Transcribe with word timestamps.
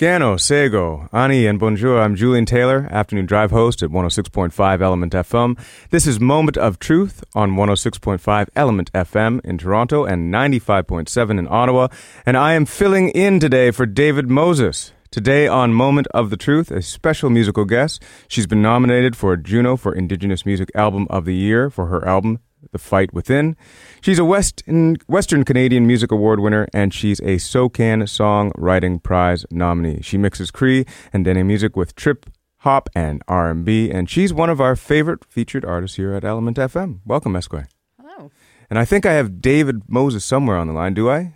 Scano, 0.00 0.40
Sego, 0.40 1.10
Ani, 1.12 1.46
and 1.46 1.60
Bonjour. 1.60 2.00
I'm 2.00 2.16
Julian 2.16 2.46
Taylor, 2.46 2.88
afternoon 2.90 3.26
drive 3.26 3.50
host 3.50 3.82
at 3.82 3.90
106.5 3.90 4.80
Element 4.80 5.12
FM. 5.12 5.58
This 5.90 6.06
is 6.06 6.18
Moment 6.18 6.56
of 6.56 6.78
Truth 6.78 7.22
on 7.34 7.50
106.5 7.50 8.48
Element 8.56 8.90
FM 8.94 9.44
in 9.44 9.58
Toronto 9.58 10.06
and 10.06 10.32
95.7 10.32 11.38
in 11.38 11.46
Ottawa. 11.50 11.88
And 12.24 12.38
I 12.38 12.54
am 12.54 12.64
filling 12.64 13.10
in 13.10 13.40
today 13.40 13.70
for 13.72 13.84
David 13.84 14.30
Moses. 14.30 14.94
Today 15.10 15.46
on 15.46 15.74
Moment 15.74 16.06
of 16.14 16.30
the 16.30 16.38
Truth, 16.38 16.70
a 16.70 16.80
special 16.80 17.28
musical 17.28 17.66
guest. 17.66 18.02
She's 18.26 18.46
been 18.46 18.62
nominated 18.62 19.16
for 19.16 19.34
a 19.34 19.36
Juno 19.36 19.76
for 19.76 19.94
Indigenous 19.94 20.46
Music 20.46 20.70
Album 20.74 21.08
of 21.10 21.26
the 21.26 21.34
Year 21.34 21.68
for 21.68 21.88
her 21.88 22.08
album 22.08 22.40
the 22.72 22.78
Fight 22.78 23.12
Within. 23.12 23.56
She's 24.00 24.18
a 24.18 24.24
West 24.24 24.62
Western 25.06 25.44
Canadian 25.44 25.86
Music 25.86 26.12
Award 26.12 26.40
winner, 26.40 26.66
and 26.72 26.92
she's 26.92 27.20
a 27.20 27.38
SOCAN 27.38 28.02
Songwriting 28.02 29.02
Prize 29.02 29.46
nominee. 29.50 30.00
She 30.02 30.18
mixes 30.18 30.50
Cree 30.50 30.84
and 31.12 31.24
Dene 31.24 31.46
music 31.46 31.76
with 31.76 31.94
trip 31.94 32.26
hop 32.58 32.88
and 32.94 33.22
R&B, 33.26 33.90
and 33.90 34.08
she's 34.08 34.32
one 34.32 34.50
of 34.50 34.60
our 34.60 34.76
favorite 34.76 35.24
featured 35.24 35.64
artists 35.64 35.96
here 35.96 36.12
at 36.12 36.24
Element 36.24 36.56
FM. 36.56 37.00
Welcome, 37.04 37.32
Iskwē. 37.32 37.66
Hello. 37.98 38.30
And 38.68 38.78
I 38.78 38.84
think 38.84 39.06
I 39.06 39.12
have 39.14 39.40
David 39.40 39.82
Moses 39.88 40.24
somewhere 40.24 40.56
on 40.56 40.66
the 40.66 40.72
line. 40.72 40.94
Do 40.94 41.10
I? 41.10 41.32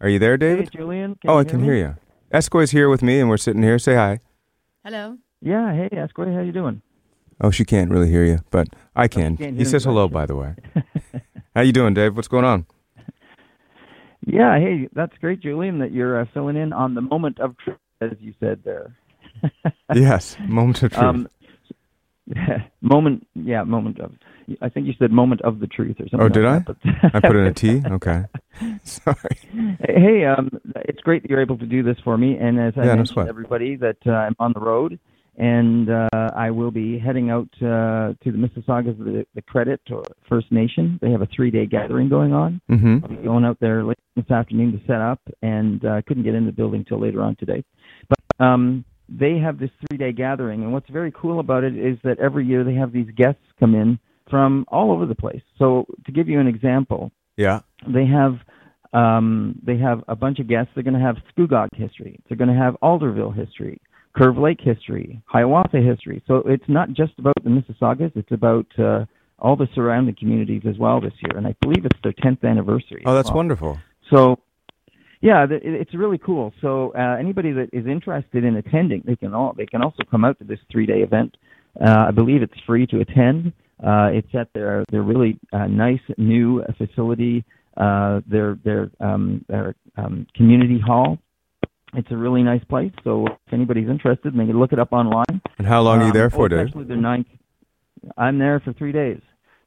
Are 0.00 0.08
you 0.08 0.18
there, 0.18 0.36
David? 0.36 0.70
Hey, 0.70 0.78
Julian. 0.78 1.14
Can 1.16 1.30
oh, 1.30 1.34
you 1.34 1.40
I 1.40 1.44
can 1.44 1.60
me? 1.60 1.64
hear 1.64 1.76
you. 1.76 1.96
Iskwē's 2.32 2.72
here 2.72 2.88
with 2.88 3.02
me, 3.02 3.20
and 3.20 3.28
we're 3.28 3.36
sitting 3.36 3.62
here. 3.62 3.78
Say 3.78 3.94
hi. 3.94 4.20
Hello. 4.84 5.16
Yeah. 5.40 5.72
Hey, 5.72 5.88
Iskwē. 5.90 6.34
How 6.34 6.42
you 6.42 6.52
doing? 6.52 6.82
Oh, 7.40 7.50
she 7.50 7.64
can't 7.64 7.90
really 7.90 8.10
hear 8.10 8.24
you, 8.24 8.38
but 8.50 8.68
I 8.94 9.08
can. 9.08 9.36
can't 9.36 9.56
he 9.56 9.64
says 9.64 9.84
hello, 9.84 10.08
by 10.08 10.26
the 10.26 10.36
way. 10.36 10.54
How 11.54 11.62
you 11.62 11.72
doing, 11.72 11.94
Dave? 11.94 12.16
What's 12.16 12.28
going 12.28 12.44
on? 12.44 12.66
Yeah. 14.26 14.58
Hey, 14.58 14.88
that's 14.92 15.16
great, 15.18 15.40
Julian. 15.40 15.78
That 15.80 15.92
you're 15.92 16.20
uh, 16.20 16.26
filling 16.32 16.56
in 16.56 16.72
on 16.72 16.94
the 16.94 17.00
moment 17.00 17.40
of 17.40 17.56
truth, 17.58 17.76
as 18.00 18.12
you 18.20 18.34
said 18.40 18.62
there. 18.64 18.96
yes, 19.94 20.36
moment 20.46 20.82
of 20.82 20.92
truth. 20.92 21.02
Um, 21.04 21.28
moment. 22.80 23.26
Yeah, 23.34 23.64
moment 23.64 24.00
of. 24.00 24.12
I 24.60 24.68
think 24.68 24.86
you 24.86 24.92
said 24.98 25.10
moment 25.10 25.40
of 25.42 25.58
the 25.60 25.66
truth 25.66 25.96
or 26.00 26.08
something. 26.08 26.20
Oh, 26.20 26.28
did 26.28 26.44
like 26.44 26.66
that, 26.66 26.76
but- 26.82 27.14
I 27.14 27.20
put 27.20 27.36
in 27.36 27.46
a 27.46 27.52
T. 27.54 27.82
Okay, 27.86 28.24
sorry. 28.84 29.38
Hey, 29.80 30.24
um, 30.26 30.50
it's 30.76 31.00
great 31.00 31.22
that 31.22 31.30
you're 31.30 31.40
able 31.40 31.56
to 31.58 31.66
do 31.66 31.82
this 31.82 31.96
for 32.04 32.16
me. 32.18 32.36
And 32.38 32.60
as 32.60 32.74
I 32.76 32.84
Yeah, 32.84 32.94
mentioned, 32.96 33.28
everybody, 33.28 33.76
that 33.76 33.96
uh, 34.06 34.10
I'm 34.12 34.36
on 34.38 34.52
the 34.52 34.60
road, 34.60 34.98
and 35.36 35.90
uh, 35.90 36.08
I 36.36 36.50
will 36.50 36.70
be 36.70 36.98
heading 36.98 37.30
out 37.30 37.48
uh, 37.56 38.14
to 38.22 38.32
the 38.32 38.38
Mississaugas 38.38 38.98
of 39.00 39.04
the, 39.04 39.26
the 39.34 39.42
Credit 39.42 39.80
or 39.90 40.02
First 40.28 40.52
Nation. 40.52 40.98
They 41.02 41.10
have 41.10 41.22
a 41.22 41.28
three-day 41.34 41.66
gathering 41.66 42.08
going 42.08 42.32
on. 42.32 42.60
Mm-hmm. 42.70 42.98
I'll 43.02 43.08
be 43.08 43.16
going 43.16 43.44
out 43.44 43.58
there 43.60 43.84
late 43.84 43.98
this 44.16 44.30
afternoon 44.30 44.72
to 44.72 44.86
set 44.86 45.00
up, 45.00 45.20
and 45.42 45.84
uh, 45.84 46.02
couldn't 46.06 46.22
get 46.24 46.34
in 46.34 46.46
the 46.46 46.52
building 46.52 46.84
till 46.84 47.00
later 47.00 47.22
on 47.22 47.36
today. 47.36 47.64
But 48.08 48.44
um, 48.44 48.84
they 49.08 49.38
have 49.38 49.58
this 49.58 49.70
three-day 49.88 50.12
gathering, 50.12 50.62
and 50.62 50.72
what's 50.72 50.88
very 50.88 51.12
cool 51.12 51.40
about 51.40 51.64
it 51.64 51.76
is 51.76 51.98
that 52.04 52.18
every 52.18 52.46
year 52.46 52.64
they 52.64 52.74
have 52.74 52.92
these 52.92 53.10
guests 53.16 53.42
come 53.58 53.74
in 53.74 53.98
from 54.30 54.64
all 54.68 54.92
over 54.92 55.04
the 55.04 55.14
place. 55.14 55.42
So 55.58 55.86
to 56.06 56.12
give 56.12 56.28
you 56.28 56.40
an 56.40 56.46
example, 56.46 57.10
Yeah. 57.36 57.60
they 57.86 58.06
have 58.06 58.38
um, 58.94 59.58
they 59.66 59.76
have 59.78 60.04
a 60.06 60.14
bunch 60.14 60.38
of 60.38 60.46
guests. 60.48 60.70
They're 60.74 60.84
going 60.84 60.94
to 60.94 61.00
have 61.00 61.16
Scugog 61.36 61.68
history. 61.74 62.20
They're 62.28 62.36
going 62.36 62.54
to 62.54 62.56
have 62.56 62.76
Alderville 62.80 63.34
history, 63.34 63.80
Curve 64.14 64.38
Lake 64.38 64.60
history, 64.60 65.20
Hiawatha 65.26 65.80
history. 65.80 66.22
So 66.26 66.36
it's 66.46 66.64
not 66.68 66.92
just 66.92 67.12
about 67.18 67.34
the 67.42 67.50
Mississaugas. 67.50 68.12
It's 68.14 68.30
about 68.30 68.66
uh, 68.78 69.06
all 69.38 69.56
the 69.56 69.68
surrounding 69.74 70.14
communities 70.18 70.62
as 70.68 70.78
well 70.78 71.00
this 71.00 71.12
year. 71.20 71.36
And 71.36 71.46
I 71.46 71.54
believe 71.60 71.84
it's 71.84 71.98
their 72.02 72.12
10th 72.12 72.44
anniversary. 72.44 73.02
Oh, 73.06 73.14
that's 73.14 73.28
well. 73.28 73.36
wonderful. 73.36 73.78
So, 74.10 74.38
yeah, 75.20 75.46
th- 75.46 75.62
it's 75.64 75.94
really 75.94 76.18
cool. 76.18 76.52
So 76.60 76.92
uh, 76.94 77.16
anybody 77.18 77.52
that 77.52 77.70
is 77.72 77.86
interested 77.86 78.44
in 78.44 78.56
attending, 78.56 79.02
they 79.04 79.16
can 79.16 79.34
all 79.34 79.54
they 79.56 79.66
can 79.66 79.82
also 79.82 80.02
come 80.10 80.24
out 80.24 80.38
to 80.38 80.44
this 80.44 80.58
three 80.70 80.86
day 80.86 81.00
event. 81.00 81.36
Uh, 81.80 82.06
I 82.08 82.10
believe 82.12 82.42
it's 82.42 82.60
free 82.66 82.86
to 82.88 83.00
attend. 83.00 83.52
Uh, 83.82 84.10
it's 84.12 84.28
at 84.38 84.52
their 84.52 84.84
their 84.90 85.02
really 85.02 85.40
uh, 85.52 85.66
nice 85.66 86.00
new 86.18 86.62
facility, 86.78 87.44
uh, 87.76 88.20
their 88.26 88.58
their 88.64 88.90
um, 89.00 89.44
their 89.48 89.74
um, 89.96 90.26
community 90.36 90.78
hall. 90.78 91.18
It's 91.96 92.10
a 92.10 92.16
really 92.16 92.42
nice 92.42 92.64
place. 92.64 92.92
So 93.04 93.26
if 93.26 93.52
anybody's 93.52 93.88
interested, 93.88 94.34
they 94.34 94.46
can 94.46 94.58
look 94.58 94.72
it 94.72 94.78
up 94.78 94.92
online. 94.92 95.40
And 95.58 95.66
how 95.66 95.80
long 95.82 95.98
are 96.00 96.02
you 96.02 96.08
Um, 96.10 96.14
there 96.14 96.30
for, 96.30 96.48
Dave? 96.48 96.66
Actually, 96.66 96.84
the 96.84 96.96
ninth. 96.96 97.26
I'm 98.16 98.38
there 98.38 98.60
for 98.60 98.72
three 98.72 98.92
days. 98.92 99.20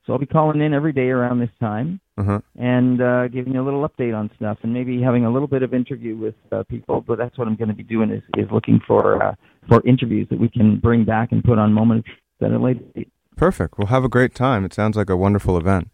So 0.05 0.13
I'll 0.13 0.19
be 0.19 0.25
calling 0.25 0.61
in 0.61 0.73
every 0.73 0.93
day 0.93 1.09
around 1.09 1.39
this 1.39 1.49
time 1.59 1.99
Uh-huh. 2.17 2.39
and 2.57 3.01
uh, 3.01 3.27
giving 3.27 3.53
you 3.53 3.61
a 3.61 3.65
little 3.65 3.87
update 3.87 4.15
on 4.17 4.29
stuff, 4.37 4.57
and 4.63 4.73
maybe 4.73 5.01
having 5.01 5.25
a 5.25 5.29
little 5.29 5.47
bit 5.49 5.63
of 5.63 5.73
interview 5.73 6.15
with 6.15 6.35
uh, 6.51 6.63
people. 6.69 7.01
But 7.05 7.17
that's 7.17 7.37
what 7.37 7.47
I'm 7.47 7.55
going 7.55 7.67
to 7.69 7.75
be 7.75 7.83
doing 7.83 8.09
is 8.11 8.23
is 8.37 8.49
looking 8.51 8.79
for 8.87 9.21
uh, 9.21 9.35
for 9.67 9.81
interviews 9.85 10.27
that 10.29 10.39
we 10.39 10.47
can 10.49 10.79
bring 10.79 11.03
back 11.03 11.31
and 11.33 11.43
put 11.43 11.57
on 11.59 11.73
moment 11.73 12.05
at 12.41 12.51
a 12.51 12.57
later 12.59 12.79
date. 12.95 13.11
Perfect. 13.35 13.77
Well, 13.77 13.87
have 13.87 14.03
a 14.05 14.09
great 14.09 14.33
time. 14.33 14.63
It 14.65 14.73
sounds 14.73 14.95
like 14.95 15.09
a 15.09 15.17
wonderful 15.17 15.57
event. 15.57 15.89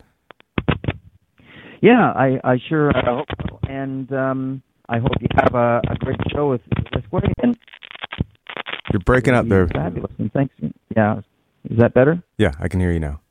Yeah, 1.82 2.12
I 2.16 2.40
I 2.44 2.60
sure 2.70 2.90
uh, 2.96 3.04
hope 3.06 3.28
so, 3.50 3.60
and 3.68 4.12
um, 4.14 4.62
I 4.90 5.00
hope 5.00 5.12
you 5.22 5.28
have 5.36 5.56
a, 5.56 5.82
a 5.90 5.96
great 5.96 6.20
show 6.32 6.50
with 6.50 6.62
this 6.94 7.04
way. 7.12 7.22
And 7.42 7.58
You're 8.92 9.00
breaking 9.02 9.34
up 9.34 9.48
there. 9.48 9.68
Fabulous, 9.68 10.12
and 10.20 10.32
thanks. 10.34 10.54
Yeah, 10.96 11.22
is 11.70 11.78
that 11.78 11.94
better? 11.94 12.22
Yeah, 12.38 12.52
I 12.60 12.68
can 12.68 12.80
hear 12.80 12.92
you 12.92 13.00
now. 13.00 13.22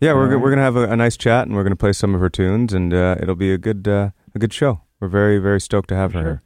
Yeah, 0.00 0.12
we're 0.12 0.26
go- 0.26 0.32
Alright. 0.34 0.42
we're 0.42 0.50
gonna 0.50 0.62
have 0.62 0.76
a, 0.76 0.90
a 0.90 0.96
nice 0.96 1.16
chat, 1.16 1.46
and 1.46 1.56
we're 1.56 1.62
gonna 1.64 1.76
play 1.76 1.92
some 1.92 2.14
of 2.14 2.20
her 2.20 2.28
tunes, 2.28 2.72
and 2.72 2.92
uh, 2.92 3.16
it'll 3.20 3.34
be 3.36 3.52
a 3.52 3.58
good 3.58 3.86
uh, 3.88 4.10
a 4.34 4.38
good 4.38 4.52
show. 4.52 4.80
We're 5.00 5.08
very 5.08 5.38
very 5.38 5.60
stoked 5.60 5.88
to 5.90 5.96
have 5.96 6.12
her 6.12 6.20
Sure. 6.20 6.24
here. 6.30 6.42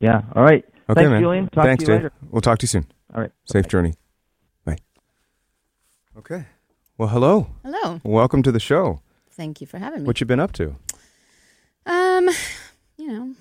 Yeah. 0.00 0.22
All 0.34 0.42
right. 0.42 0.64
Okay, 0.88 1.00
Thanks, 1.00 1.10
man. 1.10 1.22
Julian. 1.22 1.48
Talk 1.48 1.64
Thanks, 1.64 1.84
to 1.84 1.90
you 1.90 1.94
Dave. 1.98 2.02
later. 2.04 2.12
We'll 2.30 2.42
talk 2.42 2.58
to 2.58 2.64
you 2.64 2.68
soon. 2.68 2.86
All 3.14 3.20
right. 3.20 3.30
Safe 3.44 3.66
journey. 3.68 3.94
Bye. 4.64 4.76
Okay. 6.18 6.44
Well, 6.98 7.08
hello. 7.08 7.48
Hello. 7.64 8.00
Welcome 8.04 8.42
to 8.42 8.52
the 8.52 8.60
show. 8.60 9.00
Thank 9.30 9.60
you 9.60 9.66
for 9.66 9.78
having 9.78 10.02
me. 10.02 10.06
What 10.06 10.20
you 10.20 10.26
been 10.26 10.40
up 10.40 10.52
to? 10.52 10.76
um, 11.86 12.28
you 13.06 13.12
know, 13.12 13.34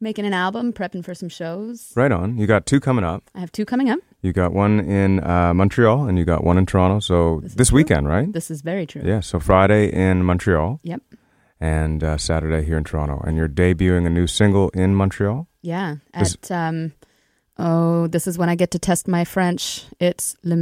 making 0.00 0.24
an 0.24 0.32
album, 0.32 0.72
prepping 0.72 1.04
for 1.04 1.14
some 1.14 1.28
shows. 1.28 1.92
Right 1.94 2.10
on. 2.10 2.38
You 2.38 2.46
got 2.46 2.64
two 2.64 2.80
coming 2.80 3.04
up. 3.04 3.24
I 3.34 3.40
have 3.40 3.52
two 3.52 3.64
coming 3.66 3.90
up. 3.90 3.98
You 4.22 4.32
got 4.32 4.52
one 4.52 4.80
in 4.80 5.22
uh, 5.22 5.52
Montreal, 5.54 6.06
and 6.08 6.18
you 6.18 6.24
got 6.24 6.42
one 6.42 6.56
in 6.58 6.64
Toronto. 6.66 7.00
So 7.00 7.40
This 7.42 7.50
is 7.52 7.56
this 7.56 7.68
true. 7.68 7.76
weekend, 7.76 8.08
right? 8.08 8.32
This 8.32 8.50
is 8.50 8.62
very 8.62 8.86
true. 8.86 9.02
Yeah. 9.04 9.20
So 9.20 9.38
Friday 9.38 9.92
in 9.92 10.24
Montreal. 10.24 10.80
Yep. 10.82 11.02
And 11.60 12.04
uh, 12.04 12.16
Saturday 12.16 12.64
here 12.64 12.78
in 12.78 12.84
Toronto, 12.84 13.20
and 13.26 13.36
you're 13.36 13.48
debuting 13.48 14.06
a 14.06 14.10
new 14.10 14.26
single 14.28 14.70
in 14.70 14.94
Montreal. 14.94 15.48
Yeah. 15.60 15.96
At 16.14 16.50
um, 16.52 16.92
oh, 17.58 18.06
this 18.06 18.26
is 18.28 18.38
when 18.38 18.48
I 18.48 18.54
get 18.54 18.70
to 18.70 18.78
test 18.78 19.08
my 19.08 19.24
French. 19.24 19.84
It's 20.00 20.36
Le 20.44 20.56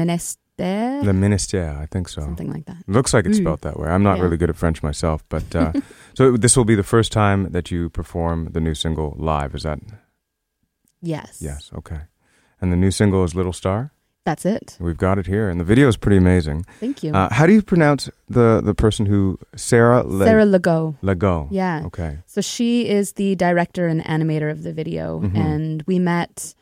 Ministère, 0.58 1.04
Le 1.04 1.12
Ministère, 1.12 1.82
I 1.82 1.86
think 1.86 2.08
so. 2.08 2.22
something 2.22 2.50
like 2.52 2.64
that. 2.66 2.76
Looks 2.86 3.12
like 3.12 3.26
it's 3.26 3.38
Mm. 3.38 3.42
spelled 3.42 3.60
that 3.62 3.78
way. 3.78 3.88
I'm 3.88 4.02
not 4.02 4.16
Yeah. 4.16 4.24
really 4.24 4.36
good 4.36 4.50
at 4.50 4.56
French 4.56 4.82
myself, 4.82 5.22
but 5.28 5.54
uh, 5.54 5.72
so 6.14 6.36
this 6.36 6.56
will 6.56 6.64
be 6.64 6.74
the 6.74 6.82
first 6.82 7.12
time 7.12 7.50
that 7.52 7.70
you 7.70 7.90
perform 7.90 8.48
the 8.52 8.60
new 8.60 8.74
single 8.74 9.14
live. 9.18 9.54
Is 9.54 9.62
that 9.62 9.78
Yes. 11.02 11.38
yes? 11.40 11.70
Okay. 11.76 12.00
And 12.60 12.72
the 12.72 12.76
new 12.76 12.90
single 12.90 13.22
is 13.24 13.34
Little 13.34 13.52
Star. 13.52 13.90
That's 14.24 14.44
it. 14.44 14.76
We've 14.80 14.96
got 14.96 15.18
it 15.18 15.26
here, 15.28 15.48
and 15.48 15.60
the 15.60 15.64
video 15.64 15.86
is 15.86 15.96
pretty 15.96 16.16
amazing. 16.16 16.64
Thank 16.80 17.04
you. 17.04 17.12
Uh, 17.12 17.28
how 17.32 17.46
do 17.46 17.52
you 17.52 17.62
pronounce 17.62 18.10
the 18.28 18.60
the 18.64 18.74
person 18.74 19.06
who 19.06 19.38
Sarah 19.54 20.02
Le- 20.02 20.24
Sarah 20.24 20.44
Legault. 20.46 20.96
Legault? 21.00 21.46
Yeah. 21.52 21.82
Okay. 21.86 22.18
So 22.26 22.40
she 22.40 22.88
is 22.88 23.12
the 23.12 23.36
director 23.36 23.86
and 23.86 24.02
animator 24.04 24.50
of 24.50 24.64
the 24.64 24.72
video, 24.72 25.20
Mhm. 25.20 25.36
and 25.36 25.82
we 25.86 25.98
met. 26.00 26.54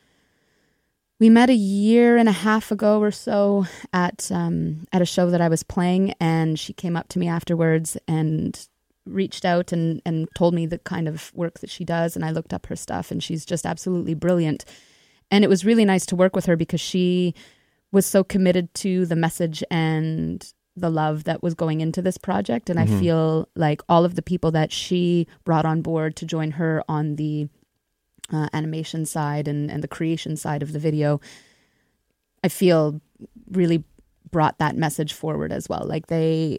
We 1.20 1.30
met 1.30 1.48
a 1.48 1.54
year 1.54 2.16
and 2.16 2.28
a 2.28 2.32
half 2.32 2.70
ago 2.72 3.00
or 3.00 3.10
so 3.12 3.66
at 3.92 4.30
um, 4.32 4.84
at 4.92 5.00
a 5.00 5.06
show 5.06 5.30
that 5.30 5.40
I 5.40 5.48
was 5.48 5.62
playing, 5.62 6.12
and 6.20 6.58
she 6.58 6.72
came 6.72 6.96
up 6.96 7.08
to 7.08 7.18
me 7.18 7.28
afterwards 7.28 7.96
and 8.08 8.58
reached 9.06 9.44
out 9.44 9.70
and 9.72 10.02
and 10.04 10.28
told 10.34 10.54
me 10.54 10.66
the 10.66 10.78
kind 10.78 11.06
of 11.08 11.32
work 11.34 11.60
that 11.60 11.70
she 11.70 11.84
does, 11.84 12.16
and 12.16 12.24
I 12.24 12.30
looked 12.32 12.52
up 12.52 12.66
her 12.66 12.76
stuff, 12.76 13.10
and 13.10 13.22
she's 13.22 13.44
just 13.44 13.64
absolutely 13.64 14.14
brilliant. 14.14 14.64
And 15.30 15.44
it 15.44 15.48
was 15.48 15.64
really 15.64 15.84
nice 15.84 16.04
to 16.06 16.16
work 16.16 16.34
with 16.36 16.46
her 16.46 16.56
because 16.56 16.80
she 16.80 17.34
was 17.92 18.06
so 18.06 18.24
committed 18.24 18.74
to 18.74 19.06
the 19.06 19.16
message 19.16 19.62
and 19.70 20.52
the 20.76 20.90
love 20.90 21.24
that 21.24 21.42
was 21.42 21.54
going 21.54 21.80
into 21.80 22.02
this 22.02 22.18
project. 22.18 22.68
And 22.68 22.78
Mhm. 22.78 22.82
I 22.82 23.00
feel 23.00 23.48
like 23.54 23.80
all 23.88 24.04
of 24.04 24.16
the 24.16 24.22
people 24.22 24.50
that 24.50 24.72
she 24.72 25.28
brought 25.44 25.64
on 25.64 25.80
board 25.80 26.16
to 26.16 26.26
join 26.26 26.50
her 26.52 26.82
on 26.88 27.14
the 27.14 27.48
uh, 28.32 28.48
animation 28.52 29.04
side 29.06 29.48
and, 29.48 29.70
and 29.70 29.82
the 29.82 29.88
creation 29.88 30.36
side 30.36 30.62
of 30.62 30.72
the 30.72 30.78
video, 30.78 31.20
I 32.42 32.48
feel 32.48 33.00
really 33.50 33.84
brought 34.30 34.58
that 34.58 34.76
message 34.76 35.12
forward 35.12 35.52
as 35.52 35.68
well. 35.68 35.84
Like 35.86 36.06
they, 36.08 36.58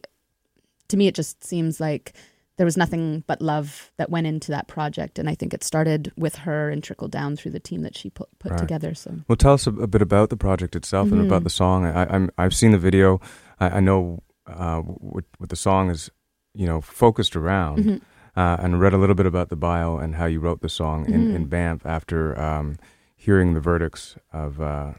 to 0.90 0.98
me, 0.98 1.08
it 1.08 1.16
just 1.16 1.44
seems 1.44 1.80
like 1.80 2.14
there 2.58 2.66
was 2.66 2.78
nothing 2.78 3.24
but 3.28 3.42
love 3.42 3.92
that 3.98 4.10
went 4.10 4.28
into 4.28 4.52
that 4.52 4.68
project. 4.68 5.20
And 5.20 5.28
I 5.30 5.36
think 5.36 5.54
it 5.54 5.64
started 5.64 6.12
with 6.18 6.36
her 6.38 6.70
and 6.70 6.82
trickled 6.82 7.12
down 7.12 7.36
through 7.36 7.52
the 7.52 7.60
team 7.60 7.82
that 7.82 7.98
she 7.98 8.10
put, 8.10 8.30
put 8.40 8.52
Right. 8.52 8.60
together. 8.60 8.94
So 8.94 9.12
Well, 9.28 9.36
tell 9.36 9.54
us 9.54 9.68
a, 9.68 9.72
a 9.72 9.88
bit 9.88 10.02
about 10.02 10.30
the 10.30 10.38
project 10.38 10.76
itself 10.76 11.12
and 11.12 11.22
about 11.22 11.42
Mhm. 11.42 11.46
the 11.46 11.50
song. 11.50 11.86
I, 11.86 12.06
I'm 12.14 12.30
I've 12.38 12.56
seen 12.56 12.72
the 12.72 12.78
video. 12.78 13.20
I, 13.60 13.70
I 13.78 13.80
know 13.82 14.24
uh, 14.48 14.80
what 14.82 15.26
what 15.40 15.50
the 15.50 15.56
song 15.56 15.90
is, 15.90 16.10
you 16.54 16.66
know, 16.68 16.80
focused 16.80 17.36
around. 17.36 17.84
Mhm. 17.84 18.02
Uh, 18.36 18.58
and 18.60 18.82
read 18.82 18.94
a 18.94 18.98
little 18.98 19.16
bit 19.16 19.26
about 19.26 19.48
the 19.50 19.56
bio 19.56 19.98
and 19.98 20.16
how 20.16 20.26
you 20.26 20.42
wrote 20.42 20.60
the 20.62 20.68
song 20.70 21.06
in, 21.10 21.28
Mhm. 21.30 21.36
in 21.36 21.46
Banff 21.46 21.86
after 21.86 22.38
um, 22.40 22.76
hearing 23.16 23.54
the 23.54 23.62
verdicts 23.62 24.18
of 24.34 24.60
uh, 24.60 24.94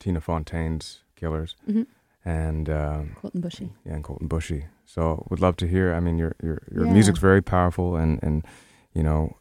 Tina 0.00 0.20
Fontaine's 0.20 1.04
killers 1.14 1.54
Mhm. 1.68 1.86
and 2.24 2.68
um, 2.68 3.16
Colten 3.22 3.40
Boushie. 3.40 3.70
yeah, 3.84 3.94
and 3.94 4.02
Colten 4.04 4.28
Boushie. 4.28 4.64
So 4.86 5.24
would 5.30 5.40
love 5.40 5.56
to 5.58 5.68
hear. 5.68 5.94
I 5.94 6.00
mean, 6.00 6.18
your 6.18 6.34
your 6.42 6.62
your 6.74 6.86
Yeah. 6.86 6.92
music's 6.92 7.20
very 7.20 7.40
powerful, 7.42 7.94
and 7.96 8.18
and 8.24 8.44
you 8.92 9.04
know, 9.04 9.36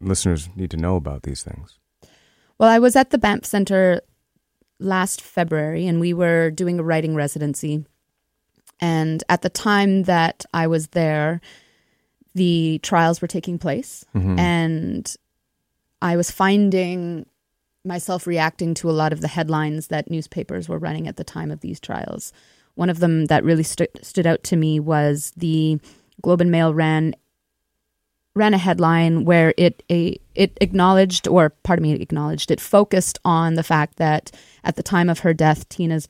listeners 0.00 0.50
need 0.54 0.70
to 0.72 0.76
know 0.76 0.96
about 0.96 1.22
these 1.22 1.42
things. 1.42 1.78
Well, 2.58 2.68
I 2.68 2.78
was 2.78 2.96
at 2.96 3.08
the 3.10 3.18
Banff 3.18 3.46
Center 3.46 4.02
last 4.78 5.22
February 5.22 5.86
and 5.86 6.00
we 6.00 6.12
were 6.12 6.50
doing 6.50 6.78
a 6.78 6.82
writing 6.82 7.14
residency. 7.14 7.84
And 8.80 9.24
at 9.28 9.40
the 9.42 9.48
time 9.50 10.02
that 10.04 10.44
I 10.52 10.66
was 10.66 10.88
there, 10.88 11.40
the 12.38 12.78
trials 12.82 13.20
were 13.20 13.28
taking 13.28 13.58
place. 13.58 14.04
Mhm. 14.14 14.38
And 14.38 15.16
I 16.00 16.16
was 16.16 16.30
finding 16.30 17.26
myself 17.84 18.26
reacting 18.26 18.74
to 18.74 18.90
a 18.90 18.92
lot 18.92 19.12
of 19.12 19.20
the 19.20 19.28
headlines 19.28 19.88
that 19.88 20.10
newspapers 20.10 20.68
were 20.68 20.78
running 20.78 21.06
at 21.08 21.16
the 21.16 21.24
time 21.24 21.50
of 21.50 21.60
these 21.60 21.80
trials. 21.80 22.32
One 22.74 22.90
of 22.90 23.00
them 23.00 23.26
that 23.26 23.44
really 23.44 23.62
stu- 23.62 23.86
stood 24.02 24.26
out 24.26 24.42
to 24.44 24.56
me 24.56 24.78
was 24.78 25.32
the 25.36 25.80
Globe 26.22 26.40
and 26.40 26.50
Mail 26.50 26.72
ran 26.74 27.14
ran 28.34 28.54
a 28.54 28.58
headline 28.58 29.24
where 29.24 29.52
it 29.56 29.82
a, 29.90 30.16
it 30.36 30.56
acknowledged 30.60 31.26
or 31.26 31.50
pardon 31.64 31.82
me 31.82 31.92
acknowledged 31.94 32.52
it 32.52 32.60
focused 32.60 33.18
on 33.24 33.54
the 33.54 33.64
fact 33.64 33.96
that 33.96 34.30
at 34.62 34.76
the 34.76 34.82
time 34.82 35.08
of 35.08 35.20
her 35.20 35.34
death 35.34 35.68
Tina's 35.68 36.06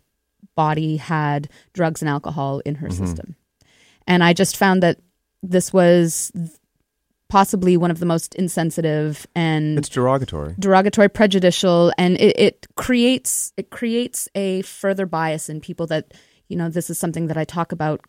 body 0.55 0.99
had 0.99 1.49
drugs 1.73 2.03
and 2.03 2.09
alcohol 2.09 2.61
in 2.67 2.75
her 2.77 2.89
Mhm. 2.89 2.99
system. 2.99 3.37
And 4.07 4.23
I 4.23 4.33
just 4.35 4.57
found 4.59 4.83
that 4.83 4.99
this 5.43 5.73
was 5.73 6.33
possibly 7.29 7.77
one 7.77 7.91
of 7.91 7.99
the 7.99 8.07
most 8.07 8.35
insensitive 8.37 9.27
and 9.35 9.79
It's 9.79 9.89
derogatory. 9.89 10.55
derogatory, 10.59 11.09
prejudicial, 11.11 11.93
and 11.99 12.19
it, 12.19 12.39
it 12.39 12.67
creates 12.77 13.53
it 13.57 13.71
creates 13.71 14.29
a 14.35 14.63
further 14.63 15.05
bias 15.07 15.49
in 15.49 15.61
people 15.61 15.87
that 15.89 16.15
you 16.49 16.57
know 16.57 16.69
this 16.71 16.89
is 16.89 16.99
something 16.99 17.27
that 17.27 17.37
I 17.37 17.45
talk 17.45 17.71
about 17.73 18.01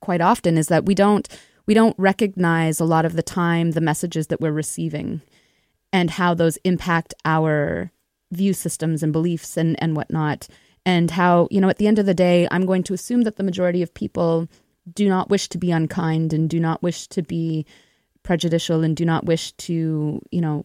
quite 0.00 0.20
often 0.20 0.56
is 0.56 0.68
that 0.68 0.86
we 0.86 0.94
don't 0.94 1.28
we 1.66 1.74
don't 1.74 1.96
recognize 1.98 2.78
a 2.80 2.84
lot 2.84 3.04
of 3.04 3.14
the 3.14 3.22
time 3.22 3.72
the 3.72 3.80
messages 3.80 4.28
that 4.28 4.40
we're 4.40 4.52
receiving 4.52 5.22
and 5.92 6.10
how 6.10 6.32
those 6.34 6.56
impact 6.58 7.14
our 7.24 7.90
view 8.30 8.52
systems 8.52 9.02
and 9.02 9.12
beliefs 9.12 9.56
and 9.56 9.80
and 9.82 9.96
whatnot 9.96 10.46
and 10.86 11.10
how 11.12 11.48
you 11.50 11.60
know 11.60 11.68
at 11.68 11.78
the 11.78 11.88
end 11.88 11.98
of 11.98 12.06
the 12.06 12.14
day 12.14 12.46
I'm 12.50 12.64
going 12.64 12.84
to 12.84 12.94
assume 12.94 13.22
that 13.22 13.36
the 13.36 13.42
majority 13.42 13.82
of 13.82 13.92
people 13.92 14.48
do 14.92 15.08
not 15.08 15.30
wish 15.30 15.48
to 15.50 15.58
be 15.58 15.70
unkind 15.70 16.32
and 16.32 16.48
do 16.48 16.58
not 16.58 16.82
wish 16.82 17.06
to 17.08 17.22
be 17.22 17.66
prejudicial 18.22 18.82
and 18.82 18.96
do 18.96 19.04
not 19.04 19.24
wish 19.24 19.52
to 19.52 20.20
you 20.30 20.40
know 20.40 20.64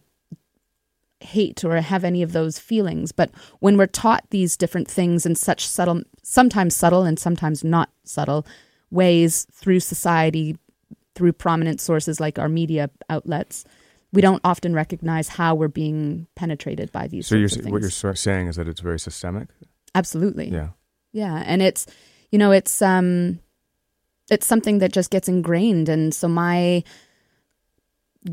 hate 1.20 1.64
or 1.64 1.76
have 1.80 2.04
any 2.04 2.22
of 2.22 2.32
those 2.32 2.58
feelings. 2.58 3.12
But 3.12 3.30
when 3.60 3.76
we're 3.76 3.86
taught 3.86 4.24
these 4.30 4.56
different 4.56 4.88
things 4.88 5.26
in 5.26 5.34
such 5.34 5.66
subtle, 5.66 6.02
sometimes 6.22 6.76
subtle 6.76 7.02
and 7.02 7.18
sometimes 7.18 7.64
not 7.64 7.90
subtle 8.04 8.46
ways 8.90 9.46
through 9.52 9.80
society, 9.80 10.56
through 11.14 11.32
prominent 11.32 11.80
sources 11.80 12.20
like 12.20 12.38
our 12.38 12.48
media 12.48 12.88
outlets, 13.10 13.64
we 14.12 14.22
don't 14.22 14.40
often 14.44 14.74
recognize 14.74 15.28
how 15.28 15.54
we're 15.54 15.68
being 15.68 16.26
penetrated 16.36 16.92
by 16.92 17.08
these 17.08 17.26
So 17.26 17.34
you're, 17.34 17.48
what 17.48 17.64
you're 17.64 17.80
things. 17.80 17.94
sort 17.94 18.12
of 18.12 18.18
saying 18.18 18.46
is 18.46 18.56
that 18.56 18.68
it's 18.68 18.80
very 18.80 19.00
systemic. 19.00 19.48
Absolutely. 19.94 20.48
Yeah. 20.48 20.68
Yeah, 21.12 21.42
and 21.46 21.62
it's 21.62 21.86
you 22.30 22.38
know 22.38 22.52
it's 22.52 22.80
um 22.82 23.40
it's 24.30 24.46
something 24.46 24.78
that 24.78 24.92
just 24.92 25.10
gets 25.10 25.28
ingrained 25.28 25.88
and 25.88 26.12
so 26.14 26.28
my 26.28 26.82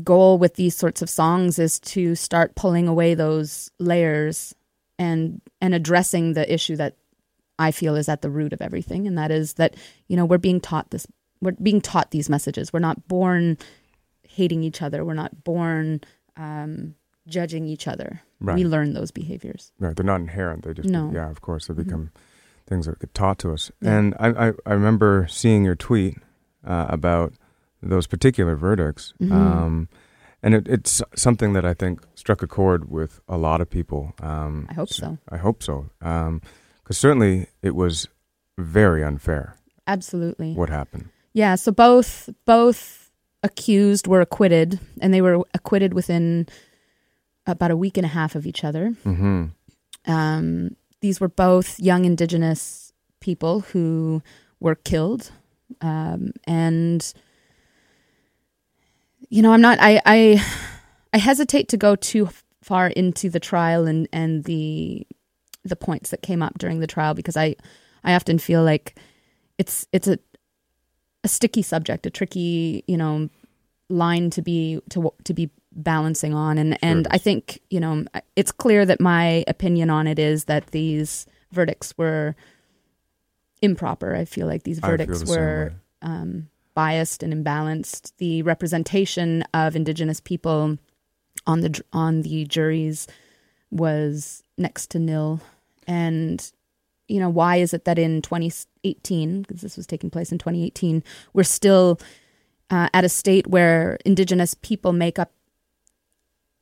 goal 0.02 0.36
with 0.38 0.54
these 0.54 0.76
sorts 0.76 1.00
of 1.00 1.08
songs 1.08 1.58
is 1.58 1.78
to 1.78 2.14
start 2.14 2.54
pulling 2.54 2.88
away 2.88 3.14
those 3.14 3.70
layers 3.78 4.54
and 4.98 5.40
and 5.60 5.74
addressing 5.74 6.32
the 6.32 6.52
issue 6.52 6.76
that 6.76 6.96
I 7.58 7.70
feel 7.70 7.94
is 7.96 8.08
at 8.08 8.20
the 8.20 8.30
root 8.30 8.52
of 8.52 8.60
everything 8.60 9.06
and 9.06 9.16
that 9.16 9.30
is 9.30 9.54
that 9.54 9.76
you 10.08 10.16
know 10.16 10.24
we're 10.24 10.38
being 10.38 10.60
taught 10.60 10.90
this 10.90 11.06
we're 11.40 11.52
being 11.52 11.80
taught 11.80 12.10
these 12.10 12.28
messages 12.28 12.72
we're 12.72 12.80
not 12.80 13.06
born 13.08 13.56
hating 14.28 14.62
each 14.64 14.82
other 14.82 15.04
we're 15.04 15.14
not 15.14 15.44
born 15.44 16.00
um 16.36 16.94
judging 17.28 17.66
each 17.66 17.86
other 17.88 18.22
Right. 18.38 18.56
we 18.56 18.64
learn 18.64 18.92
those 18.92 19.10
behaviors 19.10 19.72
Right. 19.78 19.96
They're 19.96 20.04
not 20.04 20.20
inherent. 20.20 20.64
They 20.64 20.74
just 20.74 20.88
No. 20.90 21.10
yeah, 21.14 21.30
of 21.30 21.40
course, 21.40 21.68
they 21.68 21.74
become 21.74 22.10
things 22.66 22.86
that 22.86 22.98
get 22.98 23.14
taught 23.14 23.38
to 23.40 23.52
us. 23.52 23.70
Yeah. 23.80 23.96
And 23.98 24.14
I, 24.18 24.48
I 24.48 24.52
I 24.66 24.72
remember 24.72 25.26
seeing 25.30 25.64
your 25.64 25.76
tweet 25.76 26.16
uh, 26.66 26.86
about 26.88 27.32
those 27.82 28.06
particular 28.06 28.56
verdicts. 28.56 29.12
Mhm. 29.20 29.32
Um, 29.32 29.88
and 30.42 30.54
it, 30.54 30.68
it's 30.68 31.02
something 31.14 31.54
that 31.54 31.64
I 31.64 31.74
think 31.74 32.00
struck 32.14 32.42
a 32.42 32.46
chord 32.46 32.90
with 32.90 33.20
a 33.28 33.36
lot 33.36 33.60
of 33.60 33.70
people. 33.70 34.12
Um, 34.20 34.66
I 34.70 34.74
hope 34.74 34.90
so. 34.90 35.18
I 35.28 35.38
hope 35.38 35.62
so. 35.62 35.90
Because 35.98 36.98
certainly 36.98 37.48
it 37.62 37.74
was 37.74 38.08
very 38.58 39.02
unfair 39.04 39.56
absolutely 39.86 40.54
what 40.54 40.68
happened. 40.70 41.08
Yeah, 41.32 41.54
so 41.56 41.72
both 41.72 42.30
both 42.44 43.10
accused 43.42 44.06
were 44.06 44.20
acquitted, 44.20 44.80
and 45.00 45.12
they 45.12 45.20
were 45.20 45.44
acquitted 45.54 45.94
within 45.94 46.46
about 47.46 47.70
a 47.70 47.76
week 47.76 47.96
and 47.96 48.04
a 48.04 48.08
half 48.08 48.34
of 48.34 48.46
each 48.46 48.64
other. 48.64 48.90
hmm 49.04 49.46
Um, 50.06 50.76
these 51.06 51.20
were 51.20 51.28
both 51.28 51.78
young 51.78 52.04
Indigenous 52.04 52.92
people 53.20 53.60
who 53.60 54.22
were 54.58 54.74
killed, 54.74 55.30
um, 55.80 56.32
and 56.48 57.14
you 59.28 59.40
know, 59.40 59.52
I'm 59.52 59.60
not. 59.60 59.78
I, 59.80 60.02
I 60.04 60.44
I 61.12 61.18
hesitate 61.18 61.68
to 61.68 61.76
go 61.76 61.94
too 61.94 62.28
far 62.60 62.88
into 62.88 63.30
the 63.30 63.38
trial 63.38 63.86
and 63.86 64.08
and 64.12 64.42
the 64.44 65.06
the 65.64 65.76
points 65.76 66.10
that 66.10 66.22
came 66.22 66.42
up 66.42 66.58
during 66.58 66.80
the 66.80 66.88
trial 66.88 67.14
because 67.14 67.36
I 67.36 67.54
I 68.02 68.14
often 68.14 68.40
feel 68.40 68.64
like 68.64 68.98
it's 69.58 69.86
it's 69.92 70.08
a 70.08 70.18
a 71.22 71.28
sticky 71.28 71.62
subject, 71.62 72.04
a 72.04 72.10
tricky 72.10 72.82
you 72.88 72.96
know 72.96 73.28
line 73.88 74.30
to 74.30 74.42
be 74.42 74.80
to 74.90 75.12
to 75.22 75.32
be 75.32 75.50
balancing 75.76 76.34
on 76.34 76.56
and 76.56 76.78
and 76.82 77.06
I 77.10 77.18
think 77.18 77.60
you 77.68 77.80
know 77.80 78.06
it's 78.34 78.50
clear 78.50 78.86
that 78.86 79.00
my 79.00 79.44
opinion 79.46 79.90
on 79.90 80.06
it 80.06 80.18
is 80.18 80.44
that 80.44 80.68
these 80.68 81.26
verdicts 81.52 81.96
were 81.98 82.34
improper. 83.62 84.14
I 84.14 84.24
feel 84.24 84.46
like 84.46 84.62
these 84.62 84.78
verdicts 84.78 85.22
the 85.22 85.30
were 85.30 85.72
um, 86.02 86.48
biased 86.74 87.22
and 87.22 87.32
imbalanced. 87.32 88.12
The 88.18 88.42
representation 88.42 89.42
of 89.54 89.76
Indigenous 89.76 90.20
people 90.20 90.78
on 91.46 91.60
the 91.60 91.82
on 91.92 92.22
the 92.22 92.44
juries 92.44 93.06
was 93.70 94.42
next 94.56 94.90
to 94.90 94.98
nil. 94.98 95.40
And 95.86 96.50
you 97.08 97.20
know, 97.20 97.28
why 97.28 97.56
is 97.56 97.72
it 97.72 97.84
that 97.84 97.98
in 97.98 98.20
2018, 98.20 99.42
because 99.42 99.60
this 99.60 99.76
was 99.76 99.86
taking 99.86 100.10
place 100.10 100.32
in 100.32 100.38
2018, 100.38 101.04
we're 101.34 101.44
still 101.44 102.00
uh, 102.70 102.88
at 102.92 103.04
a 103.04 103.08
state 103.08 103.46
where 103.46 103.96
Indigenous 104.04 104.54
people 104.54 104.92
make 104.92 105.18
up 105.18 105.30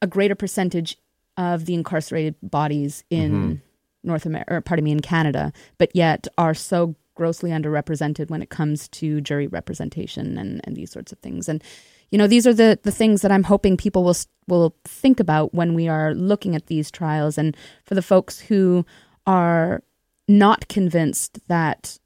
a 0.04 0.06
greater 0.06 0.34
percentage 0.34 0.96
of 1.36 1.64
the 1.64 1.74
incarcerated 1.74 2.36
bodies 2.42 3.02
in 3.10 3.32
Mhm. 3.32 3.60
North 4.04 4.26
America, 4.26 4.54
or 4.54 4.60
pardon 4.60 4.84
me, 4.84 4.92
in 4.92 5.00
Canada, 5.00 5.52
but 5.78 5.90
yet 5.96 6.28
are 6.36 6.54
so 6.54 6.94
grossly 7.14 7.50
underrepresented 7.50 8.28
when 8.28 8.42
it 8.42 8.50
comes 8.50 8.86
to 8.88 9.20
jury 9.20 9.46
representation 9.46 10.36
and, 10.36 10.60
and 10.64 10.76
these 10.76 10.90
sorts 10.90 11.10
of 11.10 11.18
things. 11.20 11.48
And 11.48 11.62
you 12.10 12.18
know, 12.18 12.26
these 12.28 12.46
are 12.46 12.52
the 12.54 12.78
the 12.82 12.92
things 12.92 13.22
that 13.22 13.32
I'm 13.32 13.44
hoping 13.44 13.76
people 13.76 14.04
will 14.04 14.16
will 14.46 14.76
think 14.84 15.18
about 15.20 15.54
when 15.54 15.74
we 15.74 15.88
are 15.88 16.14
looking 16.14 16.54
at 16.54 16.66
these 16.66 16.90
trials. 16.90 17.38
And 17.38 17.56
for 17.84 17.94
the 17.94 18.02
folks 18.02 18.38
who 18.38 18.84
are 19.26 19.82
not 20.28 20.68
convinced 20.68 21.40
that 21.48 21.98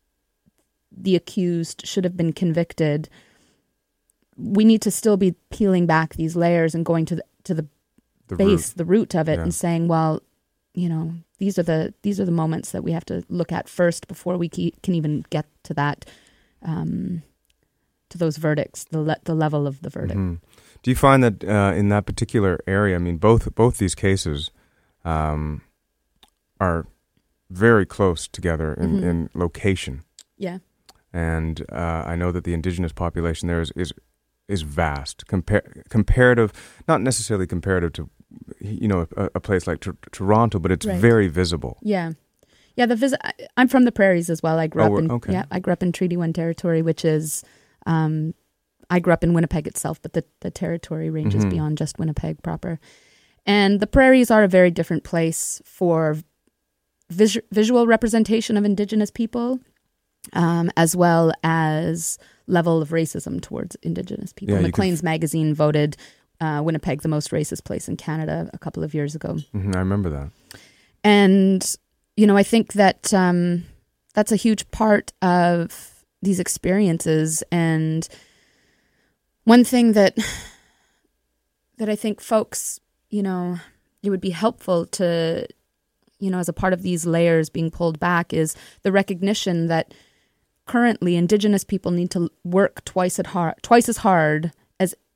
the 0.96 1.16
accused 1.16 1.86
should 1.86 2.04
have 2.04 2.16
been 2.16 2.32
convicted, 2.32 3.08
we 4.36 4.64
need 4.64 4.82
to 4.82 4.90
still 4.90 5.16
be 5.16 5.34
peeling 5.50 5.84
back 5.86 6.14
these 6.14 6.36
layers 6.36 6.74
and 6.74 6.86
going 6.86 7.04
to 7.06 7.16
the 7.16 7.24
to 7.44 7.54
the 7.54 7.66
The 8.28 8.36
base, 8.36 8.68
root. 8.70 8.76
the 8.76 8.84
root 8.84 9.14
of 9.14 9.28
it, 9.28 9.36
Yeah. 9.36 9.42
and 9.42 9.54
saying, 9.54 9.88
well, 9.88 10.22
you 10.74 10.88
know, 10.88 11.14
these 11.38 11.58
are 11.58 11.62
the 11.64 11.92
these 12.02 12.20
are 12.20 12.24
the 12.24 12.30
moments 12.32 12.70
that 12.72 12.82
we 12.84 12.92
have 12.92 13.04
to 13.06 13.22
look 13.28 13.52
at 13.52 13.68
first 13.68 14.06
before 14.08 14.36
we 14.38 14.48
ke- 14.48 14.74
can 14.82 14.94
even 14.94 15.24
get 15.30 15.46
to 15.64 15.74
that, 15.74 16.04
um, 16.62 17.22
to 18.10 18.18
those 18.18 18.36
verdicts, 18.36 18.84
the 18.84 19.00
le- 19.00 19.20
the 19.24 19.34
level 19.34 19.66
of 19.66 19.80
the 19.82 19.90
verdict. 19.90 20.18
Mhm. 20.20 20.40
Do 20.82 20.90
you 20.90 20.96
find 20.96 21.22
that 21.24 21.42
uh, 21.44 21.72
in 21.76 21.88
that 21.88 22.06
particular 22.06 22.60
area? 22.66 22.94
I 22.96 22.98
mean, 22.98 23.16
both 23.18 23.52
both 23.54 23.78
these 23.78 23.94
cases 23.94 24.50
um, 25.04 25.62
are 26.60 26.86
very 27.50 27.86
close 27.86 28.28
together 28.28 28.74
in, 28.74 29.00
Mhm. 29.00 29.02
in 29.02 29.30
location, 29.34 30.02
Yeah, 30.36 30.58
and 31.12 31.64
uh, 31.72 32.02
I 32.06 32.14
know 32.14 32.30
that 32.32 32.44
the 32.44 32.52
indigenous 32.52 32.92
population 32.92 33.48
there 33.48 33.60
is 33.62 33.72
is, 33.74 33.92
is 34.48 34.62
vast. 34.62 35.24
Compar- 35.26 35.88
comparative, 35.88 36.52
not 36.86 37.00
necessarily 37.00 37.46
comparative 37.46 37.92
to 37.94 38.10
you 38.60 38.88
know 38.88 39.06
a, 39.16 39.30
a 39.36 39.40
place 39.40 39.66
like 39.66 39.80
Tor- 39.80 39.96
Toronto, 40.12 40.58
but 40.58 40.70
it's 40.72 40.86
Right. 40.86 40.98
very 41.00 41.28
visible. 41.28 41.78
yeah, 41.82 42.12
yeah. 42.76 42.86
The 42.86 42.96
vis- 42.96 43.14
I'm 43.56 43.68
from 43.68 43.84
the 43.84 43.92
prairies 43.92 44.30
as 44.30 44.42
well. 44.42 44.58
I 44.58 44.66
grew 44.66 44.82
Oh, 44.82 44.94
up 44.94 44.98
in 45.00 45.10
okay. 45.10 45.32
yeah. 45.32 45.44
I 45.50 45.58
grew 45.60 45.72
up 45.72 45.82
in 45.82 45.92
Treaty 45.92 46.16
One 46.16 46.32
territory, 46.32 46.82
which 46.82 47.04
is 47.04 47.44
um, 47.86 48.34
I 48.90 49.00
grew 49.00 49.12
up 49.12 49.22
in 49.24 49.34
Winnipeg 49.34 49.66
itself, 49.66 50.00
but 50.02 50.12
the, 50.14 50.24
the 50.40 50.50
territory 50.50 51.10
ranges 51.10 51.44
Mhm. 51.44 51.50
beyond 51.50 51.78
just 51.78 51.98
Winnipeg 51.98 52.42
proper. 52.42 52.78
And 53.46 53.80
the 53.80 53.86
prairies 53.86 54.30
are 54.30 54.42
a 54.44 54.48
very 54.48 54.70
different 54.70 55.04
place 55.04 55.60
for 55.64 56.16
vis- 57.10 57.38
visual 57.50 57.86
representation 57.86 58.56
of 58.56 58.64
Indigenous 58.64 59.10
people, 59.10 59.58
um, 60.32 60.70
as 60.76 60.94
well 60.96 61.32
as 61.42 62.18
level 62.46 62.80
of 62.82 62.90
racism 62.90 63.40
towards 63.40 63.76
Indigenous 63.82 64.32
people. 64.32 64.54
Yeah, 64.54 64.60
can 64.60 64.68
Maclean's 64.68 65.02
magazine 65.02 65.54
voted 65.54 65.96
uh, 66.40 66.60
Winnipeg 66.64 67.02
the 67.02 67.08
most 67.08 67.30
racist 67.30 67.64
place 67.64 67.88
in 67.88 67.96
Canada 67.96 68.48
a 68.52 68.58
couple 68.58 68.84
of 68.84 68.94
years 68.94 69.14
ago. 69.14 69.38
Mhm, 69.54 69.74
I 69.74 69.78
remember 69.78 70.10
that. 70.10 70.30
And, 71.04 71.76
you 72.16 72.26
know, 72.26 72.36
I 72.36 72.42
think 72.42 72.74
that 72.74 73.12
um, 73.14 73.64
that's 74.14 74.32
a 74.32 74.36
huge 74.36 74.70
part 74.70 75.12
of 75.22 76.04
these 76.22 76.40
experiences. 76.40 77.42
And 77.50 78.08
one 79.44 79.64
thing 79.64 79.92
that 79.92 80.16
that 81.78 81.88
I 81.88 81.96
think 81.96 82.20
folks, 82.20 82.80
you 83.10 83.22
know, 83.22 83.58
it 84.02 84.10
would 84.10 84.20
be 84.20 84.30
helpful 84.30 84.86
to, 84.86 85.46
you 86.18 86.30
know, 86.30 86.38
as 86.38 86.48
a 86.48 86.52
part 86.52 86.72
of 86.72 86.82
these 86.82 87.06
layers 87.06 87.48
being 87.48 87.70
pulled 87.70 88.00
back 88.00 88.32
is 88.32 88.56
the 88.82 88.92
recognition 88.92 89.68
that 89.68 89.94
currently 90.66 91.16
Indigenous 91.16 91.64
people 91.64 91.92
need 91.92 92.10
to 92.10 92.30
work 92.44 92.84
twice 92.84 93.18
at 93.18 93.28
hard, 93.28 93.54
twice 93.62 93.88
as 93.88 93.98
hard 93.98 94.52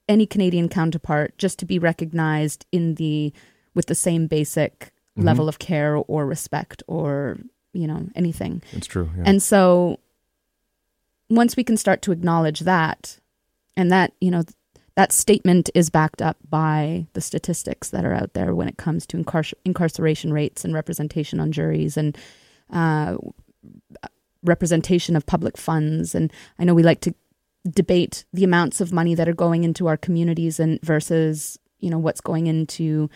any 0.09 0.27
Canadian 0.27 0.69
counterpart 0.69 1.37
just 1.39 1.59
to 1.61 1.65
be 1.67 1.79
recognized 1.79 2.67
in 2.73 2.95
the 2.97 3.33
with 3.75 3.87
the 3.87 3.95
same 3.95 4.27
basic 4.27 4.93
Mhm. 5.17 5.25
level 5.25 5.49
of 5.49 5.59
care 5.59 5.97
or 5.97 6.27
respect 6.27 6.83
or 6.87 7.39
you 7.73 7.87
know 7.87 8.09
anything. 8.15 8.63
It's 8.73 8.87
true. 8.87 9.11
Yeah. 9.17 9.23
And 9.27 9.43
so 9.43 9.99
once 11.31 11.57
we 11.57 11.65
can 11.65 11.77
start 11.77 12.03
to 12.03 12.13
acknowledge 12.13 12.61
that 12.61 13.19
and 13.77 13.91
that, 13.91 14.13
you 14.21 14.31
know, 14.31 14.43
that 14.97 15.13
statement 15.13 15.71
is 15.75 15.89
backed 15.89 16.21
up 16.21 16.37
by 16.51 17.07
the 17.15 17.23
statistics 17.23 17.89
that 17.89 18.05
are 18.05 18.13
out 18.13 18.35
there 18.35 18.55
when 18.55 18.69
it 18.69 18.77
comes 18.77 19.07
to 19.07 19.17
incar- 19.17 19.55
incarceration 19.65 20.33
rates 20.35 20.65
and 20.65 20.75
representation 20.75 21.41
on 21.41 21.51
juries 21.53 21.97
and 21.97 22.19
uh, 22.71 23.17
representation 24.43 25.17
of 25.17 25.25
public 25.25 25.57
funds. 25.57 26.15
And 26.15 26.31
I 26.59 26.65
know 26.65 26.75
we 26.75 26.83
like 26.83 27.01
to 27.03 27.15
debate 27.71 28.25
the 28.33 28.45
amounts 28.45 28.81
of 28.81 28.93
money 28.93 29.15
that 29.15 29.29
are 29.29 29.35
going 29.35 29.65
into 29.65 29.87
our 29.87 29.97
communities 29.97 30.59
and 30.59 30.81
versus, 30.83 31.59
you 31.79 31.91
know, 31.91 31.99
what's 31.99 32.21
going 32.21 32.47
into 32.47 33.09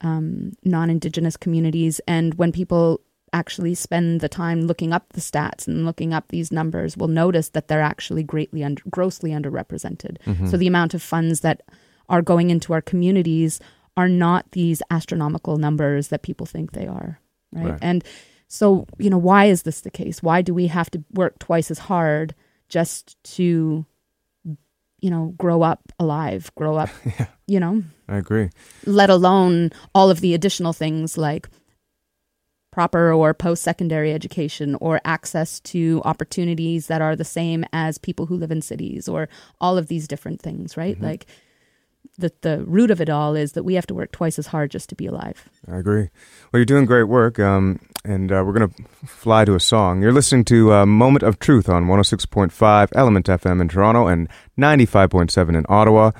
um, 0.00 0.52
non-indigenous 0.64 1.36
communities. 1.36 2.00
And 2.06 2.34
when 2.34 2.52
people 2.52 3.00
actually 3.32 3.74
spend 3.74 4.20
the 4.20 4.28
time 4.28 4.62
looking 4.62 4.92
up 4.92 5.12
the 5.12 5.20
stats 5.20 5.66
and 5.66 5.84
looking 5.84 6.12
up 6.12 6.28
these 6.28 6.50
numbers 6.50 6.96
will 6.96 7.08
notice 7.08 7.50
that 7.50 7.68
they're 7.68 7.82
actually 7.82 8.22
greatly 8.22 8.64
under, 8.64 8.82
grossly 8.90 9.30
underrepresented. 9.30 10.18
Mhm. 10.24 10.50
So 10.50 10.56
the 10.56 10.66
amount 10.66 10.94
of 10.94 11.02
funds 11.02 11.40
that 11.40 11.62
are 12.08 12.22
going 12.22 12.50
into 12.50 12.72
our 12.72 12.82
communities 12.82 13.60
are 13.96 14.08
not 14.08 14.50
these 14.52 14.82
astronomical 14.90 15.56
numbers 15.56 16.08
that 16.08 16.22
people 16.22 16.46
think 16.46 16.72
they 16.72 16.86
are, 16.86 17.18
right? 17.52 17.70
Right. 17.70 17.78
And 17.82 18.04
so, 18.48 18.86
you 18.98 19.10
know, 19.10 19.18
why 19.18 19.46
is 19.46 19.62
this 19.62 19.80
the 19.80 19.90
case? 19.90 20.22
Why 20.22 20.40
do 20.42 20.54
we 20.54 20.68
have 20.68 20.90
to 20.90 21.02
work 21.12 21.38
twice 21.38 21.70
as 21.70 21.80
hard 21.80 22.34
just 22.68 23.16
to 23.36 23.84
you 25.00 25.10
know, 25.10 25.34
grow 25.36 25.60
up 25.62 25.92
alive, 26.00 26.50
grow 26.56 26.76
up, 26.76 26.88
Yeah. 27.18 27.26
you 27.46 27.60
know, 27.60 27.82
I 28.08 28.16
agree. 28.16 28.48
let 28.86 29.10
alone 29.10 29.70
all 29.94 30.10
of 30.10 30.20
the 30.20 30.32
additional 30.34 30.72
things 30.72 31.18
like 31.18 31.48
proper 32.72 33.12
or 33.12 33.32
post 33.34 33.62
secondary 33.62 34.12
education 34.12 34.74
or 34.80 35.00
access 35.04 35.60
to 35.60 36.02
opportunities 36.04 36.88
that 36.88 37.00
are 37.00 37.14
the 37.16 37.24
same 37.24 37.64
as 37.72 37.98
people 37.98 38.26
who 38.26 38.36
live 38.36 38.50
in 38.50 38.60
cities 38.62 39.08
or 39.08 39.28
all 39.60 39.78
of 39.78 39.88
these 39.88 40.08
different 40.08 40.40
things, 40.42 40.76
right? 40.76 40.98
Mhm. 40.98 41.02
Like 41.02 41.26
the 42.18 42.32
the 42.40 42.64
root 42.64 42.90
of 42.90 43.00
it 43.00 43.10
all 43.10 43.34
is 43.34 43.52
that 43.52 43.64
we 43.64 43.74
have 43.74 43.86
to 43.86 43.94
work 43.94 44.12
twice 44.12 44.38
as 44.38 44.46
hard 44.48 44.70
just 44.70 44.88
to 44.90 44.94
be 44.94 45.06
alive. 45.06 45.48
I 45.70 45.76
agree. 45.76 46.08
Well, 46.52 46.58
you're 46.60 46.64
doing 46.64 46.86
great 46.86 47.04
work, 47.04 47.38
um, 47.38 47.80
and 48.06 48.30
uh, 48.30 48.42
we're 48.46 48.52
going 48.52 48.68
to 48.70 48.84
fly 49.06 49.44
to 49.44 49.54
a 49.54 49.60
song. 49.60 50.00
You're 50.00 50.12
listening 50.12 50.44
to 50.46 50.72
uh, 50.72 50.86
Moment 50.86 51.22
of 51.22 51.38
Truth 51.38 51.68
on 51.68 51.86
106.5 51.86 52.88
Element 52.94 53.26
FM 53.26 53.60
in 53.60 53.68
Toronto 53.68 54.06
and 54.06 54.28
95.7 54.58 55.56
in 55.56 55.66
Ottawa, 55.68 56.12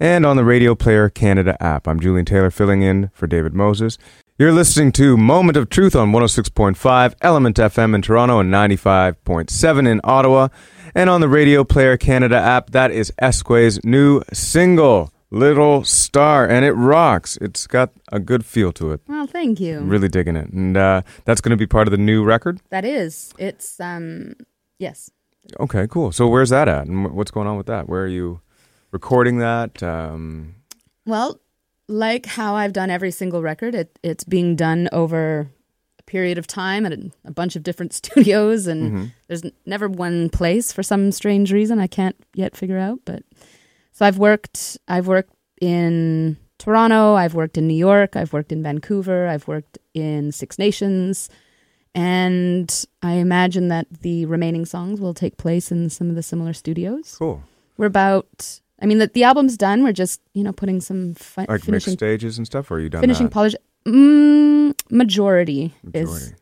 and 0.00 0.24
on 0.24 0.36
the 0.36 0.44
Radio 0.44 0.74
Player 0.74 1.08
Canada 1.08 1.56
app. 1.62 1.86
I'm 1.86 2.00
Julian 2.00 2.24
Taylor 2.24 2.50
filling 2.50 2.82
in 2.82 3.10
for 3.12 3.26
David 3.26 3.54
Moses. 3.54 3.98
You're 4.38 4.52
listening 4.52 4.92
to 4.92 5.16
Moment 5.16 5.56
of 5.56 5.70
Truth 5.70 5.94
on 5.94 6.12
106.5 6.12 7.14
Element 7.22 7.56
FM 7.56 7.94
in 7.94 8.02
Toronto 8.02 8.38
and 8.40 8.52
95.7 8.52 9.88
in 9.88 10.00
Ottawa, 10.04 10.48
and 10.94 11.08
on 11.10 11.20
the 11.20 11.28
Radio 11.28 11.64
Player 11.64 11.96
Canada 11.96 12.36
app. 12.36 12.70
That 12.70 12.90
is 12.90 13.12
Iskwē's 13.20 13.84
new 13.84 14.22
single. 14.32 15.12
Little 15.30 15.84
Star, 15.84 16.48
and 16.48 16.64
it 16.64 16.72
rocks. 16.72 17.36
It's 17.40 17.66
got 17.66 17.90
a 18.12 18.20
good 18.20 18.44
feel 18.44 18.72
to 18.74 18.92
it. 18.92 19.00
Well, 19.08 19.26
thank 19.26 19.58
you. 19.58 19.80
Really 19.80 20.08
digging 20.08 20.36
it, 20.36 20.50
and 20.50 20.76
uh, 20.76 21.02
that's 21.24 21.40
going 21.40 21.50
to 21.50 21.56
be 21.56 21.66
part 21.66 21.88
of 21.88 21.92
the 21.92 21.98
new 21.98 22.24
record. 22.24 22.60
That 22.70 22.84
is. 22.84 23.32
It's 23.38 23.80
um 23.80 24.34
yes. 24.78 25.10
Okay, 25.60 25.86
cool. 25.88 26.12
So 26.12 26.28
where's 26.28 26.50
that 26.50 26.68
at, 26.68 26.86
and 26.86 27.12
what's 27.14 27.30
going 27.30 27.46
on 27.46 27.56
with 27.56 27.66
that? 27.66 27.88
Where 27.88 28.02
are 28.02 28.08
you 28.08 28.40
recording 28.92 29.38
that? 29.38 29.82
Um, 29.82 30.56
Well, 31.04 31.40
like 31.88 32.26
how 32.26 32.54
I've 32.54 32.72
done 32.72 32.90
every 32.90 33.10
single 33.10 33.42
record, 33.42 33.74
it 33.74 33.98
it's 34.02 34.24
being 34.24 34.56
done 34.56 34.88
over 34.92 35.50
a 35.98 36.02
period 36.02 36.38
of 36.38 36.46
time 36.46 36.86
at 36.86 36.92
a, 36.92 37.10
a 37.24 37.30
bunch 37.30 37.56
of 37.56 37.62
different 37.62 37.92
studios 38.00 38.66
and 38.66 38.92
mhm. 38.92 39.12
there's 39.28 39.42
never 39.64 39.88
one 39.88 40.28
place 40.30 40.72
for 40.72 40.82
some 40.82 41.12
strange 41.12 41.52
reason 41.52 41.78
I 41.78 41.86
can't 41.86 42.16
yet 42.34 42.56
figure 42.56 42.78
out, 42.78 43.00
but 43.04 43.22
so 43.96 44.04
I've 44.04 44.18
worked 44.18 44.76
I've 44.86 45.06
worked 45.06 45.32
in 45.58 46.36
Toronto, 46.58 47.14
I've 47.14 47.32
worked 47.32 47.56
in 47.56 47.66
New 47.66 47.74
York, 47.74 48.14
I've 48.14 48.34
worked 48.34 48.52
in 48.52 48.62
Vancouver, 48.62 49.26
I've 49.26 49.48
worked 49.48 49.78
in 49.94 50.32
Six 50.32 50.58
Nations, 50.58 51.30
and 51.94 52.84
I 53.02 53.12
imagine 53.12 53.68
that 53.68 53.86
the 54.02 54.26
remaining 54.26 54.66
songs 54.66 55.00
will 55.00 55.14
take 55.14 55.38
place 55.38 55.72
in 55.72 55.88
some 55.88 56.10
of 56.10 56.14
the 56.14 56.22
similar 56.22 56.52
studios. 56.52 57.16
Cool. 57.18 57.42
We're 57.78 57.86
about 57.86 58.60
I 58.82 58.84
mean 58.84 58.98
the, 58.98 59.06
the 59.06 59.24
album's 59.24 59.56
done, 59.56 59.82
we're 59.82 59.92
just, 59.92 60.20
you 60.34 60.44
know, 60.44 60.52
putting 60.52 60.82
some 60.82 61.14
fi- 61.14 61.46
Like 61.48 61.48
mixed 61.48 61.64
finishing 61.64 61.94
stages 61.94 62.36
and 62.36 62.46
stuff, 62.46 62.70
or 62.70 62.74
are 62.74 62.80
you 62.80 62.90
done 62.90 63.00
finishing 63.00 63.28
that? 63.28 63.32
polish 63.32 63.54
mm, 63.86 64.74
majority, 64.90 65.74
is 65.94 66.34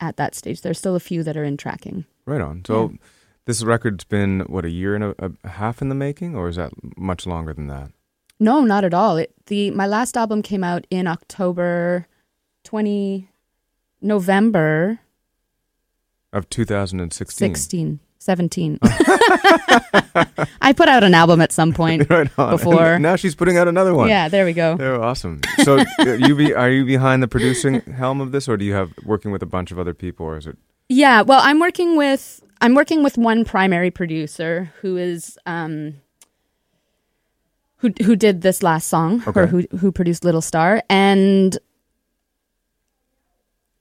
at 0.00 0.16
that 0.16 0.34
stage. 0.34 0.62
There's 0.62 0.78
still 0.78 0.96
a 0.96 1.00
few 1.00 1.22
that 1.22 1.36
are 1.36 1.44
in 1.44 1.58
tracking. 1.58 2.06
Right 2.24 2.40
on. 2.40 2.62
So 2.66 2.94
this 3.46 3.62
record's 3.62 4.04
been 4.04 4.40
what 4.40 4.64
a 4.64 4.70
year 4.70 4.94
and 4.94 5.04
a, 5.04 5.32
a 5.42 5.48
half 5.48 5.82
in 5.82 5.88
the 5.88 5.94
making, 5.94 6.34
or 6.34 6.48
is 6.48 6.56
that 6.56 6.72
much 6.96 7.26
longer 7.26 7.52
than 7.52 7.66
that? 7.68 7.90
No, 8.40 8.62
not 8.62 8.84
at 8.84 8.94
all. 8.94 9.16
It 9.16 9.32
the 9.46 9.70
my 9.70 9.86
last 9.86 10.16
album 10.16 10.42
came 10.42 10.64
out 10.64 10.86
in 10.90 11.06
October 11.06 12.06
20 12.64 13.28
November 14.00 15.00
Of 16.32 16.48
2016. 16.50 17.54
16 17.54 18.00
17. 18.18 18.78
I 20.62 20.72
put 20.74 20.88
out 20.88 21.04
an 21.04 21.14
album 21.14 21.40
at 21.42 21.52
some 21.52 21.74
point. 21.74 22.08
right. 22.10 22.34
Before. 22.36 22.94
And 22.94 23.02
now 23.02 23.16
she's 23.16 23.34
putting 23.34 23.58
out 23.58 23.68
another 23.68 23.94
one. 23.94 24.08
Yeah, 24.08 24.28
there 24.28 24.46
we 24.46 24.54
go. 24.54 24.76
They're 24.76 25.00
awesome. 25.02 25.42
So 25.62 25.78
uh, 25.78 26.12
you 26.12 26.34
be 26.34 26.54
are 26.54 26.70
you 26.70 26.84
behind 26.86 27.22
the 27.22 27.28
producing 27.28 27.80
helm 27.82 28.20
of 28.20 28.32
this, 28.32 28.48
or 28.48 28.56
do 28.56 28.64
you 28.64 28.72
have 28.72 28.92
working 29.04 29.30
with 29.30 29.42
a 29.42 29.46
bunch 29.46 29.70
of 29.70 29.78
other 29.78 29.92
people, 29.92 30.24
or 30.26 30.38
is 30.38 30.46
it? 30.46 30.56
Yeah, 30.88 31.22
well, 31.22 31.40
I'm 31.42 31.60
working 31.60 31.96
with 31.96 32.42
I'm 32.60 32.74
working 32.74 33.02
with 33.02 33.18
one 33.18 33.44
primary 33.44 33.90
producer 33.90 34.72
who 34.80 34.96
is 34.96 35.38
um 35.46 35.94
who 37.78 37.92
who 38.02 38.16
did 38.16 38.42
this 38.42 38.62
last 38.62 38.88
song 38.88 39.22
or 39.34 39.46
who 39.46 39.64
who 39.78 39.92
produced 39.92 40.24
Little 40.24 40.40
Star 40.42 40.82
and 40.88 41.56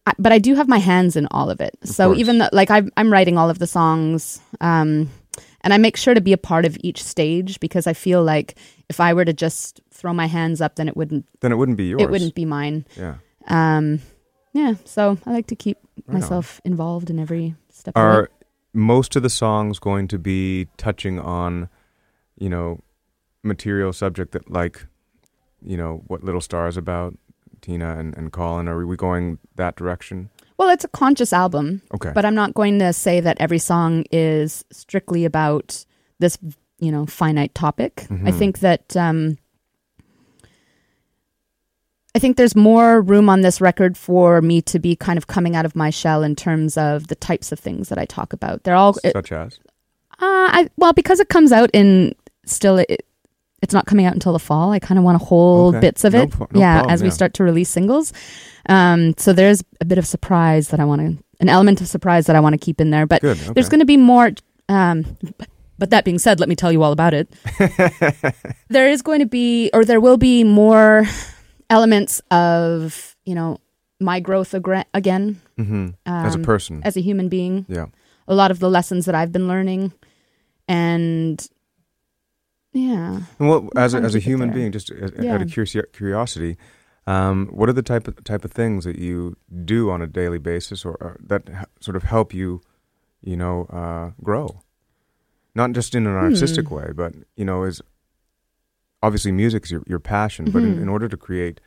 I, 0.05 0.11
but 0.19 0.33
I 0.33 0.39
do 0.39 0.55
have 0.55 0.67
my 0.67 0.79
hands 0.79 1.15
in 1.15 1.27
all 1.31 1.49
of 1.49 1.61
it. 1.61 1.77
so 1.83 2.07
course. 2.09 2.19
even 2.19 2.39
though, 2.39 2.49
like 2.51 2.69
I'm 2.69 2.91
I'm 2.97 3.11
writing 3.11 3.37
all 3.37 3.49
of 3.49 3.59
the 3.59 3.67
songs 3.67 4.41
um 4.59 5.09
and 5.61 5.73
I 5.73 5.77
make 5.77 5.95
sure 5.95 6.13
to 6.13 6.19
be 6.21 6.33
a 6.33 6.37
part 6.37 6.65
of 6.65 6.77
each 6.81 7.01
stage 7.01 7.59
because 7.61 7.87
I 7.87 7.93
feel 7.93 8.21
like 8.21 8.55
if 8.89 8.99
I 8.99 9.13
were 9.13 9.23
to 9.23 9.31
just 9.33 9.79
throw 9.91 10.13
my 10.13 10.25
hands 10.25 10.59
up 10.61 10.75
then 10.75 10.87
it 10.89 10.97
wouldn't 10.97 11.25
Then 11.39 11.51
it 11.51 11.55
wouldn't 11.55 11.77
be 11.77 11.85
yours. 11.85 12.01
it 12.01 12.09
wouldn't 12.09 12.35
be 12.35 12.45
mine. 12.45 12.85
Yeah. 12.97 13.15
Um 13.47 13.99
yeah, 14.53 14.73
so 14.85 15.17
I 15.25 15.31
like 15.31 15.47
to 15.47 15.55
keep 15.55 15.77
Right 16.07 16.15
on. 16.15 16.21
myself 16.21 16.59
involved 16.65 17.09
in 17.09 17.19
every 17.19 17.55
step 17.69 17.95
of 17.95 18.01
it. 18.01 18.05
Are 18.05 18.29
most 18.73 19.15
of 19.15 19.23
the 19.23 19.29
songs 19.29 19.79
going 19.79 20.07
to 20.09 20.17
be 20.19 20.67
touching 20.77 21.19
on, 21.19 21.69
you 22.37 22.49
know, 22.49 22.79
material 23.43 23.93
subject 23.93 24.31
that 24.31 24.49
like, 24.49 24.85
you 25.61 25.77
know, 25.77 26.03
what 26.07 26.23
Little 26.23 26.41
Star 26.41 26.67
is 26.67 26.77
about, 26.77 27.17
Tina 27.61 27.97
and, 27.97 28.17
and 28.17 28.31
Colin? 28.31 28.67
Are 28.67 28.85
we 28.85 28.95
going 28.95 29.37
that 29.55 29.75
direction? 29.75 30.29
Well, 30.57 30.69
it's 30.69 30.83
a 30.83 30.87
conscious 30.89 31.33
album, 31.33 31.81
Okay. 31.93 32.11
but 32.13 32.25
I'm 32.25 32.35
not 32.35 32.53
going 32.53 32.79
to 32.79 32.93
say 32.93 33.19
that 33.19 33.37
every 33.39 33.59
song 33.59 34.05
is 34.11 34.63
strictly 34.71 35.25
about 35.25 35.85
this, 36.19 36.37
you 36.79 36.91
know, 36.91 37.05
finite 37.05 37.53
topic. 37.55 38.07
I 38.09 38.13
Mhm. 38.31 38.37
think 38.39 38.59
that 38.59 38.95
um, 38.97 39.37
I 42.15 42.19
think 42.19 42.37
there's 42.37 42.55
more 42.55 43.01
room 43.01 43.27
on 43.27 43.41
this 43.41 43.59
record 43.59 43.97
for 43.97 44.41
me 44.41 44.61
to 44.63 44.77
be 44.79 44.95
kind 44.95 45.17
of 45.17 45.27
coming 45.27 45.55
out 45.55 45.65
of 45.65 45.75
my 45.75 45.89
shell 45.89 46.21
in 46.21 46.35
terms 46.35 46.77
of 46.77 47.07
the 47.07 47.15
types 47.15 47.51
of 47.51 47.59
things 47.59 47.89
that 47.89 47.97
I 47.97 48.05
talk 48.05 48.33
about. 48.33 48.63
They're 48.63 48.75
all, 48.75 48.95
uh, 49.03 49.11
Such 49.11 49.31
as? 49.31 49.59
I, 50.19 50.69
well, 50.77 50.93
because 50.93 51.19
it 51.19 51.29
comes 51.29 51.51
out 51.51 51.69
in 51.73 52.13
still 52.45 52.77
it, 52.77 53.05
it's 53.61 53.73
not 53.73 53.85
coming 53.87 54.05
out 54.05 54.13
until 54.13 54.33
the 54.33 54.39
fall. 54.39 54.71
I 54.71 54.79
kind 54.79 54.97
of 54.99 55.03
want 55.03 55.19
to 55.19 55.25
hold 55.25 55.75
Okay. 55.75 55.87
bits 55.87 56.03
of 56.03 56.13
No 56.13 56.21
it, 56.23 56.39
no 56.39 56.47
yeah, 56.53 56.73
problem, 56.75 56.93
as 56.93 57.01
we 57.01 57.07
yeah. 57.07 57.13
start 57.13 57.33
to 57.35 57.43
release 57.43 57.69
singles. 57.69 58.13
Um, 58.69 59.15
so 59.17 59.33
there's 59.33 59.63
a 59.81 59.85
bit 59.85 59.97
of 59.97 60.05
surprise 60.05 60.67
that 60.69 60.79
I 60.79 60.85
want 60.85 61.01
to, 61.01 61.23
an 61.39 61.49
element 61.49 61.81
of 61.81 61.87
surprise 61.87 62.27
that 62.27 62.35
I 62.35 62.39
want 62.39 62.53
to 62.53 62.57
keep 62.57 62.79
in 62.79 62.89
there. 62.91 63.05
But 63.07 63.21
Good. 63.21 63.37
Okay. 63.39 63.53
there's 63.53 63.69
going 63.69 63.79
to 63.79 63.85
be 63.85 63.97
more. 63.97 64.31
Um, 64.69 65.17
but 65.79 65.89
that 65.89 66.05
being 66.05 66.19
said, 66.19 66.39
let 66.39 66.47
me 66.47 66.55
tell 66.55 66.71
you 66.71 66.83
all 66.83 66.91
about 66.91 67.13
it. 67.13 67.33
there 68.69 68.87
is 68.89 69.01
going 69.01 69.19
to 69.19 69.25
be, 69.25 69.69
or 69.73 69.83
there 69.83 69.99
will 69.99 70.17
be 70.17 70.43
more 70.43 71.05
elements 71.69 72.21
of, 72.31 73.15
you 73.25 73.35
know, 73.35 73.57
my 73.99 74.19
growth 74.19 74.53
again 74.53 75.41
hmm 75.57 75.89
as 76.05 76.35
a 76.35 76.37
um, 76.37 76.43
person. 76.43 76.81
as 76.83 76.97
a 76.97 77.01
human 77.01 77.29
being. 77.29 77.65
yeah. 77.69 77.85
A 78.27 78.33
lot 78.35 78.51
of 78.51 78.59
the 78.59 78.69
lessons 78.69 79.05
that 79.05 79.15
I've 79.15 79.31
been 79.31 79.47
learning, 79.47 79.91
and 80.67 81.45
yeah, 82.73 83.21
And 83.39 83.49
what, 83.49 83.63
as 83.75 83.93
a, 83.93 83.97
as 84.01 84.15
a 84.15 84.19
human 84.19 84.51
being, 84.51 84.71
just 84.71 84.89
Yeah. 85.19 85.35
out 85.35 85.41
of 85.41 85.49
curiosity, 85.93 86.57
um, 87.05 87.47
what 87.51 87.69
are 87.69 87.73
the 87.73 87.83
type 87.83 88.07
of 88.07 88.23
type 88.23 88.45
of 88.45 88.51
things 88.51 88.85
that 88.85 88.97
you 88.97 89.35
do 89.65 89.91
on 89.91 90.01
a 90.01 90.07
daily 90.07 90.39
basis, 90.39 90.85
or, 90.85 90.95
or 91.01 91.17
that 91.27 91.43
h- 91.49 91.65
sort 91.81 91.95
of 91.97 92.03
help 92.03 92.33
you, 92.33 92.61
you 93.21 93.35
know, 93.37 93.65
uh, 93.65 94.11
grow? 94.23 94.61
Not 95.53 95.73
just 95.73 95.93
in 95.95 96.07
an 96.07 96.15
artistic 96.15 96.67
Hmm. 96.69 96.75
way, 96.75 96.91
but 96.95 97.13
you 97.35 97.45
know, 97.45 97.63
is 97.63 97.81
obviously 99.05 99.31
music 99.31 99.65
is 99.65 99.71
your, 99.71 99.83
your 99.87 99.99
passion, 99.99 100.51
but 100.53 100.63
in, 100.63 100.75
Mhm. 100.75 100.81
in 100.83 100.89
order 100.89 101.07
to 101.09 101.17
create 101.17 101.59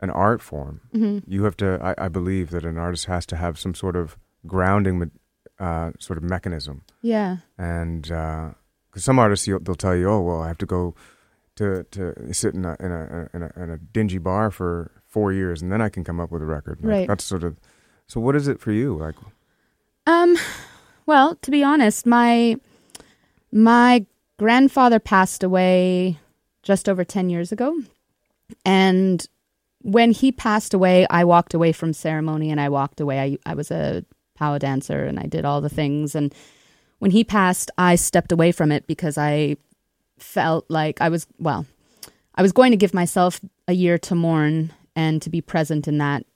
an 0.00 0.10
art 0.10 0.40
form, 0.42 0.80
hmm 0.92 1.18
you 1.26 1.44
have 1.44 1.56
to. 1.56 1.68
I, 1.88 2.06
I 2.06 2.08
believe 2.08 2.50
that 2.50 2.64
an 2.64 2.76
artist 2.78 3.06
has 3.06 3.24
to 3.26 3.36
have 3.36 3.58
some 3.58 3.74
sort 3.74 3.96
of 3.96 4.16
grounding, 4.46 5.10
uh, 5.58 5.90
sort 5.98 6.18
of 6.18 6.22
mechanism 6.22 6.82
yeah, 7.02 7.38
and 7.58 8.02
because 8.02 9.04
some 9.10 9.18
artists 9.18 9.46
you'll, 9.48 9.60
they'll 9.60 9.74
tell 9.86 9.96
you, 9.96 10.06
oh 10.10 10.20
well, 10.28 10.40
I 10.42 10.48
have 10.48 10.58
to 10.58 10.66
go 10.66 10.94
to 11.56 11.84
to 11.96 12.02
sit 12.34 12.54
in 12.54 12.64
a 12.66 12.76
in 12.84 12.90
a, 12.92 13.28
in 13.34 13.42
a 13.42 13.50
in 13.62 13.70
a 13.70 13.78
dingy 13.78 14.18
bar 14.18 14.50
for 14.50 14.90
four 15.14 15.32
years 15.32 15.62
and 15.62 15.72
then 15.72 15.80
I 15.80 15.88
can 15.88 16.04
come 16.04 16.20
up 16.20 16.30
with 16.30 16.42
a 16.42 16.46
record. 16.56 16.78
Like, 16.82 16.90
Right. 16.92 17.08
That's 17.08 17.24
sort 17.24 17.42
of. 17.44 17.58
So 18.06 18.20
what 18.20 18.36
is 18.36 18.46
it 18.48 18.60
for 18.60 18.72
you? 18.72 18.94
Like, 19.04 19.14
Um, 20.06 20.36
well, 21.06 21.36
to 21.36 21.50
be 21.50 21.64
honest, 21.64 22.04
my 22.06 22.60
my 23.50 24.04
grandfather 24.38 24.98
passed 25.00 25.42
away 25.42 26.18
just 26.66 26.88
over 26.88 27.04
ten 27.04 27.30
years 27.30 27.52
ago, 27.52 27.80
and 28.64 29.26
when 29.86 30.10
he 30.10 30.32
passed 30.32 30.74
away, 30.74 31.06
I 31.08 31.24
walked 31.24 31.54
away 31.54 31.70
from 31.70 31.92
ceremony 31.92 32.50
and 32.50 32.60
I 32.60 32.68
walked 32.68 33.00
away. 33.00 33.20
I 33.20 33.38
I 33.50 33.54
was 33.54 33.70
a 33.70 34.04
power 34.34 34.58
dancer 34.58 35.04
and 35.04 35.18
I 35.18 35.26
did 35.26 35.44
all 35.44 35.60
the 35.60 35.68
things. 35.68 36.14
And 36.14 36.34
when 36.98 37.12
he 37.12 37.22
passed, 37.22 37.70
I 37.78 37.94
stepped 37.94 38.32
away 38.32 38.52
from 38.52 38.72
it 38.72 38.86
because 38.86 39.16
I 39.16 39.56
felt 40.18 40.66
like 40.68 41.00
I 41.00 41.08
was 41.08 41.26
well, 41.38 41.66
I 42.34 42.42
was 42.42 42.52
going 42.52 42.72
to 42.72 42.76
give 42.76 42.92
myself 42.92 43.40
a 43.68 43.72
year 43.72 43.96
to 43.98 44.14
mourn 44.14 44.72
and 44.96 45.22
to 45.22 45.30
be 45.30 45.40
present 45.40 45.86
in 45.86 45.98
that 45.98 46.26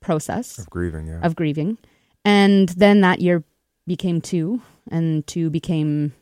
process 0.00 0.58
of 0.58 0.68
grieving, 0.70 1.06
yeah. 1.06 1.20
of 1.22 1.36
grieving. 1.36 1.78
And 2.24 2.68
then 2.70 3.02
that 3.02 3.20
year 3.20 3.44
became 3.86 4.20
two, 4.20 4.60
and 4.90 5.26
two 5.26 5.48
became 5.48 6.12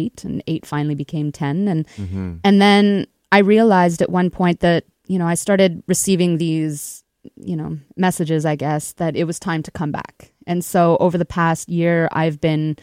eight, 0.00 0.24
and 0.24 0.42
eight 0.46 0.64
finally 0.66 0.94
became 0.94 1.28
10. 1.32 1.68
And, 1.68 1.86
hmm 1.96 2.34
and 2.44 2.60
then 2.60 3.06
I 3.32 3.38
realized 3.40 4.00
at 4.02 4.10
one 4.20 4.30
point 4.30 4.60
that, 4.60 4.84
you 5.08 5.18
know, 5.18 5.26
I 5.26 5.34
started 5.34 5.82
receiving 5.88 6.38
these, 6.38 7.02
you 7.36 7.56
know, 7.56 7.78
messages, 7.96 8.44
I 8.46 8.56
guess, 8.56 8.92
that 8.94 9.16
it 9.16 9.24
was 9.24 9.38
time 9.38 9.62
to 9.64 9.70
come 9.70 9.92
back. 9.92 10.32
And 10.46 10.64
so 10.64 10.96
over 11.00 11.18
the 11.18 11.24
past 11.40 11.68
year, 11.68 12.08
I've 12.12 12.40
been 12.40 12.76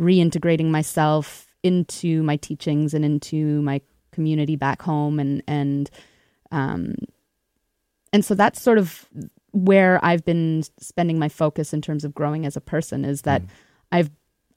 reintegrating 0.00 0.70
myself 0.70 1.54
into 1.62 2.22
my 2.22 2.36
teachings 2.36 2.94
and 2.94 3.04
into 3.04 3.60
my 3.62 3.80
community 4.12 4.56
back 4.56 4.80
home 4.82 5.18
and 5.20 5.42
and 5.46 5.90
um 6.52 6.94
and 8.12 8.24
so 8.24 8.34
that's 8.34 8.60
sort 8.62 8.78
of 8.78 9.06
where 9.52 9.98
I've 10.02 10.24
been 10.24 10.62
spending 10.78 11.18
my 11.18 11.28
focus 11.28 11.72
in 11.74 11.80
terms 11.82 12.04
of 12.04 12.14
growing 12.14 12.46
as 12.46 12.56
a 12.56 12.60
person 12.60 13.04
is 13.04 13.22
that 13.22 13.42
Mm. 13.42 13.48
I've 13.92 14.10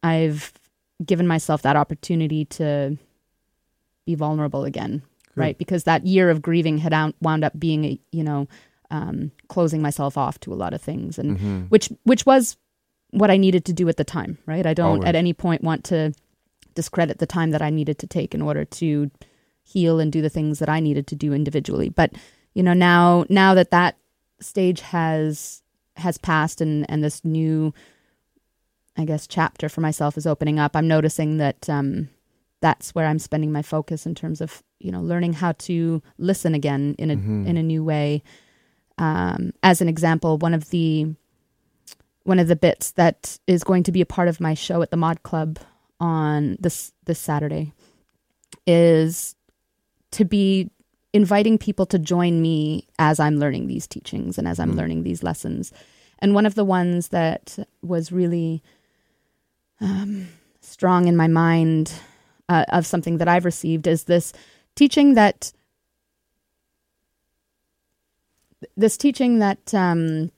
I've 0.04 0.54
given 1.06 1.28
myself 1.28 1.62
that 1.62 1.76
opportunity 1.76 2.46
to 2.46 2.98
be 4.06 4.16
vulnerable 4.16 4.66
again, 4.66 5.02
Good. 5.36 5.38
right? 5.42 5.58
Because 5.58 5.84
that 5.86 6.06
year 6.06 6.30
of 6.30 6.42
grieving 6.42 6.78
had 6.80 6.94
out- 6.94 7.16
wound 7.22 7.44
up 7.44 7.58
being 7.60 7.86
a 7.86 8.00
you 8.12 8.24
know 8.24 8.48
um, 8.92 9.32
closing 9.48 9.82
myself 9.82 10.18
off 10.18 10.40
to 10.42 10.54
a 10.54 10.56
lot 10.56 10.74
of 10.74 10.82
things, 10.82 11.20
and 11.20 11.38
hmm 11.40 11.60
which 11.70 11.90
which 12.04 12.26
was 12.26 12.58
what 13.12 13.32
I 13.32 13.38
needed 13.38 13.66
to 13.66 13.74
do 13.74 13.88
at 13.90 13.98
the 13.98 14.04
time, 14.04 14.38
right? 14.46 14.66
I 14.66 14.74
don't 14.74 14.86
Always. 14.98 15.06
at 15.08 15.16
any 15.16 15.34
point 15.34 15.64
want 15.64 15.84
to 15.86 16.14
discredit 16.76 17.18
the 17.18 17.26
time 17.26 17.52
that 17.52 17.62
I 17.62 17.70
needed 17.72 17.98
to 18.00 18.08
take 18.08 18.36
in 18.36 18.42
order 18.42 18.66
to 18.66 19.10
heal 19.64 20.00
and 20.00 20.12
do 20.12 20.22
the 20.22 20.30
things 20.30 20.60
that 20.60 20.70
I 20.70 20.80
needed 20.80 21.08
to 21.08 21.16
do 21.16 21.34
individually. 21.34 21.90
But 21.90 22.14
you 22.54 22.64
know, 22.64 22.74
now 22.74 23.26
now 23.30 23.54
that 23.54 23.72
that 23.72 23.98
stage 24.42 24.82
has 24.82 25.62
has 25.98 26.18
passed 26.18 26.62
and 26.62 26.86
and 26.90 27.04
this 27.04 27.24
new 27.26 27.74
I 29.00 29.06
guess 29.06 29.26
chapter 29.28 29.70
for 29.70 29.82
myself 29.82 30.18
is 30.18 30.28
opening 30.28 30.60
up, 30.60 30.76
I'm 30.76 30.88
noticing 30.88 31.38
that 31.38 31.70
um 31.70 32.10
that's 32.62 32.94
where 32.94 33.08
I'm 33.08 33.20
spending 33.20 33.52
my 33.54 33.62
focus 33.62 34.06
in 34.06 34.14
terms 34.14 34.42
of, 34.42 34.62
you 34.80 34.92
know, 34.92 35.00
learning 35.02 35.32
how 35.34 35.54
to 35.54 36.02
listen 36.18 36.54
again 36.54 36.96
in 37.00 37.10
a 37.12 37.16
Mhm. 37.16 37.48
in 37.48 37.56
a 37.58 37.64
new 37.64 37.84
way. 37.84 38.22
Um, 38.98 39.52
as 39.64 39.80
an 39.82 39.88
example, 39.88 40.38
one 40.38 40.54
of 40.54 40.70
the 40.72 41.16
one 42.24 42.38
of 42.40 42.48
the 42.50 42.56
bits 42.58 42.92
that 42.92 43.40
is 43.48 43.64
going 43.64 43.84
to 43.84 43.92
be 43.94 44.02
a 44.02 44.06
part 44.06 44.28
of 44.28 44.42
my 44.42 44.54
show 44.54 44.82
at 44.82 44.92
the 44.92 44.98
Mod 44.98 45.24
Club 45.24 45.58
on 46.02 46.58
this 46.60 46.92
this 47.06 47.20
Saturday 47.20 47.72
is 48.68 49.36
to 50.12 50.26
be 50.26 50.70
inviting 51.14 51.58
people 51.58 51.86
to 51.88 51.98
join 51.98 52.42
me 52.42 52.88
as 53.00 53.20
I'm 53.20 53.38
learning 53.38 53.68
these 53.68 53.88
teachings 53.88 54.38
and 54.38 54.48
as 54.48 54.60
I'm 54.60 54.74
Mm. 54.74 54.78
learning 54.78 55.04
these 55.04 55.24
lessons. 55.24 55.72
And 56.20 56.36
one 56.36 56.46
of 56.46 56.56
the 56.56 56.66
ones 56.66 57.08
that 57.10 57.58
was 57.82 58.12
really 58.12 58.62
um, 59.82 60.28
strong 60.62 61.08
in 61.08 61.16
my 61.16 61.28
mind 61.28 61.94
uh, 62.48 62.66
of 62.70 62.86
something 62.86 63.18
that 63.18 63.28
I've 63.28 63.46
received 63.46 63.88
is 63.88 64.06
this 64.06 64.34
teaching 64.76 65.14
that 65.16 65.52
this 68.76 68.98
teaching 68.98 69.40
that 69.40 69.74
um, 69.74 70.32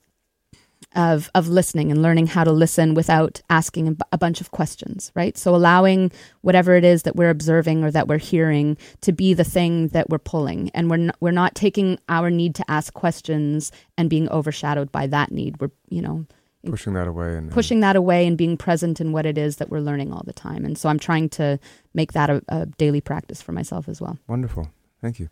of 0.94 1.30
of 1.34 1.48
listening 1.48 1.92
and 1.92 2.02
learning 2.02 2.28
how 2.28 2.44
to 2.44 2.52
listen 2.52 2.94
without 2.94 3.42
asking 3.50 3.98
a, 4.12 4.18
bunch 4.18 4.42
of 4.42 4.52
questions, 4.52 5.12
right? 5.16 5.38
So 5.38 5.56
allowing 5.56 6.12
whatever 6.42 6.76
it 6.76 6.84
is 6.84 7.04
that 7.04 7.16
we're 7.16 7.30
observing 7.30 7.84
or 7.84 7.92
that 7.92 8.08
we're 8.08 8.18
hearing 8.18 8.78
to 9.02 9.12
be 9.12 9.34
the 9.34 9.44
thing 9.44 9.88
that 9.90 10.10
we're 10.10 10.20
pulling, 10.20 10.70
and 10.74 10.90
we're 10.90 11.12
we're 11.20 11.32
not 11.32 11.56
taking 11.56 11.98
our 12.10 12.30
need 12.30 12.56
to 12.56 12.70
ask 12.70 12.94
questions 12.94 13.72
and 13.98 14.10
being 14.10 14.30
overshadowed 14.30 14.92
by 14.92 15.08
that 15.08 15.32
need. 15.32 15.60
We're 15.62 15.72
you 15.90 16.02
know 16.02 16.26
pushing 16.66 16.94
that 16.94 17.08
away 17.08 17.30
and 17.30 17.38
and- 17.38 17.52
pushing 17.52 17.80
that 17.82 17.96
away 17.96 18.28
and 18.28 18.38
being 18.38 18.58
present 18.58 19.02
in 19.02 19.12
what 19.12 19.26
it 19.26 19.38
is 19.38 19.58
that 19.58 19.70
we're 19.70 19.80
learning 19.80 20.12
all 20.14 20.24
the 20.26 20.34
time. 20.34 20.64
And 20.66 20.78
so 20.78 20.90
I'm 20.90 21.00
trying 21.00 21.30
to 21.30 21.60
make 21.94 22.14
that 22.14 22.30
a, 22.30 22.42
a 22.50 22.66
daily 22.66 23.02
practice 23.02 23.42
for 23.42 23.52
myself 23.52 23.88
as 23.90 24.00
well. 24.02 24.18
Wonderful. 24.28 24.70
Thank 25.02 25.20
you. 25.20 25.30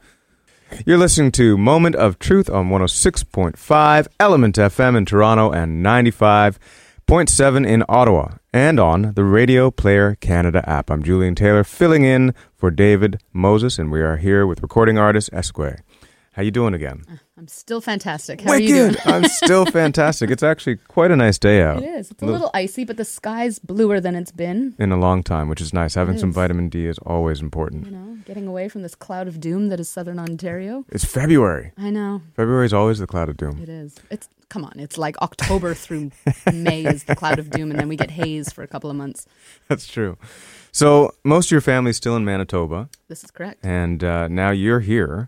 You're 0.86 0.98
listening 1.00 1.32
to 1.34 1.58
Moment 1.58 1.96
of 1.96 2.20
Truth 2.20 2.50
on 2.50 2.70
106.5 2.70 4.08
Element 4.20 4.56
FM 4.56 4.96
in 4.96 5.06
Toronto 5.06 5.52
and 5.52 5.84
95.7 5.84 7.68
in 7.68 7.84
Ottawa 7.90 8.36
and 8.54 8.80
on 8.80 9.14
the 9.14 9.24
Radio 9.24 9.72
Player 9.72 10.16
Canada 10.16 10.68
app. 10.70 10.90
I'm 10.92 11.02
Julian 11.04 11.34
Taylor 11.36 11.64
filling 11.64 12.04
in 12.04 12.34
for 12.56 12.70
David 12.72 13.20
Moses 13.34 13.80
and 13.80 13.92
we 13.92 14.02
are 14.02 14.18
here 14.18 14.46
with 14.46 14.62
recording 14.62 14.98
artist 14.98 15.32
Iskwē. 15.32 15.80
How 16.40 16.44
you 16.44 16.52
doing 16.52 16.74
again? 16.74 17.04
I'm 17.38 17.50
still 17.50 17.82
fantastic. 17.82 18.40
How 18.40 18.52
are 18.52 18.60
you 18.62 18.70
doing? 18.70 18.96
I'm 19.04 19.26
still 19.26 19.66
fantastic. 19.82 20.32
It's 20.32 20.42
actually 20.42 20.78
quite 20.88 21.12
a 21.12 21.18
nice 21.18 21.38
day 21.38 21.62
out 21.62 21.84
It 21.84 21.90
is. 21.90 22.12
It's 22.12 22.22
a 22.22 22.26
Little- 22.26 22.40
little 22.40 22.52
icy, 22.54 22.86
but 22.86 22.96
the 22.96 23.04
sky's 23.04 23.60
bluer 23.60 24.00
than 24.00 24.16
it's 24.16 24.32
been. 24.32 24.74
in 24.80 24.94
a 24.94 24.98
long 24.98 25.22
time, 25.22 25.50
which 25.50 25.60
is 25.60 25.74
nice. 25.74 25.96
Having 25.96 26.16
It 26.16 26.20
some 26.20 26.32
vitamin 26.32 26.70
D 26.70 26.86
is 26.86 26.98
always 27.00 27.42
important. 27.42 27.88
You 27.88 27.92
know, 27.92 28.18
getting 28.24 28.48
away 28.48 28.70
from 28.70 28.84
this 28.84 28.96
cloud 28.96 29.28
of 29.28 29.42
doom 29.42 29.68
that 29.68 29.82
is 29.82 29.90
southern 29.90 30.18
Ontario. 30.18 30.86
It's 30.88 31.04
February. 31.04 31.74
I 31.78 31.90
know 31.90 32.22
February 32.38 32.66
is 32.68 32.74
always 32.74 33.00
the 33.00 33.08
cloud 33.08 33.28
of 33.28 33.36
doom. 33.36 33.60
it 33.62 33.68
is. 33.68 33.98
It's 34.10 34.30
come 34.48 34.64
on. 34.64 34.80
It's 34.80 34.98
like 34.98 35.18
October 35.22 35.74
through 35.74 36.12
May 36.54 36.86
is 36.86 37.04
the 37.04 37.18
cloud 37.18 37.40
of 37.40 37.50
doom, 37.50 37.70
and 37.70 37.78
then 37.78 37.90
we 37.90 37.98
get 37.98 38.12
haze 38.12 38.54
for 38.54 38.64
a 38.64 38.68
couple 38.68 38.90
of 38.90 38.96
months. 38.96 39.26
That's 39.68 39.88
true. 39.88 40.18
So 40.72 41.12
most 41.26 41.48
of 41.48 41.52
your 41.52 41.60
family's 41.62 41.98
still 41.98 42.16
in 42.16 42.24
Manitoba, 42.24 42.88
This 43.10 43.26
is 43.26 43.32
correct. 43.32 43.66
and 43.66 44.02
uh, 44.06 44.30
now 44.30 44.52
you're 44.52 44.80
here, 44.80 45.28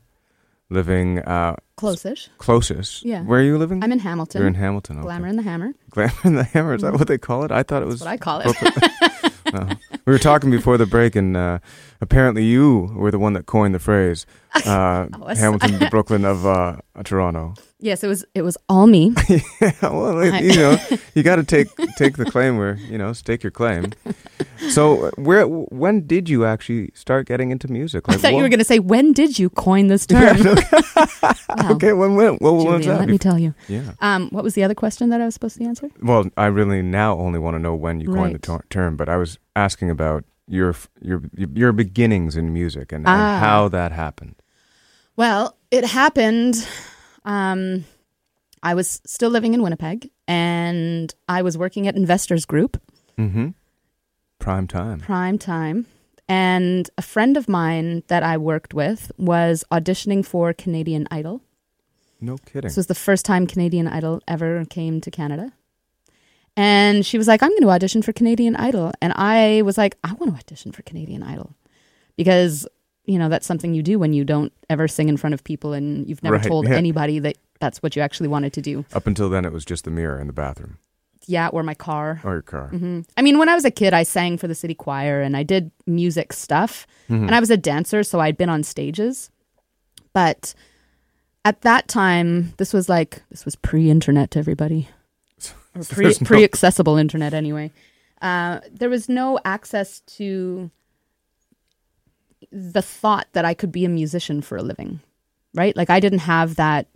living 0.71 1.19
uh, 1.19 1.55
Close-ish. 1.75 2.29
closest. 2.37 3.03
Yeah. 3.05 3.21
Where 3.23 3.39
are 3.39 3.43
you 3.43 3.57
living? 3.57 3.83
I'm 3.83 3.91
in 3.91 3.99
Hamilton. 3.99 4.39
You're 4.41 4.47
in 4.47 4.55
Hamilton. 4.55 4.97
Okay. 4.97 5.03
Glamour 5.05 5.27
and 5.27 5.37
the 5.37 5.43
Hammer. 5.43 5.73
Glamour 5.89 6.13
and 6.23 6.37
the 6.37 6.43
Hammer. 6.43 6.75
Is 6.75 6.81
that 6.81 6.93
what 6.93 7.07
they 7.07 7.17
call 7.17 7.43
it? 7.43 7.51
I 7.51 7.63
thought 7.63 7.83
it 7.83 7.85
was. 7.85 7.99
That's 7.99 8.05
what 8.05 8.13
I 8.13 8.17
call 8.17 8.41
it. 8.45 9.31
No. 9.53 9.67
We 10.05 10.13
were 10.13 10.19
talking 10.19 10.49
before 10.49 10.77
the 10.77 10.85
break, 10.85 11.13
and 11.17 11.35
uh, 11.35 11.59
apparently 12.01 12.43
you 12.43 12.91
were 12.95 13.11
the 13.11 13.19
one 13.19 13.33
that 13.33 13.45
coined 13.45 13.73
the 13.75 13.79
phrase 13.79 14.25
uh. 14.65 15.07
Hamilton 15.35 15.79
to 15.79 15.89
Brooklyn 15.91 16.25
of 16.25 16.45
uh, 16.45 16.75
Toronto. 17.05 17.53
yes, 17.79 18.03
it 18.03 18.07
was. 18.07 18.25
It 18.35 18.41
was 18.41 18.57
all 18.67 18.85
me. 18.87 19.13
well, 19.81 20.19
I- 20.19 20.39
you 20.39 20.55
know, 20.55 20.77
you 21.15 21.23
got 21.23 21.37
to 21.37 21.43
take 21.43 21.69
take 21.97 22.17
the 22.17 22.25
claim 22.25 22.57
where 22.57 22.75
you 22.89 22.97
know 22.97 23.13
stake 23.13 23.43
your 23.43 23.51
claim. 23.51 23.93
So, 24.69 25.09
where 25.15 25.45
when 25.47 26.05
did 26.05 26.27
you 26.29 26.45
actually 26.45 26.91
start 26.93 27.27
getting 27.27 27.49
into 27.51 27.67
music? 27.71 28.03
I 28.09 28.17
thought 28.17 28.33
you 28.33 28.43
were 28.43 28.49
going 28.49 28.59
to 28.59 28.65
say, 28.65 28.79
when 28.79 29.13
did 29.13 29.39
you 29.39 29.49
coin 29.49 29.87
this 29.87 30.05
term? 30.05 30.37
Yeah, 30.37 30.53
Well, 31.57 31.73
okay, 31.75 31.93
when 31.93 32.15
when 32.15 32.35
what 32.35 32.53
was 32.53 32.63
Julian, 32.65 32.81
that? 32.83 32.99
let 32.99 33.09
me 33.09 33.17
tell 33.17 33.39
you. 33.39 33.53
yeah. 33.69 33.93
Um, 34.01 34.29
what 34.31 34.43
was 34.43 34.53
the 34.53 34.63
other 34.63 34.75
question 34.75 35.09
that 35.09 35.21
I 35.21 35.25
was 35.25 35.33
supposed 35.33 35.57
to 35.57 35.63
answer? 35.63 35.89
Well, 36.01 36.25
I 36.37 36.45
really 36.47 36.81
now 36.81 37.17
only 37.17 37.39
want 37.39 37.55
to 37.55 37.59
know 37.59 37.73
when 37.75 37.99
you 38.01 38.07
coined 38.13 38.35
the 38.35 38.39
ter- 38.39 38.63
term, 38.69 38.97
but 38.97 39.07
I 39.09 39.15
was 39.17 39.39
asking 39.55 39.89
about 39.89 40.23
your 40.51 40.75
your 41.01 41.21
your 41.53 41.71
beginnings 41.71 42.35
in 42.35 42.51
music 42.53 42.91
and, 42.91 43.05
Ah. 43.07 43.11
and 43.11 43.45
how 43.45 43.67
that 43.69 43.91
happened. 43.91 44.35
Well, 45.15 45.57
it 45.71 45.85
happened. 45.85 46.55
Um, 47.25 47.85
I 48.63 48.73
was 48.75 49.01
still 49.05 49.29
living 49.31 49.53
in 49.53 49.61
Winnipeg, 49.63 50.09
and 50.27 51.13
I 51.27 51.41
was 51.41 51.57
working 51.57 51.87
at 51.87 51.95
Investors 51.95 52.45
Group, 52.45 52.77
Mm-hmm. 53.17 53.49
Prime 54.39 54.67
time. 54.67 54.99
prime 54.99 55.37
time. 55.37 55.85
And 56.27 56.89
a 56.97 57.01
friend 57.01 57.37
of 57.37 57.49
mine 57.49 58.03
that 58.07 58.23
I 58.23 58.37
worked 58.37 58.73
with 58.73 59.11
was 59.17 59.63
auditioning 59.71 60.25
for 60.25 60.53
Canadian 60.53 61.07
Idol. 61.11 61.41
No 62.21 62.37
kidding. 62.37 62.67
This 62.69 62.77
was 62.77 62.87
the 62.87 62.95
first 62.95 63.25
time 63.25 63.45
Canadian 63.47 63.87
Idol 63.87 64.21
ever 64.27 64.63
came 64.69 65.01
to 65.01 65.11
Canada. 65.11 65.51
And 66.57 67.05
she 67.05 67.17
was 67.17 67.27
like, 67.27 67.41
I'm 67.41 67.49
going 67.49 67.61
to 67.61 67.69
audition 67.69 68.01
for 68.01 68.11
Canadian 68.13 68.55
Idol. 68.55 68.91
And 69.01 69.13
I 69.15 69.61
was 69.63 69.77
like, 69.77 69.97
I 70.03 70.13
want 70.13 70.33
to 70.33 70.37
audition 70.39 70.71
for 70.71 70.81
Canadian 70.83 71.23
Idol 71.23 71.55
because, 72.17 72.67
you 73.05 73.17
know, 73.17 73.29
that's 73.29 73.45
something 73.47 73.73
you 73.73 73.81
do 73.81 73.97
when 73.97 74.13
you 74.13 74.23
don't 74.25 74.51
ever 74.69 74.87
sing 74.87 75.07
in 75.09 75.17
front 75.17 75.33
of 75.33 75.43
people 75.43 75.73
and 75.73 76.07
you've 76.09 76.21
never 76.23 76.35
Right, 76.37 76.45
told 76.45 76.67
yeah. 76.67 76.75
anybody 76.75 77.19
that 77.19 77.37
that's 77.59 77.81
what 77.81 77.95
you 77.95 78.01
actually 78.01 78.27
wanted 78.27 78.53
to 78.53 78.61
do. 78.61 78.85
Up 78.93 79.07
until 79.07 79.29
then, 79.29 79.45
it 79.45 79.53
was 79.53 79.63
just 79.65 79.85
the 79.85 79.91
mirror 79.91 80.19
in 80.19 80.27
the 80.27 80.33
bathroom 80.33 80.77
Yeah, 81.25 81.47
or 81.49 81.63
my 81.63 81.73
car. 81.75 82.19
or 82.23 82.33
your 82.33 82.41
car. 82.41 82.67
hmm 82.67 83.01
I 83.15 83.21
mean, 83.21 83.37
when 83.37 83.47
I 83.49 83.55
was 83.55 83.65
a 83.65 83.71
kid, 83.71 83.93
I 83.93 84.03
sang 84.03 84.37
for 84.37 84.47
the 84.47 84.55
city 84.55 84.73
choir 84.75 85.21
and 85.21 85.37
I 85.37 85.43
did 85.43 85.71
music 85.87 86.33
stuff. 86.33 86.85
Mhm. 87.09 87.27
And 87.27 87.35
I 87.35 87.39
was 87.39 87.49
a 87.49 87.57
dancer, 87.57 88.03
so 88.03 88.19
I'd 88.19 88.37
been 88.37 88.49
on 88.49 88.63
stages. 88.63 89.29
But 90.13 90.53
at 91.45 91.61
that 91.61 91.87
time, 91.87 92.53
this 92.57 92.73
was 92.73 92.89
like 92.89 93.21
this 93.31 93.45
was 93.45 93.55
pre-internet, 93.55 94.31
to 94.31 94.39
everybody, 94.39 94.89
or 95.75 95.83
pre, 95.83 96.05
no- 96.05 96.13
pre-accessible 96.23 96.97
internet 96.97 97.33
anyway. 97.33 97.71
Uh, 98.21 98.59
there 98.71 98.89
was 98.89 99.09
no 99.09 99.39
access 99.45 100.01
to 100.01 100.69
the 102.51 102.81
thought 102.81 103.27
that 103.33 103.45
I 103.45 103.53
could 103.53 103.71
be 103.71 103.85
a 103.85 103.89
musician 103.89 104.41
for 104.41 104.57
a 104.57 104.61
living, 104.61 104.99
right? 105.53 105.75
Like 105.75 105.89
I 105.89 105.99
didn't 105.99 106.19
have 106.19 106.55
that 106.55 106.87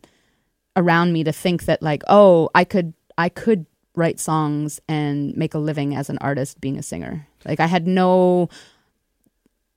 around 0.75 1.13
me 1.13 1.23
to 1.23 1.31
think 1.31 1.65
that 1.65 1.81
like, 1.81 2.03
oh, 2.07 2.49
I 2.53 2.63
could 2.63 2.93
I 3.17 3.29
could 3.29 3.65
write 3.95 4.19
songs 4.19 4.79
and 4.87 5.35
make 5.37 5.53
a 5.53 5.57
living 5.57 5.95
as 5.95 6.09
an 6.09 6.17
artist 6.19 6.59
being 6.59 6.77
a 6.77 6.83
singer. 6.83 7.27
Like 7.45 7.59
I 7.59 7.67
had 7.67 7.87
no 7.87 8.49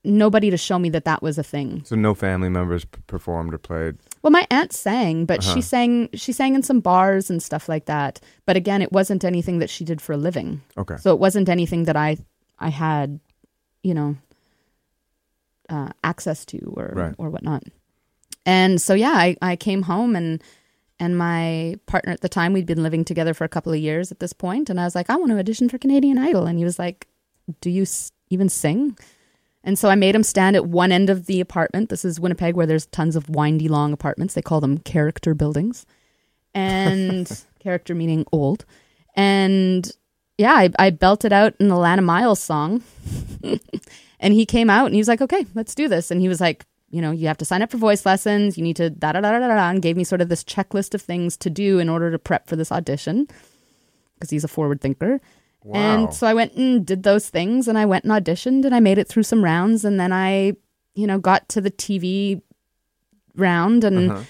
nobody 0.04 0.50
to 0.50 0.56
show 0.56 0.78
me 0.78 0.88
that 0.90 1.04
that 1.04 1.22
was 1.22 1.38
a 1.38 1.42
thing. 1.42 1.82
So 1.84 1.96
no 1.96 2.14
family 2.14 2.48
members 2.48 2.84
p- 2.84 3.00
performed 3.06 3.54
or 3.54 3.58
played. 3.58 3.96
Well, 4.22 4.30
my 4.30 4.46
aunt 4.50 4.72
sang, 4.72 5.24
but 5.26 5.40
Uh-huh. 5.40 5.54
she 5.54 5.60
sang 5.62 6.08
she 6.14 6.32
sang 6.32 6.54
in 6.54 6.62
some 6.62 6.80
bars 6.80 7.30
and 7.30 7.42
stuff 7.42 7.68
like 7.68 7.84
that. 7.86 8.20
But 8.46 8.56
again, 8.56 8.82
it 8.82 8.92
wasn't 8.92 9.24
anything 9.24 9.58
that 9.60 9.70
she 9.70 9.84
did 9.84 10.00
for 10.00 10.12
a 10.12 10.16
living. 10.16 10.60
Okay. 10.76 10.96
So 10.96 11.12
it 11.12 11.20
wasn't 11.20 11.48
anything 11.48 11.84
that 11.84 11.96
I 11.96 12.16
I 12.58 12.70
had, 12.70 13.20
you 13.82 13.94
know, 13.94 14.16
uh, 15.68 15.90
access 16.02 16.44
to 16.46 16.58
or 16.76 16.92
Right. 16.94 17.14
or 17.18 17.30
whatnot. 17.30 17.62
And 18.46 18.80
so 18.80 18.94
yeah, 18.94 19.12
I, 19.14 19.36
I 19.42 19.56
came 19.56 19.82
home 19.82 20.16
and 20.16 20.42
and 21.00 21.16
my 21.16 21.76
partner 21.86 22.10
at 22.12 22.22
the 22.22 22.28
time 22.28 22.52
we'd 22.52 22.66
been 22.66 22.82
living 22.82 23.04
together 23.04 23.32
for 23.32 23.44
a 23.44 23.48
couple 23.48 23.72
of 23.72 23.78
years 23.78 24.10
at 24.10 24.18
this 24.18 24.32
point, 24.32 24.68
and 24.68 24.80
I 24.80 24.84
was 24.84 24.96
like, 24.96 25.08
I 25.08 25.16
want 25.16 25.30
to 25.30 25.38
audition 25.38 25.68
for 25.68 25.78
Canadian 25.78 26.18
Idol, 26.18 26.46
and 26.46 26.58
he 26.58 26.64
was 26.64 26.76
like, 26.78 27.06
Do 27.60 27.70
you 27.70 27.82
s- 27.82 28.10
even 28.30 28.48
sing? 28.48 28.98
And 29.64 29.78
so 29.78 29.88
I 29.88 29.96
made 29.96 30.14
him 30.14 30.22
stand 30.22 30.56
at 30.56 30.66
one 30.66 30.92
end 30.92 31.10
of 31.10 31.26
the 31.26 31.40
apartment. 31.40 31.88
This 31.88 32.04
is 32.04 32.20
Winnipeg, 32.20 32.54
where 32.54 32.66
there's 32.66 32.86
tons 32.86 33.16
of 33.16 33.28
windy, 33.28 33.68
long 33.68 33.92
apartments. 33.92 34.34
They 34.34 34.42
call 34.42 34.60
them 34.60 34.78
character 34.78 35.34
buildings, 35.34 35.84
and 36.54 37.44
character 37.58 37.94
meaning 37.94 38.24
old. 38.32 38.64
And 39.14 39.90
yeah, 40.38 40.54
I, 40.54 40.70
I 40.78 40.90
belted 40.90 41.32
out 41.32 41.54
an 41.58 41.70
Alannah 41.70 42.02
Myles 42.02 42.40
song. 42.40 42.82
and 44.20 44.32
he 44.32 44.46
came 44.46 44.70
out 44.70 44.86
and 44.86 44.94
he 44.94 45.00
was 45.00 45.08
like, 45.08 45.20
okay, 45.20 45.44
let's 45.54 45.74
do 45.74 45.88
this. 45.88 46.10
And 46.10 46.20
he 46.20 46.28
was 46.28 46.40
like, 46.40 46.64
you 46.90 47.02
know, 47.02 47.10
you 47.10 47.26
have 47.26 47.38
to 47.38 47.44
sign 47.44 47.60
up 47.60 47.70
for 47.70 47.76
voice 47.76 48.06
lessons. 48.06 48.56
You 48.56 48.64
need 48.64 48.76
to 48.76 48.88
da 48.88 49.12
da 49.12 49.20
da 49.20 49.32
da 49.32 49.40
da 49.40 49.48
da, 49.48 49.70
and 49.70 49.82
gave 49.82 49.96
me 49.96 50.04
sort 50.04 50.20
of 50.20 50.28
this 50.28 50.44
checklist 50.44 50.94
of 50.94 51.02
things 51.02 51.36
to 51.38 51.50
do 51.50 51.78
in 51.78 51.88
order 51.88 52.10
to 52.10 52.18
prep 52.18 52.46
for 52.46 52.56
this 52.56 52.72
audition 52.72 53.28
because 54.14 54.30
he's 54.30 54.44
a 54.44 54.48
forward 54.48 54.80
thinker. 54.80 55.20
Wow. 55.64 55.78
And 55.80 56.14
so 56.14 56.26
I 56.26 56.34
went 56.34 56.54
and 56.54 56.86
did 56.86 57.02
those 57.02 57.28
things 57.28 57.68
and 57.68 57.76
I 57.76 57.84
went 57.84 58.04
and 58.04 58.12
auditioned 58.12 58.64
and 58.64 58.74
I 58.74 58.80
made 58.80 58.98
it 58.98 59.08
through 59.08 59.24
some 59.24 59.44
rounds 59.44 59.84
and 59.84 59.98
then 60.00 60.12
I, 60.12 60.52
you 60.94 61.06
know, 61.06 61.18
got 61.18 61.48
to 61.50 61.60
the 61.60 61.70
TV 61.70 62.40
round 63.34 63.84
and 63.84 64.10
Uh-huh. 64.12 64.22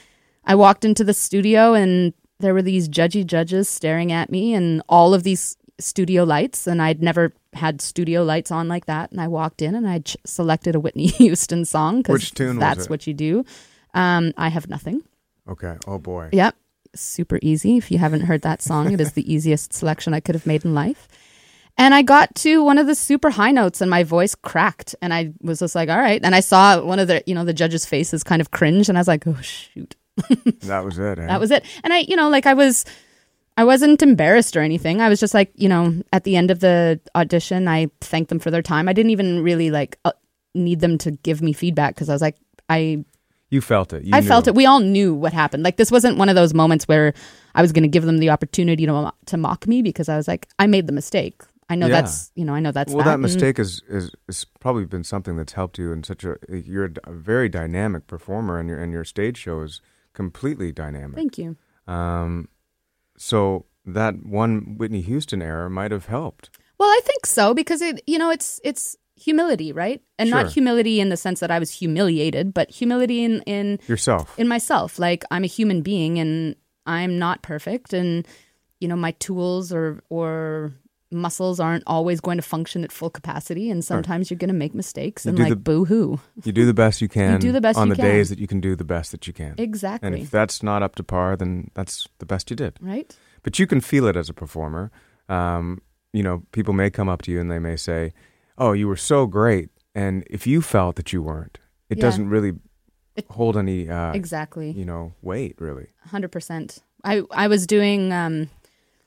I 0.44 0.54
walked 0.54 0.84
into 0.84 1.04
the 1.04 1.12
studio 1.14 1.74
and 1.74 2.14
there 2.40 2.54
were 2.54 2.62
these 2.62 2.88
judgy 2.88 3.26
judges 3.26 3.68
staring 3.68 4.12
at 4.12 4.30
me 4.30 4.54
and 4.54 4.82
all 4.88 5.12
of 5.12 5.22
these 5.22 5.56
studio 5.78 6.24
lights 6.24 6.66
and 6.66 6.80
I'd 6.80 7.02
never 7.02 7.32
had 7.52 7.80
studio 7.80 8.22
lights 8.24 8.50
on 8.50 8.66
like 8.68 8.86
that 8.86 9.10
and 9.12 9.20
I 9.20 9.28
walked 9.28 9.60
in 9.62 9.74
and 9.74 9.86
I 9.88 9.98
ch- 10.00 10.16
selected 10.24 10.74
a 10.74 10.80
Whitney 10.80 11.06
Houston 11.18 11.64
song 11.64 12.02
was 12.08 12.30
that's 12.60 12.88
what 12.90 13.06
you 13.06 13.14
do. 13.14 13.44
Um, 13.94 14.32
I 14.36 14.48
have 14.48 14.68
nothing. 14.68 15.02
Okay. 15.48 15.76
Oh 15.86 15.98
boy. 15.98 16.30
Yep. 16.32 16.56
Super 16.94 17.38
easy. 17.42 17.76
If 17.76 17.90
you 17.90 17.98
haven't 17.98 18.22
heard 18.22 18.42
that 18.42 18.62
song, 18.62 18.92
it 18.92 19.00
is 19.00 19.12
the 19.12 19.32
easiest 19.32 19.72
selection 19.72 20.14
I 20.14 20.20
could 20.20 20.34
have 20.34 20.46
made 20.46 20.64
in 20.64 20.74
life. 20.74 21.08
And 21.76 21.94
I 21.94 22.02
got 22.02 22.34
to 22.36 22.62
one 22.64 22.76
of 22.76 22.88
the 22.88 22.96
super 22.96 23.30
high 23.30 23.52
notes 23.52 23.80
and 23.80 23.88
my 23.88 24.02
voice 24.02 24.34
cracked 24.34 24.96
and 25.00 25.14
I 25.14 25.32
was 25.40 25.60
just 25.60 25.76
like, 25.76 25.88
all 25.88 25.98
right. 25.98 26.20
And 26.24 26.34
I 26.34 26.40
saw 26.40 26.80
one 26.82 26.98
of 26.98 27.06
the, 27.06 27.22
you 27.24 27.36
know, 27.36 27.44
the 27.44 27.52
judges' 27.52 27.86
faces 27.86 28.24
kind 28.24 28.40
of 28.40 28.50
cringe 28.50 28.88
and 28.88 28.98
I 28.98 29.00
was 29.00 29.08
like, 29.08 29.26
oh 29.26 29.40
shoot. 29.40 29.94
That 30.62 30.84
was 30.84 30.98
it. 30.98 31.20
Eh? 31.20 31.26
That 31.26 31.38
was 31.38 31.52
it. 31.52 31.64
And 31.84 31.92
I, 31.92 31.98
you 31.98 32.16
know, 32.16 32.28
like 32.28 32.46
I 32.46 32.54
was 32.54 32.84
I 33.56 33.64
wasn't 33.64 34.02
embarrassed 34.02 34.56
or 34.56 34.60
anything. 34.60 35.00
I 35.00 35.08
was 35.08 35.20
just 35.20 35.34
like, 35.34 35.52
you 35.54 35.68
know, 35.68 36.02
at 36.12 36.24
the 36.24 36.36
end 36.36 36.50
of 36.50 36.60
the 36.60 37.00
audition, 37.14 37.68
I 37.68 37.90
thanked 38.00 38.28
them 38.28 38.40
for 38.40 38.50
their 38.50 38.62
time. 38.62 38.88
I 38.88 38.92
didn't 38.92 39.10
even 39.10 39.42
really 39.42 39.70
like 39.70 39.98
uh, 40.04 40.12
need 40.54 40.80
them 40.80 40.98
to 40.98 41.12
give 41.12 41.42
me 41.42 41.52
feedback 41.52 41.94
because 41.94 42.08
I 42.08 42.12
was 42.12 42.22
like, 42.22 42.36
I 42.68 43.04
You 43.50 43.60
felt 43.60 43.92
it. 43.92 44.04
You 44.04 44.10
I 44.14 44.20
knew. 44.20 44.26
felt 44.28 44.46
it. 44.46 44.54
We 44.54 44.66
all 44.66 44.80
knew 44.80 45.14
what 45.14 45.32
happened. 45.32 45.62
Like 45.62 45.76
this 45.76 45.90
wasn't 45.90 46.18
one 46.18 46.28
of 46.28 46.34
those 46.34 46.52
moments 46.52 46.86
where 46.86 47.14
I 47.54 47.62
was 47.62 47.72
going 47.72 47.82
to 47.82 47.88
give 47.88 48.04
them 48.04 48.18
the 48.18 48.30
opportunity 48.30 48.84
to 48.86 49.12
to 49.26 49.36
mock 49.36 49.66
me 49.66 49.82
because 49.82 50.08
I 50.08 50.16
was 50.16 50.28
like, 50.28 50.48
I 50.58 50.66
made 50.66 50.86
the 50.86 50.92
mistake. 50.92 51.42
I 51.70 51.74
know 51.74 51.86
Yeah. 51.86 52.00
that's 52.00 52.30
you 52.34 52.44
know 52.44 52.54
I 52.54 52.60
know 52.60 52.72
that's 52.72 52.92
well, 52.92 53.04
that. 53.04 53.12
that 53.12 53.18
mistake 53.18 53.58
is, 53.58 53.82
is 53.88 54.10
is 54.28 54.44
probably 54.60 54.84
been 54.86 55.04
something 55.04 55.36
that's 55.36 55.52
helped 55.54 55.78
you 55.78 55.92
in 55.92 56.02
such 56.02 56.24
a. 56.24 56.36
You're 56.48 56.90
a 57.04 57.12
very 57.12 57.48
dynamic 57.48 58.06
performer, 58.06 58.58
and 58.58 58.68
your 58.68 58.78
and 58.82 58.92
your 58.92 59.04
stage 59.04 59.36
show 59.38 59.60
is 59.62 59.80
completely 60.14 60.72
dynamic. 60.72 61.16
Thank 61.16 61.38
you. 61.38 61.56
Um, 61.86 62.48
so 63.16 63.66
that 63.84 64.24
one 64.24 64.76
Whitney 64.78 65.00
Houston 65.02 65.42
error 65.42 65.68
might 65.70 65.90
have 65.90 66.06
helped. 66.06 66.50
Well, 66.78 66.88
I 66.88 67.00
think 67.04 67.26
so 67.26 67.54
because 67.54 67.82
it 67.82 68.02
you 68.06 68.18
know 68.18 68.30
it's 68.30 68.60
it's 68.64 68.96
humility, 69.18 69.72
right? 69.72 70.00
And 70.18 70.28
Sure. 70.28 70.42
not 70.42 70.52
humility 70.52 71.00
in 71.00 71.08
the 71.08 71.16
sense 71.16 71.40
that 71.40 71.50
I 71.50 71.58
was 71.58 71.70
humiliated, 71.70 72.52
but 72.54 72.70
humility 72.70 73.24
in 73.24 73.42
in 73.42 73.78
Yourself. 73.88 74.38
in 74.38 74.48
myself. 74.48 74.98
Like 74.98 75.24
I'm 75.30 75.44
a 75.44 75.48
human 75.48 75.82
being 75.82 76.18
and 76.18 76.54
I'm 76.86 77.18
not 77.18 77.42
perfect 77.42 77.92
and 77.92 78.26
you 78.80 78.88
know 78.88 78.96
my 78.96 79.12
tools 79.18 79.72
or 79.72 80.00
or 80.08 80.72
muscles 81.10 81.58
aren't 81.58 81.82
always 81.86 82.20
going 82.20 82.36
to 82.36 82.42
function 82.42 82.84
at 82.84 82.92
full 82.92 83.08
capacity 83.08 83.70
and 83.70 83.82
sometimes 83.82 84.30
you're 84.30 84.36
going 84.38 84.48
to 84.52 84.54
make 84.64 84.74
mistakes 84.74 85.24
You 85.24 85.30
and 85.30 85.38
like 85.38 85.48
the- 85.48 85.56
boo 85.56 85.84
hoo. 85.86 86.20
You 86.44 86.52
do 86.52 86.66
the 86.66 86.74
best 86.74 87.00
you 87.00 87.08
can. 87.08 87.32
You 87.32 87.38
do 87.38 87.52
the 87.52 87.62
best 87.62 87.78
on 87.78 87.88
the 87.88 87.96
can. 87.96 88.04
days 88.04 88.28
that 88.28 88.38
you 88.38 88.46
can 88.46 88.60
do 88.60 88.76
the 88.76 88.84
best 88.84 89.10
that 89.12 89.26
you 89.26 89.32
can. 89.32 89.54
Exactly. 89.56 90.06
And 90.06 90.16
if 90.18 90.30
that's 90.30 90.62
not 90.62 90.82
up 90.82 90.96
to 90.96 91.02
par, 91.02 91.34
then 91.36 91.70
that's 91.74 92.06
the 92.18 92.26
best 92.26 92.50
you 92.50 92.56
did. 92.56 92.76
right? 92.80 93.16
But 93.42 93.58
you 93.58 93.66
can 93.66 93.80
feel 93.80 94.06
it 94.06 94.16
as 94.16 94.28
a 94.28 94.34
performer. 94.34 94.90
Um, 95.30 95.80
you 96.12 96.22
know, 96.22 96.42
people 96.52 96.74
may 96.74 96.90
come 96.90 97.08
up 97.08 97.22
to 97.22 97.30
you 97.32 97.40
and 97.40 97.50
they 97.50 97.58
may 97.58 97.76
say, 97.76 98.12
"Oh, 98.58 98.72
you 98.72 98.86
were 98.88 98.96
so 98.96 99.26
great," 99.26 99.70
and 99.94 100.24
if 100.28 100.46
you 100.46 100.60
felt 100.62 100.96
that 100.96 101.12
you 101.12 101.22
weren't, 101.22 101.58
it 101.88 101.98
Yeah. 101.98 102.02
doesn't 102.02 102.28
really 102.28 102.52
It- 103.16 103.26
hold 103.30 103.56
any, 103.56 103.88
uh, 103.88 104.12
Exactly. 104.12 104.70
you 104.72 104.84
know, 104.84 105.12
weight 105.22 105.56
really. 105.60 105.88
Hundred 106.10 106.30
percent. 106.32 106.78
I 107.04 107.22
I 107.30 107.48
was 107.48 107.66
doing 107.66 108.12
um, 108.12 108.48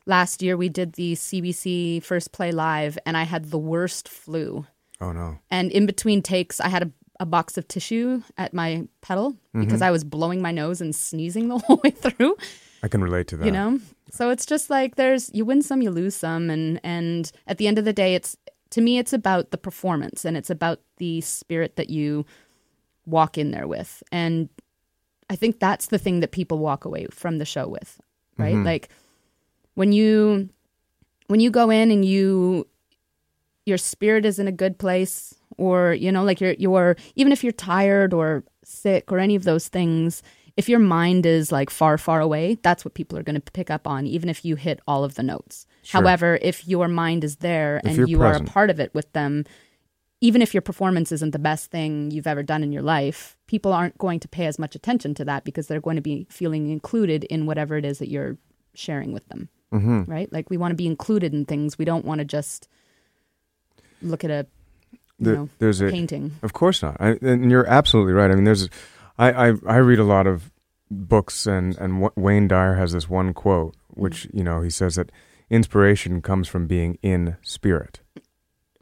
last 0.06 0.42
year. 0.42 0.58
We 0.58 0.70
did 0.70 0.94
the 0.94 1.16
CBC 1.16 2.00
First 2.04 2.32
Play 2.32 2.52
Live, 2.52 2.98
and 3.06 3.16
I 3.18 3.24
had 3.24 3.52
the 3.52 3.58
worst 3.60 4.08
flu. 4.10 4.66
Oh 5.00 5.12
no. 5.14 5.38
And 5.50 5.72
in 5.72 5.86
between 5.86 6.22
takes, 6.22 6.60
I 6.60 6.70
had 6.70 6.84
a, 6.84 6.92
a 7.20 7.26
box 7.26 7.58
of 7.58 7.68
tissue 7.68 8.22
at 8.38 8.54
my 8.54 8.88
pedal 9.02 9.36
because 9.54 9.82
I 9.82 9.92
was 9.92 10.04
blowing 10.04 10.42
my 10.42 10.52
nose 10.52 10.80
and 10.82 10.96
sneezing 10.96 11.48
the 11.52 11.58
whole 11.58 11.80
way 11.84 11.92
through. 11.92 12.36
I 12.84 12.88
can 12.88 13.04
relate 13.04 13.28
to 13.30 13.38
that. 13.38 13.46
You 13.46 13.52
know, 13.52 13.80
so 14.12 14.30
it's 14.32 14.46
just 14.46 14.70
like 14.70 14.96
there's 14.96 15.30
you 15.34 15.46
win 15.46 15.62
some, 15.62 15.82
you 15.82 15.92
lose 15.92 16.16
some, 16.16 16.50
and 16.50 16.80
and 16.84 17.32
at 17.48 17.58
the 17.58 17.68
end 17.68 17.78
of 17.80 17.86
the 17.86 17.94
day, 17.94 18.16
it's 18.16 18.36
to 18.72 18.82
me, 18.82 18.98
it's 18.98 19.14
about 19.14 19.52
the 19.52 19.58
performance 19.58 20.26
and 20.26 20.36
it's 20.36 20.50
about 20.50 20.80
the 20.98 21.22
spirit 21.22 21.76
that 21.76 21.90
you 21.90 22.26
walk 23.06 23.38
in 23.38 23.52
there 23.52 23.68
with, 23.68 24.04
and 24.12 24.50
I 25.30 25.36
think 25.36 25.60
that's 25.60 25.88
the 25.88 25.98
thing 25.98 26.20
that 26.20 26.32
people 26.32 26.58
walk 26.60 26.84
away 26.86 27.08
from 27.12 27.38
the 27.38 27.46
show 27.46 27.68
with, 27.68 28.00
right? 28.38 28.56
Mhm. 28.56 28.66
Like 28.66 28.90
when 29.76 29.92
you 29.94 30.50
when 31.28 31.40
you 31.40 31.50
go 31.50 31.70
in 31.70 31.92
and 31.92 32.04
you 32.04 32.68
your 33.66 33.78
spirit 33.78 34.26
is 34.26 34.40
in 34.40 34.48
a 34.48 34.52
good 34.52 34.78
place 34.78 35.36
or 35.58 35.94
you 35.94 36.12
know 36.12 36.24
like 36.24 36.42
you're 36.42 36.54
you're 36.54 36.96
even 37.16 37.32
if 37.32 37.44
you're 37.44 37.54
tired 37.54 38.14
or 38.14 38.44
sick 38.64 39.12
or 39.12 39.20
any 39.20 39.36
of 39.36 39.44
those 39.44 39.68
things 39.68 40.22
if 40.58 40.68
your 40.68 40.80
mind 40.80 41.26
is 41.26 41.52
like 41.52 41.70
far 41.70 41.98
far 41.98 42.20
away 42.20 42.58
that's 42.64 42.84
what 42.84 42.94
people 42.96 43.18
are 43.18 43.24
going 43.24 43.40
to 43.40 43.52
pick 43.52 43.70
up 43.70 43.88
on 43.88 44.06
even 44.08 44.30
if 44.30 44.44
you 44.44 44.56
hit 44.56 44.80
all 44.88 45.04
of 45.04 45.16
the 45.16 45.24
notes 45.24 45.66
Sure. 45.84 46.02
however 46.02 46.38
if 46.42 46.68
your 46.68 46.88
mind 46.88 47.24
is 47.24 47.38
there 47.38 47.82
If 47.84 47.98
and 47.98 48.08
you're 48.10 48.20
present. 48.20 48.48
are 48.48 48.50
a 48.50 48.54
part 48.54 48.70
of 48.70 48.80
it 48.80 48.94
with 48.94 49.12
them 49.14 49.46
even 50.24 50.42
if 50.44 50.54
your 50.54 50.62
performance 50.62 51.12
isn't 51.12 51.32
the 51.32 51.40
best 51.40 51.72
thing 51.72 52.12
you've 52.12 52.28
ever 52.28 52.44
done 52.44 52.62
in 52.64 52.72
your 52.72 52.84
life 52.84 53.36
people 53.48 53.74
aren't 53.74 53.98
going 53.98 54.20
to 54.20 54.28
pay 54.28 54.46
as 54.46 54.60
much 54.60 54.76
attention 54.76 55.16
to 55.16 55.26
that 55.26 55.44
because 55.44 55.66
they're 55.68 55.82
going 55.82 55.96
to 55.96 56.02
be 56.02 56.28
feeling 56.30 56.70
included 56.70 57.24
in 57.26 57.46
whatever 57.48 57.78
it 57.78 57.86
is 57.86 57.98
that 58.00 58.10
you're 58.10 58.38
sharing 58.76 59.12
with 59.12 59.28
them 59.30 59.50
hmm 59.72 60.04
right? 60.06 60.32
Like 60.34 60.50
we 60.50 60.58
want 60.58 60.72
to 60.72 60.76
be 60.76 60.86
included 60.86 61.34
in 61.34 61.46
things. 61.46 61.78
We 61.78 61.86
don't 61.86 62.04
want 62.04 62.20
to 62.20 62.26
just 62.26 62.68
look 64.02 64.24
at 64.24 64.30
a 64.32 64.46
you 64.92 64.98
There- 65.26 65.36
know 65.36 65.50
there's 65.60 65.82
a 65.82 65.90
painting. 65.90 66.32
Of 66.44 66.54
course 66.54 66.82
not. 66.82 66.98
I, 67.00 67.18
and 67.22 67.50
you're 67.50 67.66
absolutely 67.68 68.14
right. 68.14 68.32
I 68.32 68.36
mean, 68.36 68.44
there's, 68.44 68.70
I, 69.18 69.32
I, 69.50 69.54
I 69.68 69.78
read 69.78 70.00
a 70.00 70.04
lot 70.04 70.28
of 70.28 70.52
books, 70.90 71.46
and 71.46 71.78
and 71.78 72.10
Wayne 72.16 72.48
Dyer 72.48 72.76
has 72.76 72.92
this 72.92 73.08
one 73.10 73.34
quote, 73.34 73.76
which 73.90 74.28
you 74.34 74.44
know 74.44 74.62
he 74.62 74.70
says 74.70 74.96
that 74.96 75.10
inspiration 75.52 76.22
comes 76.22 76.48
from 76.48 76.66
being 76.66 76.98
in 77.04 77.36
spirit. 77.44 78.00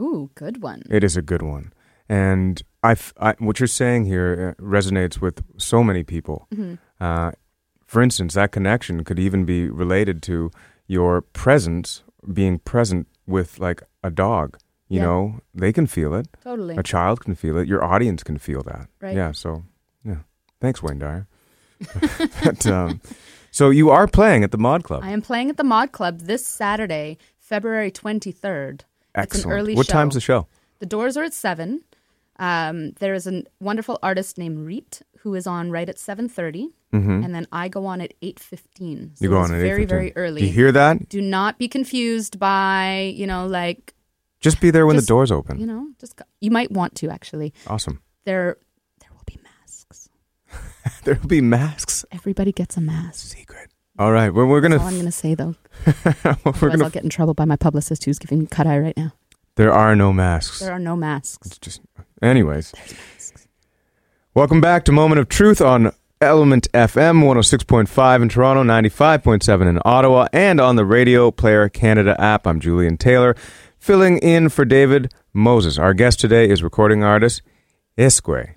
Ooh, 0.01 0.29
good 0.35 0.61
one. 0.63 0.83
It 0.89 1.03
is 1.03 1.17
a 1.17 1.21
good 1.21 1.41
one, 1.41 1.73
and 2.07 2.61
I, 2.83 2.91
f- 2.91 3.13
I- 3.19 3.35
what 3.39 3.59
you're 3.59 3.67
saying 3.67 4.05
here 4.05 4.55
uh, 4.57 4.63
resonates 4.63 5.19
with 5.19 5.43
so 5.57 5.83
many 5.83 6.03
people. 6.03 6.47
Mhm. 6.55 6.77
Uh, 7.01 7.31
for 7.85 8.01
instance, 8.01 8.35
that 8.35 8.51
connection 8.51 9.03
could 9.03 9.19
even 9.19 9.43
be 9.45 9.69
related 9.69 10.21
to 10.23 10.51
your 10.87 11.21
presence 11.21 12.03
being 12.33 12.59
present 12.59 13.07
with 13.27 13.59
like 13.59 13.81
a 14.03 14.09
dog. 14.11 14.57
You 14.87 14.99
Yeah. 14.99 15.05
know, 15.05 15.39
they 15.53 15.73
can 15.73 15.87
feel 15.87 16.13
it. 16.15 16.27
Totally. 16.43 16.75
A 16.77 16.83
child 16.83 17.19
can 17.25 17.35
feel 17.35 17.57
it. 17.57 17.67
Your 17.67 17.83
audience 17.83 18.23
can 18.23 18.37
feel 18.37 18.63
that. 18.63 18.87
Right. 19.01 19.15
Yeah. 19.15 19.33
So, 19.33 19.63
yeah. 20.03 20.21
Thanks, 20.61 20.81
Wayne 20.81 20.99
Dyer. 20.99 21.27
but, 22.43 22.65
um, 22.67 23.01
so 23.51 23.69
you 23.69 23.89
are 23.89 24.07
playing 24.07 24.43
at 24.43 24.51
the 24.51 24.57
Mod 24.57 24.83
Club. 24.83 25.03
I 25.03 25.09
am 25.11 25.21
playing 25.21 25.49
at 25.49 25.57
the 25.57 25.63
Mod 25.63 25.91
Club 25.91 26.19
this 26.21 26.45
Saturday, 26.45 27.17
February 27.37 27.91
23rd. 27.91 28.73
It's 28.73 28.83
an 28.83 28.85
Excellent. 29.15 29.51
early 29.59 29.75
what 29.75 29.87
show. 29.87 29.93
time's 29.93 30.13
the 30.13 30.21
show? 30.21 30.47
The 30.79 30.85
doors 30.85 31.17
are 31.17 31.23
at 31.23 31.33
7. 31.33 31.81
Um, 32.37 32.91
there 32.99 33.13
is 33.13 33.27
a 33.27 33.43
wonderful 33.59 33.99
artist 34.01 34.37
named 34.37 34.59
Riit 34.65 35.01
who 35.19 35.35
is 35.35 35.45
on 35.45 35.71
right 35.71 35.89
at 35.89 35.97
7.30 35.97 36.69
Mm-hmm. 36.91 37.23
and 37.23 37.35
then 37.35 37.45
I 37.51 37.67
go 37.67 37.85
on 37.85 38.01
at 38.01 38.19
8.15. 38.19 39.17
So 39.19 39.23
you 39.23 39.29
go 39.29 39.37
on 39.37 39.53
at 39.53 39.59
very, 39.61 39.85
8:15. 39.85 39.89
very 39.89 40.13
early. 40.15 40.41
Do 40.41 40.47
you 40.47 40.53
hear 40.53 40.71
that? 40.71 41.07
Do 41.07 41.21
not 41.21 41.59
be 41.59 41.67
confused 41.67 42.39
by, 42.39 43.13
you 43.15 43.27
know, 43.27 43.45
like, 43.45 43.93
Just 44.39 44.59
be 44.59 44.71
there 44.71 44.87
when 44.87 44.95
Just- 44.95 45.05
the 45.05 45.11
doors 45.11 45.31
open. 45.31 45.59
you 45.59 45.67
know, 45.67 45.89
just 45.99 46.15
go. 46.15 46.23
you 46.41 46.49
might 46.49 46.71
want 46.71 46.95
to 46.95 47.09
actually. 47.11 47.53
Awesome. 47.67 48.01
There 48.25 48.57
there 49.01 49.09
will 49.11 49.21
be 49.27 49.37
masks. 49.43 50.09
There'll 51.03 51.27
be 51.27 51.41
masks. 51.41 52.05
Everybody 52.11 52.51
gets 52.51 52.77
a 52.77 52.81
mask. 52.81 53.35
Secret. 53.35 53.71
All 53.97 54.11
right. 54.11 54.33
Well, 54.33 54.45
we're 54.45 54.61
gonna. 54.61 54.77
all 54.77 54.87
I'm 54.87 54.93
going 54.93 55.05
to 55.05 55.11
say, 55.11 55.35
though. 55.35 55.55
we're 56.25 56.69
gonna. 56.69 56.83
I'll 56.83 56.89
get 56.89 57.03
in 57.03 57.09
trouble 57.09 57.33
by 57.33 57.45
my 57.45 57.55
publicist 57.55 58.05
who's 58.05 58.19
giving 58.19 58.39
me 58.39 58.45
cut 58.47 58.67
eye 58.67 58.79
right 58.79 58.97
now. 58.97 59.13
There 59.55 59.73
are 59.73 59.95
no 59.95 60.13
masks. 60.13 60.59
There 60.59 60.71
are 60.71 60.79
no 60.79 60.95
masks. 60.95 61.47
It's 61.47 61.57
just. 61.57 61.81
Anyways. 62.21 62.71
There's 62.71 62.93
masks. 62.93 63.47
Welcome 64.33 64.61
back 64.61 64.85
to 64.85 64.91
Moment 64.91 65.19
of 65.19 65.27
Truth 65.27 65.59
on 65.59 65.91
Element 66.21 66.67
FM 66.73 67.23
106.5 67.23 68.21
in 68.21 68.29
Toronto, 68.29 68.63
95.7 68.63 69.69
in 69.69 69.79
Ottawa, 69.85 70.27
and 70.31 70.61
on 70.61 70.75
the 70.75 70.85
Radio 70.85 71.31
Player 71.31 71.67
Canada 71.69 72.15
app. 72.19 72.45
I'm 72.45 72.59
Julian 72.59 72.97
Taylor, 72.97 73.35
filling 73.77 74.17
in 74.19 74.49
for 74.49 74.65
David 74.65 75.13
Moses. 75.33 75.77
Our 75.77 75.93
guest 75.93 76.19
today 76.19 76.49
is 76.49 76.61
recording 76.61 77.03
artist 77.03 77.41
Iskwē. 77.99 78.53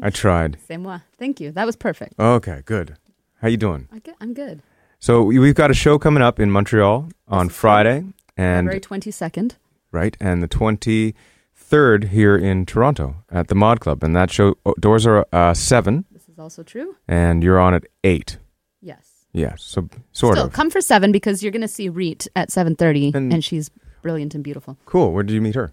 I 0.02 0.10
tried. 0.10 0.56
C'est 0.68 0.76
moi. 0.78 1.00
Thank 1.18 1.40
you. 1.40 1.50
That 1.52 1.66
was 1.66 1.74
perfect. 1.76 2.14
Okay, 2.18 2.62
good. 2.64 2.96
How 3.42 3.48
you 3.48 3.56
doing? 3.56 3.88
I 3.92 4.00
I'm 4.20 4.34
good. 4.34 4.62
So 5.00 5.22
we- 5.24 5.38
we've 5.38 5.54
got 5.54 5.70
a 5.70 5.74
show 5.74 5.98
coming 5.98 6.22
up 6.22 6.38
in 6.40 6.50
Montreal 6.50 7.08
on 7.26 7.48
Friday, 7.48 8.04
and 8.36 8.68
February 8.68 8.80
22nd. 8.80 9.52
right, 9.92 10.16
and 10.20 10.42
the 10.42 10.48
23rd 10.48 12.04
here 12.10 12.36
in 12.36 12.66
Toronto 12.66 13.16
at 13.30 13.48
the 13.48 13.54
Mod 13.54 13.80
Club, 13.80 14.02
and 14.04 14.14
that 14.14 14.30
show 14.30 14.54
oh, 14.64 14.74
doors 14.78 15.06
are 15.06 15.26
uh, 15.32 15.54
seven, 15.54 16.04
This 16.12 16.28
is 16.28 16.38
also 16.38 16.62
true. 16.62 16.94
and 17.08 17.42
you're 17.42 17.58
on 17.58 17.74
at 17.74 17.84
eight. 18.04 18.38
Yes. 18.80 19.26
Yes, 19.32 19.62
so 19.62 19.88
sort 20.12 20.36
Still, 20.36 20.46
of. 20.46 20.52
come 20.52 20.70
for 20.70 20.80
7 20.80 21.10
because 21.12 21.42
you're 21.42 21.52
going 21.52 21.62
to 21.62 21.68
see 21.68 21.90
Riit 21.90 22.28
at 22.36 22.48
7.30 22.50 23.14
And- 23.14 23.32
and, 23.32 23.44
she's 23.44 23.70
brilliant 24.02 24.34
and 24.34 24.42
beautiful. 24.44 24.76
Cool. 24.86 25.12
Where 25.12 25.22
did 25.24 25.34
you 25.34 25.40
meet 25.42 25.54
her? 25.56 25.72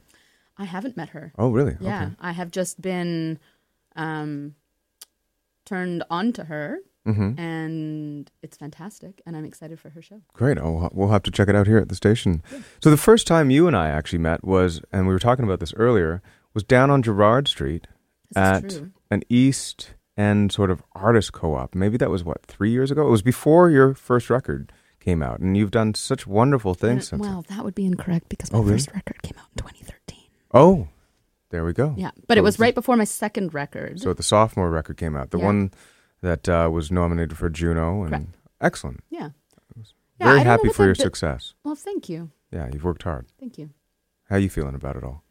I 0.58 0.64
haven't 0.66 0.96
met 0.98 1.10
her. 1.10 1.34
Oh, 1.38 1.50
really? 1.52 1.76
Yeah. 1.80 2.04
Okay. 2.06 2.14
I 2.20 2.32
have 2.32 2.50
just 2.52 2.82
been 2.82 3.40
um, 3.96 4.56
turned 5.66 6.04
on 6.10 6.34
to 6.34 6.46
her 6.46 6.80
hmm 7.06 7.34
and 7.38 8.32
it's 8.42 8.58
fantastic 8.58 9.22
and 9.28 9.38
I'm 9.38 9.46
excited 9.46 9.80
for 9.80 9.90
her 9.92 10.02
show. 10.02 10.22
Great. 10.34 10.58
Oh, 10.58 10.90
we'll 10.92 11.10
have 11.10 11.22
to 11.24 11.32
check 11.32 11.48
it 11.48 11.56
out 11.56 11.68
here 11.68 11.78
at 11.78 11.88
the 11.90 11.94
station. 11.96 12.42
So 12.82 12.90
the 12.90 12.98
first 12.98 13.28
time 13.28 13.52
you 13.52 13.68
and 13.68 13.78
I 13.78 13.90
actually 13.90 14.18
met 14.20 14.44
was, 14.44 14.82
and 14.92 15.06
we 15.08 15.14
were 15.14 15.20
talking 15.20 15.46
about 15.46 15.60
this 15.60 15.72
earlier, 15.76 16.24
was 16.56 16.64
down 16.64 16.90
on 16.90 17.04
Gerrard 17.04 17.48
Street 17.48 17.86
This 18.32 18.38
at 18.38 18.82
an 19.12 19.22
East 19.30 19.92
End 20.18 20.52
sort 20.52 20.72
of 20.72 20.82
artist 20.94 21.32
co-op. 21.34 21.76
Maybe 21.76 21.96
that 21.98 22.10
was 22.10 22.24
what 22.24 22.42
three 22.48 22.72
years 22.72 22.90
ago. 22.90 23.06
It 23.06 23.12
was 23.12 23.22
before 23.22 23.70
your 23.70 23.94
first 23.94 24.30
record 24.32 24.72
came 25.00 25.22
out, 25.22 25.40
and 25.42 25.56
you've 25.56 25.70
done 25.72 25.94
such 25.94 26.26
wonderful 26.26 26.74
things 26.74 27.10
since. 27.10 27.22
well, 27.22 27.46
that 27.50 27.64
would 27.64 27.76
be 27.76 27.86
incorrect 27.86 28.30
because 28.30 28.52
my 28.52 28.58
Oh, 28.58 28.62
really? 28.64 28.78
first 28.78 28.94
record 28.94 29.22
came 29.22 29.38
out 29.38 29.48
in 29.52 29.58
2013. 29.64 29.95
Oh, 30.56 30.88
there 31.50 31.64
we 31.66 31.74
go. 31.74 31.94
Yeah, 31.98 32.12
but 32.28 32.38
it 32.38 32.42
was 32.42 32.58
right 32.60 32.74
before 32.74 32.96
my 32.96 33.04
second 33.04 33.54
record. 33.54 34.00
So 34.00 34.14
the 34.14 34.24
sophomore 34.24 34.70
record 34.72 34.98
came 34.98 35.16
out, 35.16 35.30
the 35.32 35.38
Yeah. 35.38 35.46
one 35.46 35.72
that 36.22 36.48
uh, 36.50 36.70
was 36.72 36.92
nominated 36.92 37.38
for 37.38 37.50
Juno, 37.50 38.02
and 38.04 38.10
Correct. 38.12 38.30
excellent. 38.62 39.04
yeah. 39.10 39.30
Yeah, 40.18 40.28
Very 40.28 40.40
I 40.40 40.44
don't 40.44 40.46
know 40.46 40.52
happy 40.52 40.70
for 40.70 40.86
your 40.86 40.96
success. 40.96 41.54
Well, 41.66 41.76
thank 41.76 42.08
you. 42.08 42.32
Yeah, 42.52 42.70
you've 42.72 42.86
worked 42.86 43.04
hard. 43.04 43.26
Thank 43.38 43.58
you. 43.58 43.72
How 44.30 44.38
are 44.38 44.40
you 44.40 44.50
feeling 44.50 44.74
about 44.76 44.96
it 44.96 45.04
all? 45.04 45.24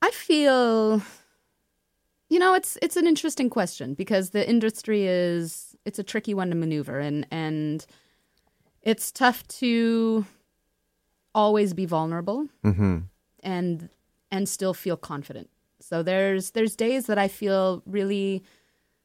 I 0.00 0.10
feel 0.10 1.02
you 2.30 2.38
know, 2.38 2.54
it's 2.54 2.78
it's 2.82 2.96
an 2.96 3.06
interesting 3.06 3.50
question 3.50 3.92
because 3.94 4.30
the 4.30 4.48
industry 4.48 5.06
is 5.06 5.76
it's 5.84 5.98
a 5.98 6.02
tricky 6.02 6.32
one 6.34 6.48
to 6.50 6.56
maneuver 6.56 6.98
and 6.98 7.26
and 7.30 7.84
it's 8.82 9.12
tough 9.12 9.46
to 9.48 10.24
always 11.34 11.74
be 11.74 11.84
vulnerable 11.86 12.48
Mm-hmm. 12.64 12.98
and 13.42 13.88
and 14.30 14.48
still 14.48 14.74
feel 14.74 14.96
confident. 14.96 15.48
So 15.80 16.02
there's 16.02 16.50
there's 16.52 16.76
days 16.76 17.06
that 17.06 17.18
I 17.18 17.28
feel 17.28 17.82
really 17.86 18.42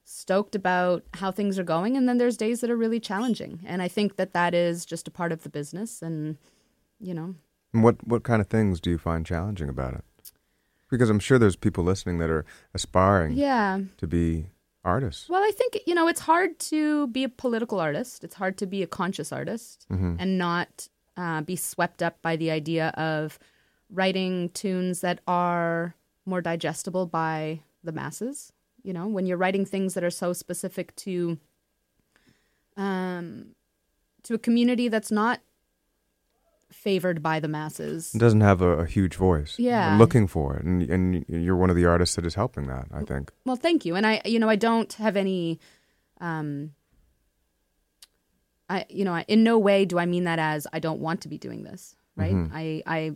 stoked 0.06 0.54
about 0.56 1.04
how 1.14 1.32
things 1.32 1.58
are 1.58 1.64
going 1.64 1.96
and 1.96 2.10
then 2.10 2.18
there's 2.18 2.36
days 2.36 2.60
that 2.62 2.70
are 2.70 2.76
really 2.76 3.00
challenging. 3.00 3.60
And 3.66 3.82
I 3.82 3.88
think 3.88 4.18
that 4.18 4.34
that 4.34 4.54
is 4.54 4.86
just 4.86 5.08
a 5.08 5.12
part 5.12 5.32
of 5.32 5.44
the 5.44 5.50
business 5.50 6.02
and 6.02 6.38
you 7.00 7.14
know, 7.14 7.36
And 7.74 7.84
what 7.84 8.06
what 8.08 8.24
kind 8.24 8.42
of 8.42 8.48
things 8.48 8.80
do 8.82 8.90
you 8.90 8.98
find 8.98 9.26
challenging 9.26 9.70
about 9.70 9.94
it? 9.94 10.04
Because 10.90 11.10
I'm 11.10 11.20
sure 11.20 11.40
there's 11.40 11.56
people 11.56 11.84
listening 11.84 12.20
that 12.20 12.30
are 12.30 12.46
aspiring 12.74 13.34
yeah. 13.34 13.80
to 13.98 14.08
be 14.08 14.48
artists. 14.84 15.28
Well, 15.30 15.42
I 15.42 15.52
think 15.52 15.80
you 15.88 15.96
know 15.96 16.08
it's 16.08 16.22
hard 16.22 16.60
to 16.72 17.08
be 17.08 17.24
a 17.24 17.30
political 17.30 17.80
artist. 17.80 18.24
It's 18.24 18.36
hard 18.36 18.58
to 18.58 18.66
be 18.66 18.84
a 18.84 18.88
conscious 18.88 19.32
artist 19.32 19.86
Mm-hmm. 19.92 20.16
and 20.20 20.38
not 20.38 20.90
uh, 21.18 21.42
be 21.42 21.56
swept 21.56 22.02
up 22.04 22.22
by 22.22 22.36
the 22.36 22.52
idea 22.52 22.90
of 22.98 23.40
writing 23.94 24.50
tunes 24.50 25.02
that 25.02 25.20
are 25.28 25.96
more 26.26 26.42
digestible 26.42 27.06
by 27.06 27.62
the 27.84 27.92
masses. 27.92 28.52
You 28.82 28.94
know, 28.94 29.08
when 29.08 29.26
you're 29.26 29.38
writing 29.38 29.66
things 29.66 29.94
that 29.94 30.04
are 30.04 30.10
so 30.10 30.34
specific 30.34 30.96
to 30.98 31.38
um, 32.76 33.56
to 34.24 34.34
a 34.34 34.38
community 34.40 34.88
that's 34.88 35.12
not 35.12 35.40
favored 36.72 37.22
by 37.22 37.40
the 37.40 37.48
masses. 37.48 38.14
It 38.16 38.18
doesn't 38.18 38.42
have 38.42 38.62
a, 38.62 38.80
a 38.80 38.86
huge 38.86 39.16
voice. 39.16 39.60
Yeah. 39.60 39.90
They're 39.90 40.00
looking 40.00 40.28
for 40.28 40.58
it, 40.58 40.66
and 40.66 40.82
and 40.90 41.26
you're 41.28 41.56
one 41.56 41.70
of 41.70 41.76
the 41.76 41.86
artists 41.86 42.16
that 42.16 42.26
is 42.26 42.36
helping 42.36 42.68
that. 42.68 42.88
I 42.92 43.04
think. 43.04 43.32
Well, 43.46 43.56
thank 43.56 43.86
you. 43.86 43.96
And 43.96 44.06
I, 44.08 44.22
you 44.26 44.40
know, 44.40 44.50
I 44.50 44.56
don't 44.56 44.92
have 44.94 45.16
any, 45.16 45.60
um, 46.20 46.72
I, 48.70 48.86
you 48.90 49.06
know, 49.06 49.14
I, 49.14 49.24
in 49.28 49.44
no 49.44 49.60
way 49.60 49.86
do 49.86 50.00
I 50.00 50.06
mean 50.06 50.24
that 50.24 50.40
as 50.40 50.66
I 50.74 50.80
don't 50.80 51.00
want 51.00 51.22
to 51.22 51.28
be 51.30 51.38
doing 51.38 51.64
this, 51.64 51.96
right? 52.16 52.34
Mhm. 52.34 52.50
I, 52.54 52.82
I, 52.88 53.16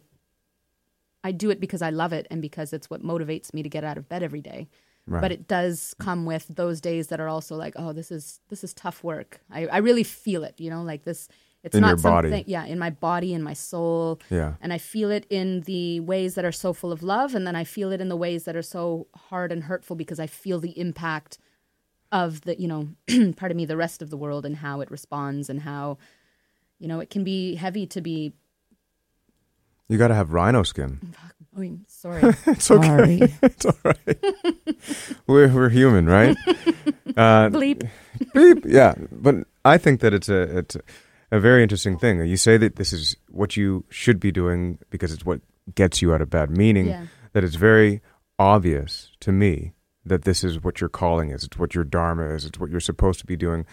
I 1.24 1.32
do 1.32 1.50
it 1.50 1.60
because 1.60 1.82
I 1.82 1.90
love 1.90 2.14
it 2.14 2.28
and 2.30 2.42
because 2.42 2.74
it's 2.74 2.90
what 2.90 3.04
motivates 3.04 3.54
me 3.54 3.64
to 3.64 3.70
get 3.70 3.84
out 3.84 3.98
of 3.98 4.08
bed 4.08 4.24
every 4.24 4.42
day. 4.42 4.70
Right. 5.08 5.22
But 5.22 5.32
it 5.32 5.48
does 5.48 5.96
come 6.00 6.26
with 6.26 6.48
those 6.50 6.82
days 6.82 7.08
that 7.08 7.20
are 7.22 7.30
also 7.30 7.56
like, 7.56 7.74
oh, 7.78 7.94
this 7.94 8.12
is 8.12 8.42
this 8.50 8.64
is 8.64 8.74
tough 8.74 9.04
work. 9.04 9.40
I, 9.50 9.68
I 9.68 9.78
really 9.78 10.04
feel 10.04 10.44
it, 10.44 10.56
you 10.60 10.70
know, 10.70 10.84
like 10.84 11.04
this. 11.06 11.30
It's 11.64 11.76
In 11.76 11.82
not 11.82 11.88
your 11.88 11.98
body. 11.98 12.44
yeah, 12.48 12.66
in 12.66 12.78
my 12.78 12.92
body, 12.92 13.34
in 13.34 13.42
my 13.42 13.54
soul, 13.54 14.22
yeah. 14.30 14.54
and 14.62 14.72
I 14.72 14.78
feel 14.78 15.10
it 15.12 15.26
in 15.30 15.62
the 15.62 16.00
ways 16.02 16.36
that 16.36 16.46
are 16.46 16.52
so 16.52 16.72
full 16.72 16.92
of 16.92 17.04
love, 17.04 17.36
and 17.36 17.48
then 17.48 17.56
I 17.56 17.64
feel 17.64 17.92
it 17.92 18.00
in 18.00 18.10
the 18.10 18.16
ways 18.16 18.44
that 18.44 18.56
are 18.56 18.62
so 18.62 19.08
hard 19.16 19.52
and 19.52 19.64
hurtful 19.64 19.96
because 19.96 20.20
I 20.20 20.28
feel 20.28 20.60
the 20.60 20.80
impact 20.80 21.40
of 22.12 22.42
the, 22.42 22.60
you 22.62 22.68
know, 22.68 22.90
part 23.36 23.52
of 23.52 23.58
me, 23.58 23.66
the 23.66 23.76
rest 23.76 24.02
of 24.02 24.12
the 24.12 24.18
world, 24.18 24.46
and 24.46 24.58
how 24.58 24.82
it 24.82 24.92
responds, 24.92 25.50
and 25.50 25.62
how, 25.62 25.98
you 26.80 26.88
know, 26.88 27.00
it 27.00 27.10
can 27.10 27.24
be 27.24 27.56
heavy 27.56 27.86
to 27.88 28.02
be 28.02 28.34
You 29.90 29.98
got 29.98 30.10
to 30.10 30.16
have 30.16 30.34
rhino 30.34 30.64
skin. 30.64 31.00
Oh, 31.58 31.62
I'm 31.62 31.86
sorry. 31.88 32.22
it's 32.48 32.70
okay. 32.70 32.88
Sorry. 32.88 33.20
it's 33.44 33.66
all 33.66 33.74
right. 33.84 34.18
we're 35.28 35.48
we're 35.54 35.70
human, 35.70 36.06
right? 36.08 36.36
Uh, 37.16 37.50
Bleep. 37.50 37.88
beep. 38.34 38.66
Yeah, 38.66 38.96
but 39.12 39.36
I 39.66 39.78
think 39.78 40.02
that 40.02 40.14
it's 40.14 40.30
a 40.30 40.58
it's 40.60 40.78
a 41.32 41.40
very 41.40 41.64
interesting 41.64 41.98
thing. 41.98 42.24
You 42.26 42.38
say 42.38 42.58
that 42.58 42.76
this 42.76 42.94
is 42.94 43.16
what 43.30 43.58
you 43.58 43.86
should 43.90 44.20
be 44.20 44.32
doing 44.32 44.78
because 44.90 45.12
it's 45.12 45.26
what 45.26 45.42
gets 45.74 46.02
you 46.02 46.14
out 46.14 46.22
of 46.22 46.30
bed. 46.30 46.50
Meaning 46.52 46.88
Yeah. 46.88 47.08
that 47.34 47.44
it's 47.44 47.56
very 47.56 48.02
obvious 48.38 49.12
to 49.22 49.32
me 49.32 49.74
that 50.06 50.24
this 50.24 50.44
is 50.44 50.64
what 50.64 50.80
your 50.80 50.90
calling 50.90 51.32
is. 51.32 51.44
It's 51.44 51.58
what 51.58 51.76
your 51.76 51.84
dharma 51.84 52.30
is. 52.36 52.46
It's 52.46 52.60
what 52.60 52.70
you're 52.70 52.80
supposed 52.80 53.20
to 53.20 53.26
be 53.26 53.36
doing, 53.36 53.66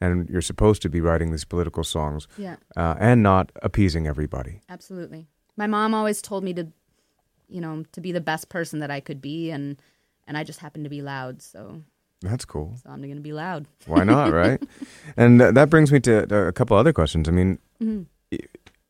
and 0.00 0.28
you're 0.28 0.40
supposed 0.40 0.80
to 0.82 0.88
be 0.88 1.00
writing 1.00 1.30
these 1.32 1.44
political 1.44 1.84
songs 1.84 2.28
Yeah. 2.38 2.56
uh, 2.76 2.94
and 2.98 3.22
not 3.22 3.52
appeasing 3.62 4.06
everybody. 4.06 4.60
Absolutely. 4.70 5.28
My 5.56 5.66
mom 5.66 5.94
always 5.94 6.22
told 6.22 6.44
me 6.44 6.54
to, 6.54 6.66
you 7.48 7.60
know, 7.60 7.84
to 7.92 8.00
be 8.00 8.12
the 8.12 8.20
best 8.20 8.48
person 8.48 8.78
that 8.80 8.90
I 8.90 9.00
could 9.00 9.20
be, 9.20 9.50
and 9.50 9.80
and 10.26 10.36
I 10.38 10.44
just 10.44 10.60
happen 10.60 10.82
to 10.84 10.88
be 10.90 11.02
loud, 11.02 11.42
so 11.42 11.82
That's 12.20 12.44
cool. 12.44 12.76
so 12.82 12.90
I'm 12.90 13.02
going 13.02 13.16
to 13.16 13.20
be 13.22 13.32
loud. 13.32 13.66
Why 13.86 14.04
not, 14.04 14.32
right? 14.42 14.62
and 15.16 15.40
th- 15.40 15.54
that 15.54 15.68
brings 15.70 15.92
me 15.92 16.00
to 16.00 16.26
to 16.26 16.46
a 16.46 16.52
couple 16.52 16.76
other 16.76 16.92
questions. 16.92 17.28
I 17.28 17.32
mean, 17.32 17.58
Mhm. 17.80 18.06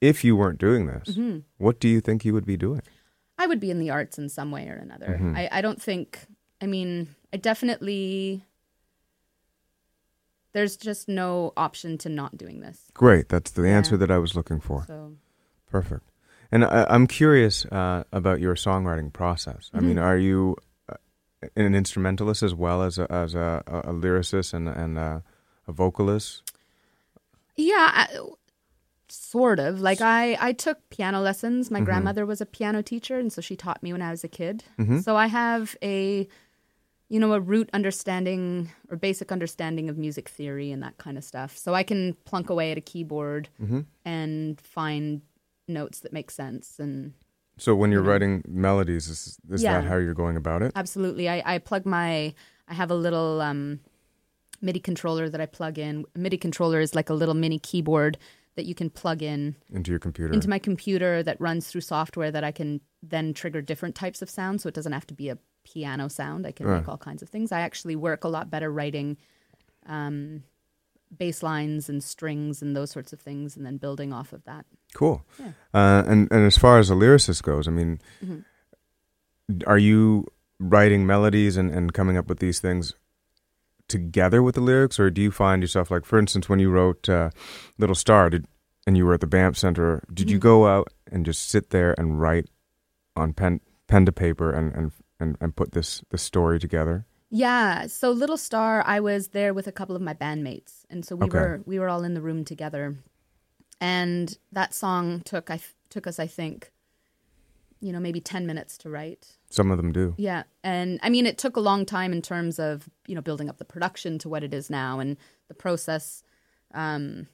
if 0.01 0.23
you 0.25 0.37
weren't 0.37 0.59
doing 0.59 0.87
this, 0.87 1.15
hmm 1.17 1.39
what 1.59 1.81
do 1.81 1.89
you 1.89 2.01
think 2.01 2.25
you 2.25 2.33
would 2.35 2.47
be 2.47 2.57
doing? 2.57 2.83
I 3.39 3.47
would 3.47 3.61
be 3.61 3.71
in 3.71 3.79
the 3.81 3.91
arts 3.91 4.19
in 4.19 4.29
some 4.29 4.51
way 4.53 4.69
or 4.69 4.77
another. 4.77 5.19
Mhm. 5.21 5.37
I, 5.37 5.49
I 5.51 5.61
don't 5.63 5.81
think. 5.83 6.19
I 6.61 6.67
mean, 6.67 7.09
I 7.33 7.39
definitely. 7.39 8.45
There's 10.53 10.77
just 10.77 11.09
no 11.09 11.53
option 11.57 11.97
to 11.99 12.09
not 12.11 12.37
doing 12.37 12.61
this. 12.61 12.91
Great. 12.95 13.31
That's 13.31 13.51
the 13.51 13.63
Yeah. 13.63 13.77
answer 13.79 13.97
that 13.97 14.11
I 14.11 14.19
was 14.19 14.37
looking 14.37 14.61
for. 14.61 14.85
So 14.87 15.17
Perfect. 15.71 16.05
And 16.53 16.65
I, 16.65 16.87
I'm 16.91 17.07
curious 17.07 17.65
uh, 17.67 18.05
about 18.13 18.39
your 18.41 18.55
songwriting 18.55 19.11
process. 19.13 19.71
I 19.73 19.81
mean, 19.81 19.97
Mhm. 19.97 20.03
are 20.05 20.19
you 20.19 20.57
uh, 20.89 20.97
an 21.57 21.75
instrumentalist 21.75 22.43
as 22.43 22.55
well 22.55 22.83
as 22.83 22.99
a, 22.99 23.11
as 23.11 23.35
a, 23.35 23.63
a 23.67 23.93
lyricist 23.93 24.53
and 24.55 24.69
and 24.69 24.99
a, 24.99 25.23
a 25.67 25.73
vocalist? 25.73 26.43
yeah, 27.57 27.91
I, 27.93 28.19
sort 29.09 29.59
of. 29.59 29.81
Like 29.81 30.01
I 30.01 30.37
I 30.41 30.53
took 30.53 30.79
piano 30.91 31.21
lessons. 31.21 31.71
My 31.71 31.81
Mhm. 31.81 31.85
grandmother 31.85 32.27
was 32.27 32.41
a 32.41 32.47
piano 32.47 32.83
teacher, 32.83 33.19
and 33.19 33.33
so 33.33 33.41
she 33.41 33.57
taught 33.57 33.83
me 33.83 33.93
when 33.93 34.03
I 34.03 34.11
was 34.11 34.25
a 34.25 34.29
kid. 34.29 34.65
hmm 34.77 34.99
So 35.01 35.17
I 35.17 35.27
have 35.29 35.77
a, 35.83 36.29
you 37.09 37.21
know, 37.21 37.33
a 37.33 37.41
root 37.41 37.69
understanding 37.73 38.71
or 38.91 38.97
basic 38.97 39.31
understanding 39.33 39.89
of 39.91 39.97
music 39.99 40.29
theory 40.29 40.71
and 40.73 40.83
that 40.83 40.97
kind 40.99 41.19
of 41.19 41.25
stuff. 41.25 41.57
So 41.57 41.75
I 41.75 41.83
can 41.83 42.15
plunk 42.25 42.51
away 42.51 42.73
at 42.73 42.79
a 42.79 42.83
keyboard 42.83 43.49
hmm 43.59 43.81
and 44.05 44.61
find 44.61 45.21
notes 45.69 46.01
that 46.01 46.13
make 46.13 46.31
sense. 46.31 46.79
And 46.79 47.15
So 47.59 47.75
when 47.75 47.91
you're 47.93 48.01
You 48.01 48.07
know. 48.07 48.11
writing 48.13 48.43
melodies, 48.49 49.09
is, 49.09 49.39
is 49.51 49.63
Yeah. 49.63 49.81
that 49.81 49.89
how 49.89 49.97
you're 49.97 50.15
going 50.15 50.37
about 50.37 50.63
it? 50.63 50.73
absolutely, 50.75 51.29
I, 51.29 51.43
I 51.45 51.59
plug 51.59 51.87
my, 51.87 52.35
I 52.69 52.75
have 52.75 52.91
a 52.91 52.95
little 52.95 53.41
um, 53.41 53.81
MIDI 54.61 54.81
controller 54.81 55.29
that 55.29 55.41
I 55.41 55.47
plug 55.47 55.79
in. 55.79 56.05
A 56.15 56.19
MIDI 56.19 56.37
controller 56.39 56.81
is 56.81 56.95
like 56.95 57.11
a 57.11 57.15
little 57.15 57.35
mini 57.35 57.59
keyboard 57.59 58.19
that 58.55 58.65
you 58.67 58.75
can 58.75 58.91
plug 58.91 59.23
in 59.23 59.57
Into 59.71 59.91
your 59.91 59.99
computer? 60.01 60.35
into 60.35 60.49
my 60.49 60.59
computer 60.59 61.23
that 61.23 61.41
runs 61.41 61.69
through 61.69 61.81
software 61.81 62.31
that 62.31 62.45
I 62.45 62.53
can 62.53 62.81
then 63.03 63.33
trigger 63.35 63.63
different 63.63 63.95
types 63.95 64.21
of 64.23 64.29
sounds. 64.31 64.63
So 64.63 64.69
it 64.69 64.75
doesn't 64.75 64.93
have 64.93 65.07
to 65.07 65.15
be 65.15 65.29
a 65.31 65.39
piano 65.65 66.09
sound. 66.09 66.47
I 66.47 66.53
can 66.53 66.67
Right. 66.67 66.79
make 66.79 66.89
all 66.89 66.99
kinds 66.99 67.23
of 67.23 67.29
things. 67.29 67.51
I 67.53 67.61
actually 67.61 67.97
work 67.97 68.25
a 68.25 68.29
lot 68.29 68.51
better 68.51 68.71
writing 68.71 69.17
um, 69.87 70.43
bass 71.17 71.43
lines 71.43 71.89
and 71.89 72.03
strings 72.05 72.63
and 72.63 72.77
those 72.77 72.91
sorts 72.91 73.13
of 73.13 73.21
things, 73.21 73.57
and 73.57 73.65
then 73.67 73.77
building 73.79 74.13
off 74.13 74.33
of 74.33 74.45
that. 74.45 74.65
Cool. 74.95 75.25
Yeah. 75.39 75.53
Uh, 75.75 76.03
and 76.07 76.29
and 76.31 76.47
as 76.47 76.57
far 76.59 76.79
as 76.79 76.91
a 76.91 76.95
lyricist 76.95 77.43
goes, 77.43 77.67
I 77.67 77.71
mean, 77.71 78.01
Mhm. 78.25 78.45
are 79.67 79.79
you 79.79 80.27
writing 80.59 81.07
melodies 81.07 81.57
and, 81.57 81.71
and 81.71 81.93
coming 81.93 82.17
up 82.17 82.29
with 82.29 82.39
these 82.39 82.61
things 82.61 82.95
together 83.89 84.43
with 84.43 84.55
the 84.55 84.61
lyrics, 84.61 84.99
or 85.01 85.11
do 85.11 85.21
you 85.21 85.31
find 85.31 85.63
yourself 85.63 85.91
like, 85.91 86.05
for 86.05 86.19
instance, 86.19 86.49
when 86.49 86.59
you 86.59 86.71
wrote 86.71 87.09
uh, 87.09 87.31
"Little 87.79 87.95
Star," 87.97 88.31
did, 88.31 88.47
and 88.87 88.97
you 88.97 89.05
were 89.07 89.15
at 89.15 89.21
the 89.21 89.27
Banff 89.27 89.57
Center, 89.57 90.03
did 90.13 90.31
you 90.31 90.39
Mhm. 90.39 90.43
go 90.43 90.67
out 90.67 90.89
and 91.11 91.27
just 91.27 91.49
sit 91.49 91.71
there 91.71 91.95
and 91.99 92.21
write 92.21 92.49
on 93.17 93.33
pen 93.33 93.61
pen 93.89 94.07
to 94.07 94.13
paper 94.13 94.51
and 94.53 94.73
and 94.75 94.93
and, 95.21 95.37
and 95.41 95.57
put 95.57 95.73
this 95.73 96.03
this 96.11 96.23
story 96.23 96.59
together? 96.59 97.05
Yeah. 97.31 97.87
So 97.87 98.11
Little 98.13 98.37
Star, 98.37 98.83
I 98.87 99.01
was 99.01 99.29
there 99.29 99.53
with 99.55 99.67
a 99.67 99.73
couple 99.73 99.97
of 99.97 100.03
my 100.03 100.15
bandmates, 100.15 100.85
and 100.91 101.05
so 101.05 101.17
we 101.17 101.27
Okay. 101.27 101.39
were 101.39 101.61
we 101.67 101.79
were 101.79 101.89
all 101.89 102.05
in 102.05 102.15
the 102.15 102.23
room 102.23 102.45
together, 102.45 102.97
and 103.83 104.39
that 104.53 104.73
song 104.73 105.21
took 105.25 105.51
I 105.51 105.61
took 105.91 106.07
us 106.07 106.19
I 106.19 106.29
think, 106.29 106.71
you 107.81 107.93
know, 107.93 107.99
maybe 108.01 108.21
ten 108.21 108.47
minutes 108.47 108.79
to 108.79 108.89
write. 108.89 109.37
Some 109.51 109.71
of 109.71 109.77
them 109.77 109.93
do. 109.93 110.15
Yeah, 110.17 110.45
and 110.63 111.01
I 111.03 111.11
mean, 111.11 111.27
it 111.27 111.37
took 111.37 111.57
a 111.57 111.61
long 111.61 111.85
time 111.85 112.13
in 112.13 112.23
terms 112.23 112.59
of 112.59 112.89
you 113.07 113.15
know 113.15 113.21
building 113.21 113.49
up 113.51 113.59
the 113.59 113.65
production 113.65 114.19
to 114.21 114.29
what 114.29 114.45
it 114.45 114.55
is 114.55 114.71
now, 114.71 115.01
and 115.01 115.17
the 115.49 115.55
process. 115.55 116.23
Um, 116.73 117.27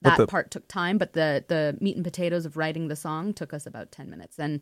that 0.00 0.16
the- 0.16 0.26
part 0.26 0.50
took 0.50 0.66
time, 0.66 0.98
but 0.98 1.12
the 1.12 1.44
the 1.46 1.76
meat 1.80 1.94
and 1.94 2.04
potatoes 2.04 2.46
of 2.46 2.56
writing 2.56 2.88
the 2.88 2.96
song 2.96 3.32
took 3.34 3.52
us 3.54 3.66
about 3.66 3.92
ten 3.92 4.10
minutes, 4.10 4.38
and 4.38 4.60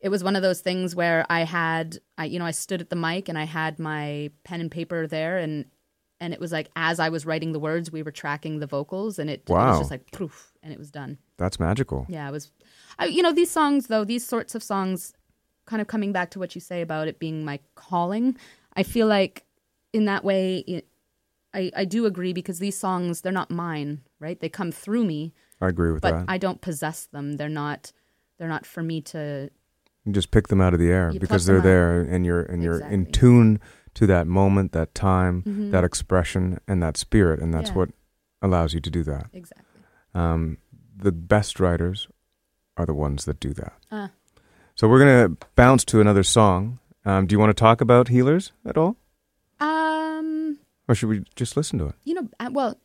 it 0.00 0.10
was 0.10 0.22
one 0.22 0.36
of 0.36 0.42
those 0.42 0.60
things 0.60 0.94
where 0.94 1.24
I 1.30 1.44
had, 1.44 1.98
I 2.18 2.26
you 2.26 2.38
know, 2.38 2.44
I 2.44 2.50
stood 2.50 2.82
at 2.82 2.90
the 2.90 2.96
mic 2.96 3.30
and 3.30 3.38
I 3.38 3.44
had 3.44 3.78
my 3.78 4.30
pen 4.42 4.60
and 4.60 4.70
paper 4.70 5.06
there, 5.06 5.38
and 5.38 5.64
and 6.24 6.32
it 6.32 6.40
was 6.40 6.52
like 6.52 6.70
as 6.74 6.98
I 6.98 7.10
was 7.10 7.26
writing 7.26 7.52
the 7.52 7.58
words, 7.58 7.92
we 7.92 8.02
were 8.02 8.10
tracking 8.10 8.58
the 8.58 8.66
vocals, 8.66 9.18
and 9.18 9.28
it, 9.28 9.42
it 9.46 9.52
was 9.52 9.80
just 9.80 9.90
like 9.90 10.10
poof, 10.10 10.52
and 10.62 10.72
it 10.72 10.78
was 10.78 10.90
done. 10.90 11.18
That's 11.36 11.60
magical. 11.60 12.06
Yeah, 12.08 12.26
it 12.26 12.32
was. 12.32 12.50
I, 12.98 13.06
you 13.06 13.22
know, 13.22 13.32
these 13.32 13.50
songs 13.50 13.88
though, 13.88 14.04
these 14.04 14.26
sorts 14.26 14.54
of 14.54 14.62
songs, 14.62 15.12
kind 15.66 15.82
of 15.82 15.86
coming 15.86 16.12
back 16.12 16.30
to 16.30 16.38
what 16.38 16.54
you 16.54 16.62
say 16.62 16.80
about 16.80 17.08
it 17.08 17.18
being 17.18 17.44
my 17.44 17.60
calling. 17.74 18.38
I 18.74 18.84
feel 18.84 19.06
like 19.06 19.44
in 19.92 20.06
that 20.06 20.24
way, 20.24 20.64
it, 20.66 20.86
I 21.52 21.70
I 21.76 21.84
do 21.84 22.06
agree 22.06 22.32
because 22.32 22.58
these 22.58 22.78
songs 22.78 23.20
they're 23.20 23.30
not 23.30 23.50
mine, 23.50 24.00
right? 24.18 24.40
They 24.40 24.48
come 24.48 24.72
through 24.72 25.04
me, 25.04 25.34
I 25.60 25.68
agree 25.68 25.92
with 25.92 26.00
but 26.00 26.12
that. 26.12 26.24
I 26.26 26.38
don't 26.38 26.62
possess 26.62 27.04
them. 27.04 27.36
They're 27.36 27.50
not. 27.50 27.92
They're 28.38 28.48
not 28.48 28.64
for 28.64 28.82
me 28.82 29.02
to. 29.02 29.50
You 30.06 30.12
just 30.12 30.30
pick 30.30 30.48
them 30.48 30.62
out 30.62 30.72
of 30.72 30.80
the 30.80 30.90
air 30.90 31.12
because 31.18 31.44
they're 31.44 31.60
there 31.60 32.00
and 32.00 32.24
you're 32.24 32.42
and 32.42 32.62
you're 32.62 32.80
in 32.80 33.12
tune 33.12 33.60
to 33.94 34.06
that 34.06 34.26
moment, 34.26 34.72
that 34.72 34.94
time, 34.94 35.42
Mhm. 35.42 35.70
that 35.70 35.84
expression 35.84 36.58
and 36.68 36.82
that 36.82 36.96
spirit 36.96 37.40
and 37.40 37.52
that's 37.54 37.70
Yeah. 37.70 37.76
what 37.76 37.90
allows 38.42 38.74
you 38.74 38.80
to 38.80 38.90
do 38.90 39.02
that. 39.04 39.28
exactly. 39.32 39.82
Um, 40.14 40.58
the 40.96 41.12
best 41.12 41.58
writers 41.60 42.08
are 42.76 42.86
the 42.86 42.94
ones 42.94 43.24
that 43.24 43.40
do 43.40 43.52
that. 43.54 43.72
Ah. 43.90 44.10
So 44.74 44.88
we're 44.88 44.98
going 44.98 45.30
to 45.36 45.46
bounce 45.56 45.84
to 45.86 46.00
another 46.00 46.22
song. 46.22 46.78
Um, 47.04 47.26
do 47.26 47.34
you 47.34 47.38
want 47.38 47.50
to 47.50 47.60
talk 47.60 47.80
about 47.80 48.08
healers 48.08 48.52
at 48.64 48.76
all? 48.76 48.96
Um, 49.60 50.58
Or 50.88 50.94
should 50.94 51.08
we 51.08 51.24
just 51.36 51.56
listen 51.56 51.78
to 51.78 51.86
it? 51.88 51.94
you 52.04 52.14
know, 52.14 52.28
uh, 52.40 52.50
well, 52.52 52.78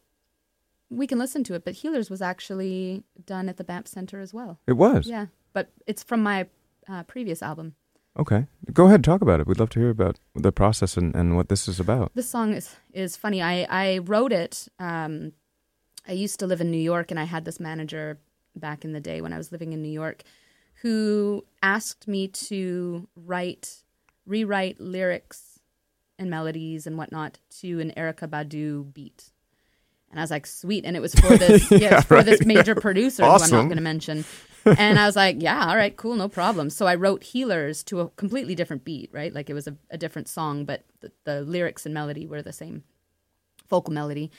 we 0.89 1.06
can 1.08 1.19
listen 1.19 1.43
to 1.45 1.54
it, 1.54 1.63
but 1.65 1.76
Healers 1.76 2.10
was 2.10 2.22
actually 2.22 3.04
done 3.26 3.48
at 3.50 3.58
the 3.58 3.63
Banff 3.63 3.88
Center 3.88 4.19
as 4.19 4.34
well. 4.34 4.60
It 4.67 4.74
was. 4.74 5.08
Yeah, 5.08 5.28
but 5.54 5.72
it's 5.86 6.04
from 6.04 6.24
my 6.24 6.48
uh, 6.88 7.04
previous 7.04 7.43
album. 7.43 7.76
Okay. 8.17 8.48
Go 8.74 8.86
ahead, 8.86 8.95
and 8.95 9.04
talk 9.04 9.22
about 9.22 9.39
it. 9.39 9.48
We'd 9.48 9.60
love 9.60 9.69
to 9.72 9.80
hear 9.80 9.89
about 9.89 10.19
the 10.36 10.52
process 10.52 10.98
and, 10.98 11.15
and 11.15 11.36
what 11.36 11.50
this 11.50 11.67
is 11.67 11.80
about. 11.80 12.12
This 12.15 12.30
song 12.30 12.54
is 12.54 12.76
is 12.93 13.15
funny. 13.15 13.41
I 13.41 13.65
I 13.69 13.98
wrote 14.00 14.32
it. 14.34 14.67
Um, 14.80 15.34
I 16.08 16.13
used 16.13 16.39
to 16.39 16.48
live 16.48 16.60
in 16.62 16.72
New 16.72 16.78
York, 16.82 17.12
and 17.12 17.19
I 17.19 17.24
had 17.26 17.45
this 17.45 17.60
manager 17.60 18.19
back 18.56 18.84
in 18.84 18.93
the 18.93 19.00
day 19.00 19.22
when 19.22 19.32
I 19.32 19.38
was 19.38 19.52
living 19.52 19.74
in 19.74 19.82
New 19.82 19.91
York, 19.91 20.24
who 20.82 21.45
asked 21.62 22.08
me 22.08 22.28
to 22.28 23.08
write, 23.15 23.84
rewrite 24.26 24.80
lyrics 24.82 25.60
and 26.17 26.30
melodies 26.30 26.88
and 26.88 26.98
whatnot 26.98 27.38
to 27.62 27.80
an 27.80 27.91
Erykah 27.95 28.28
Badu 28.28 28.91
beat. 28.93 29.32
And 30.10 30.19
I 30.19 30.24
was 30.24 30.32
like, 30.32 30.48
sweet. 30.48 30.84
And 30.86 30.98
it 30.98 31.00
was 31.02 31.13
for 31.13 31.38
this, 31.38 31.69
yeah, 31.72 31.78
Yeah, 31.78 32.02
for 32.02 32.15
right. 32.15 32.26
this 32.26 32.43
major 32.43 32.74
producer 32.76 33.22
who 33.24 33.30
I'm 33.30 33.36
Awesome. 33.36 33.58
not 33.58 33.63
going 33.65 33.78
to 33.78 33.84
mention. 33.84 34.26
and 34.78 35.00
I 35.00 35.06
was 35.06 35.15
like, 35.15 35.38
yeah, 35.39 35.67
all 35.67 35.76
right, 35.76 35.95
cool, 35.95 36.15
no 36.15 36.28
problem. 36.28 36.69
So 36.69 36.86
I 36.86 36.95
wrote 36.95 37.24
Healers 37.24 37.84
to 37.86 38.02
a 38.02 38.10
completely 38.10 38.56
different 38.56 38.84
beat, 38.84 39.10
right? 39.13 39.34
Like 39.34 39.50
it 39.50 39.54
was 39.54 39.67
a, 39.67 39.75
a 39.90 39.98
different 39.98 40.27
song, 40.27 40.65
but 40.65 40.84
the, 41.02 41.12
the 41.23 41.42
lyrics 41.42 41.86
and 41.86 41.94
melody 41.94 42.25
were 42.25 42.42
the 42.42 42.54
same 42.54 42.84
vocal 43.69 43.94
melody. 43.94 44.31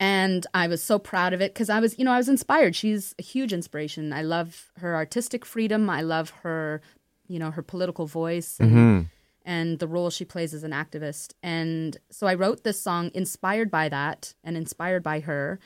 And 0.00 0.46
I 0.52 0.66
was 0.66 0.82
so 0.82 0.98
proud 0.98 1.32
of 1.32 1.40
it 1.40 1.54
because 1.54 1.70
I 1.70 1.80
was, 1.80 1.98
you 1.98 2.04
know, 2.04 2.12
I 2.12 2.18
was 2.18 2.28
inspired. 2.28 2.74
She's 2.74 3.14
a 3.18 3.22
huge 3.22 3.52
inspiration. 3.52 4.12
I 4.12 4.22
love 4.22 4.72
her 4.78 4.94
artistic 4.94 5.44
freedom. 5.44 5.88
I 5.88 6.02
love 6.02 6.30
her, 6.42 6.82
you 7.28 7.38
know, 7.38 7.50
her 7.52 7.62
political 7.62 8.06
voice 8.06 8.58
and, 8.58 8.70
hmm 8.72 9.00
and 9.44 9.78
the 9.78 9.86
role 9.86 10.10
she 10.10 10.24
plays 10.24 10.54
as 10.54 10.64
an 10.64 10.70
activist. 10.70 11.34
And 11.42 11.96
so 12.10 12.26
I 12.26 12.34
wrote 12.34 12.64
this 12.64 12.80
song 12.80 13.10
inspired 13.12 13.70
by 13.70 13.88
that 13.90 14.34
and 14.42 14.56
inspired 14.56 15.02
by 15.02 15.20
her, 15.20 15.58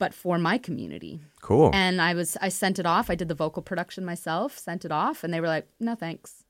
but 0.00 0.12
for 0.12 0.36
my 0.38 0.58
community. 0.58 1.20
Cool. 1.40 1.70
And 1.72 2.00
I 2.02 2.14
was 2.14 2.36
I 2.46 2.48
sent 2.48 2.78
it 2.80 2.86
off. 2.86 3.08
I 3.10 3.14
did 3.14 3.28
the 3.28 3.34
vocal 3.44 3.62
production 3.62 4.04
myself, 4.04 4.58
sent 4.58 4.84
it 4.84 4.90
off, 4.90 5.22
and 5.22 5.32
they 5.32 5.40
were 5.40 5.46
like, 5.56 5.66
"No, 5.78 5.94
thanks." 5.94 6.42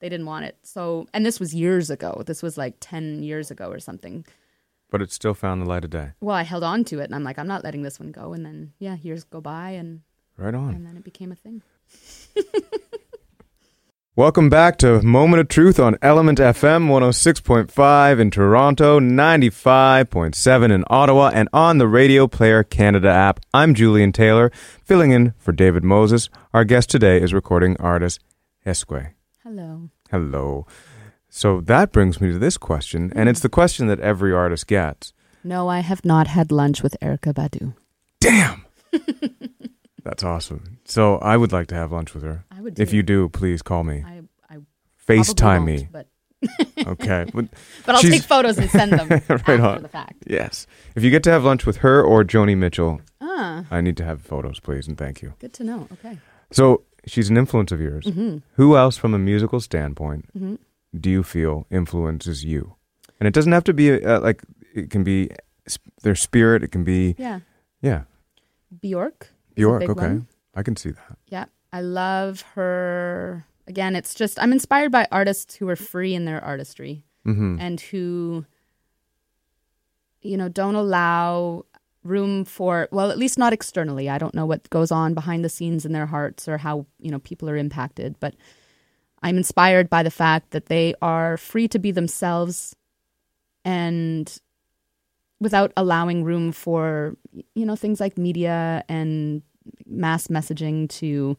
They 0.00 0.08
didn't 0.08 0.26
want 0.26 0.46
it. 0.46 0.56
So, 0.64 1.06
and 1.14 1.24
this 1.24 1.38
was 1.38 1.54
years 1.54 1.88
ago. 1.88 2.24
This 2.26 2.42
was 2.42 2.58
like 2.58 2.74
10 2.80 3.22
years 3.22 3.52
ago 3.52 3.66
or 3.70 3.78
something. 3.78 4.26
but 4.90 5.00
it 5.00 5.12
still 5.12 5.32
found 5.32 5.62
the 5.62 5.66
light 5.72 5.84
of 5.84 5.90
day. 5.90 6.08
Well, 6.20 6.34
I 6.34 6.42
held 6.42 6.64
on 6.64 6.82
to 6.90 6.98
it 6.98 7.04
and 7.04 7.14
I'm 7.14 7.22
like, 7.22 7.38
I'm 7.38 7.46
not 7.46 7.62
letting 7.62 7.82
this 7.84 8.00
one 8.00 8.10
go. 8.10 8.32
And 8.34 8.44
then, 8.44 8.72
yeah, 8.80 8.96
years 9.00 9.22
go 9.22 9.40
by 9.40 9.70
and, 9.80 10.00
Right 10.36 10.54
on. 10.62 10.74
and 10.74 10.84
then 10.84 10.96
it 10.96 11.04
became 11.04 11.30
a 11.30 11.36
thing. 11.44 11.62
Welcome 14.14 14.50
back 14.50 14.76
to 14.80 15.00
Moment 15.00 15.40
of 15.40 15.48
Truth 15.48 15.80
on 15.80 15.96
Element 16.02 16.38
FM 16.38 16.88
106.5 16.88 18.20
in 18.20 18.30
Toronto, 18.30 19.00
95.7 19.00 20.70
in 20.70 20.84
Ottawa, 20.88 21.30
and 21.32 21.48
on 21.54 21.78
the 21.78 21.88
Radio 21.88 22.26
Player 22.26 22.62
Canada 22.62 23.08
app. 23.08 23.40
I'm 23.54 23.72
Julian 23.72 24.12
Taylor, 24.12 24.52
filling 24.84 25.12
in 25.12 25.32
for 25.38 25.52
David 25.52 25.82
Moses. 25.82 26.28
Our 26.52 26.64
guest 26.64 26.90
today 26.90 27.22
is 27.22 27.32
recording 27.32 27.74
artist 27.78 28.20
Iskwē. 28.66 29.14
Hello. 29.44 29.88
Hello. 30.10 30.66
So 31.30 31.62
that 31.62 31.90
brings 31.90 32.20
me 32.20 32.32
to 32.32 32.38
this 32.38 32.58
question, 32.58 33.14
and 33.16 33.30
it's 33.30 33.40
the 33.40 33.48
question 33.48 33.86
that 33.86 34.00
every 34.00 34.34
artist 34.34 34.66
gets. 34.66 35.14
No, 35.42 35.68
I 35.68 35.80
have 35.80 36.04
not 36.04 36.26
had 36.26 36.52
lunch 36.52 36.82
with 36.82 36.98
Erykah 37.00 37.32
Badu. 37.32 37.74
Damn! 38.20 38.66
That's 40.04 40.24
awesome. 40.24 40.78
So 40.84 41.16
I 41.18 41.36
would 41.36 41.52
like 41.52 41.68
to 41.68 41.74
have 41.74 41.92
lunch 41.92 42.14
with 42.14 42.22
her. 42.24 42.44
I 42.50 42.60
would. 42.60 42.78
If 42.80 42.92
you 42.92 43.02
do, 43.02 43.28
please 43.28 43.62
call 43.62 43.84
me. 43.84 44.02
I, 44.06 44.22
I 44.50 44.58
FaceTime 45.06 45.64
me. 45.64 45.88
but 45.90 46.08
Okay. 46.86 47.26
But 47.32 47.46
but 47.86 47.94
I'll 47.94 48.02
take 48.02 48.22
photos 48.22 48.58
and 48.58 48.68
send 48.70 48.92
them 48.92 49.08
Right 49.28 49.30
after 49.30 49.62
on. 49.62 49.82
the 49.82 49.88
fact. 49.88 50.24
yes. 50.26 50.66
If 50.96 51.04
you 51.04 51.10
get 51.10 51.22
to 51.24 51.30
have 51.30 51.44
lunch 51.44 51.64
with 51.66 51.78
her 51.78 52.02
or 52.02 52.24
Joni 52.24 52.56
Mitchell, 52.56 53.00
Ah, 53.20 53.64
I 53.70 53.80
need 53.80 53.96
to 53.98 54.04
have 54.04 54.20
photos, 54.22 54.58
please, 54.60 54.88
and 54.88 54.98
thank 54.98 55.22
you. 55.22 55.34
good 55.38 55.52
to 55.54 55.64
know. 55.64 55.86
Okay. 55.92 56.18
So 56.50 56.82
she's 57.06 57.30
an 57.30 57.36
influence 57.36 57.70
of 57.72 57.80
yours. 57.80 58.04
Mm-hmm. 58.04 58.38
Who 58.56 58.76
else, 58.76 58.96
from 58.96 59.14
a 59.14 59.18
musical 59.18 59.60
standpoint, 59.60 60.26
Mm-hmm. 60.36 60.56
do 60.98 61.08
you 61.10 61.22
feel 61.22 61.66
influences 61.70 62.44
you? 62.44 62.74
And 63.20 63.28
it 63.28 63.32
doesn't 63.34 63.52
have 63.52 63.64
to 63.64 63.72
be 63.72 64.04
uh, 64.04 64.18
like 64.20 64.42
it 64.74 64.90
can 64.90 65.04
be 65.04 65.30
sp- 65.70 65.94
their 66.02 66.16
spirit. 66.16 66.64
It 66.64 66.72
can 66.72 66.82
be 66.82 67.14
Yeah. 67.18 67.40
yeah, 67.80 68.02
Bjork. 68.80 69.28
Bjork. 69.54 69.82
Okay, 69.82 69.92
one. 69.92 70.26
I 70.54 70.62
can 70.62 70.76
see 70.76 70.90
that. 70.90 71.18
Yeah. 71.26 71.46
I 71.72 71.80
love 71.80 72.42
her. 72.54 73.46
Again, 73.66 73.96
it's 73.96 74.14
just 74.14 74.40
I'm 74.42 74.52
inspired 74.52 74.92
by 74.92 75.06
artists 75.10 75.54
who 75.54 75.68
are 75.68 75.76
free 75.76 76.14
in 76.14 76.24
their 76.24 76.42
artistry 76.44 77.04
hmm 77.24 77.56
and 77.60 77.80
who, 77.80 78.44
you 80.20 80.36
know, 80.36 80.48
don't 80.48 80.74
allow 80.74 81.64
room 82.04 82.44
for 82.44 82.88
well, 82.90 83.10
at 83.10 83.18
least 83.18 83.38
not 83.38 83.52
externally. 83.52 84.10
I 84.10 84.18
don't 84.18 84.34
know 84.34 84.46
what 84.46 84.68
goes 84.70 84.90
on 84.90 85.14
behind 85.14 85.44
the 85.44 85.48
scenes 85.48 85.86
in 85.86 85.92
their 85.92 86.06
hearts 86.06 86.48
or 86.48 86.58
how 86.58 86.86
you 86.98 87.10
know 87.10 87.20
people 87.20 87.48
are 87.48 87.56
impacted, 87.56 88.16
but 88.20 88.34
I'm 89.22 89.36
inspired 89.36 89.88
by 89.88 90.02
the 90.02 90.10
fact 90.10 90.50
that 90.50 90.66
they 90.66 90.94
are 91.00 91.36
free 91.36 91.68
to 91.68 91.78
be 91.78 91.92
themselves 91.92 92.74
and 93.64 94.36
without 95.42 95.72
allowing 95.76 96.22
room 96.24 96.52
for 96.52 97.16
you 97.54 97.66
know 97.66 97.76
things 97.76 98.00
like 98.00 98.16
media 98.16 98.84
and 98.88 99.42
mass 99.86 100.28
messaging 100.28 100.88
to 100.88 101.36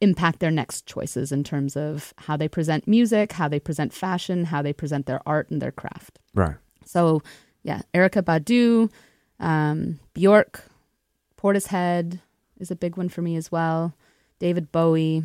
impact 0.00 0.40
their 0.40 0.50
next 0.50 0.86
choices 0.86 1.32
in 1.32 1.42
terms 1.44 1.76
of 1.76 2.14
how 2.18 2.36
they 2.36 2.48
present 2.48 2.86
music, 2.86 3.32
how 3.32 3.48
they 3.48 3.60
present 3.60 3.92
fashion, 3.92 4.44
how 4.44 4.62
they 4.62 4.72
present 4.72 5.06
their 5.06 5.20
art 5.26 5.50
and 5.50 5.60
their 5.62 5.72
craft. 5.72 6.18
Right. 6.34 6.56
So, 6.84 7.22
yeah, 7.62 7.82
Erykah 7.94 8.22
Badu, 8.22 8.90
um, 9.40 9.98
Bjork, 10.12 10.64
Portishead 11.38 12.20
is 12.58 12.70
a 12.70 12.76
big 12.76 12.96
one 12.96 13.08
for 13.08 13.22
me 13.22 13.36
as 13.36 13.50
well. 13.50 13.94
David 14.38 14.70
Bowie, 14.72 15.22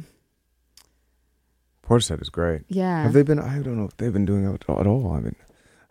Portishead 1.84 2.22
is 2.22 2.30
great. 2.30 2.62
yeah. 2.68 3.04
Have 3.04 3.14
they 3.14 3.24
been? 3.24 3.40
I 3.40 3.60
don't 3.62 3.78
know 3.78 3.86
if 3.86 3.98
they've 3.98 4.14
been 4.14 4.26
doing 4.26 4.46
it 4.46 4.64
at 4.70 4.88
all. 4.88 5.12
I 5.12 5.20
mean, 5.20 5.36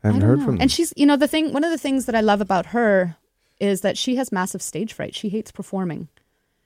I 0.03 0.09
haven't 0.09 0.21
don't 0.21 0.29
heard 0.31 0.39
know. 0.39 0.45
from 0.45 0.55
them. 0.57 0.63
And 0.63 0.71
she's, 0.73 0.93
you 0.97 1.07
know, 1.07 1.17
the 1.17 1.29
thing. 1.29 1.53
One 1.53 1.65
of 1.65 1.71
the 1.71 1.79
things 1.79 2.07
that 2.07 2.15
I 2.15 2.21
love 2.21 2.41
about 2.41 2.67
her 2.67 3.17
is 3.61 3.81
that 3.81 3.99
she 3.99 4.17
has 4.17 4.31
massive 4.31 4.63
stage 4.63 4.93
fright. 4.93 5.15
She 5.15 5.29
hates 5.29 5.51
performing, 5.51 6.09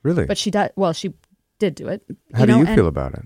really? 0.02 0.26
but 0.26 0.36
she 0.38 0.50
does. 0.50 0.70
Well, 0.76 0.92
she 0.92 1.14
did 1.58 1.74
do 1.74 1.88
it. 1.88 2.02
How 2.34 2.44
do 2.44 2.52
know, 2.52 2.58
you 2.60 2.66
and- 2.66 2.74
feel 2.74 2.86
about 2.86 3.14
it? 3.14 3.22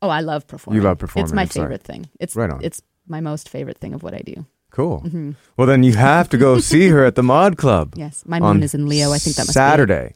Oh, 0.00 0.08
I 0.10 0.20
love 0.20 0.46
performing. 0.46 0.80
You 0.80 0.86
love 0.86 0.98
performing, 0.98 1.24
It's 1.24 1.32
my 1.34 1.42
like- 1.42 1.52
favorite 1.52 1.82
thing. 1.82 2.08
It's 2.20 2.36
Right 2.36 2.48
on. 2.50 2.62
It's 2.62 2.82
my 3.08 3.20
most 3.20 3.48
favorite 3.48 3.78
thing 3.78 3.94
of 3.94 4.02
what 4.04 4.14
I 4.14 4.18
do. 4.20 4.46
Cool. 4.70 5.00
hmm 5.00 5.32
Well, 5.56 5.66
then 5.66 5.82
you 5.82 5.94
have 5.96 6.28
to 6.28 6.36
go 6.38 6.58
see 6.72 6.88
her 6.88 7.04
at 7.04 7.16
the 7.16 7.22
Mod 7.24 7.56
Club. 7.56 7.94
Yes, 7.96 8.22
my 8.26 8.38
on 8.38 8.56
moon 8.56 8.62
is 8.62 8.74
in 8.74 8.86
Leo. 8.86 9.12
I 9.12 9.18
think 9.18 9.34
that 9.36 9.42
must 9.42 9.54
Saturday, 9.54 10.14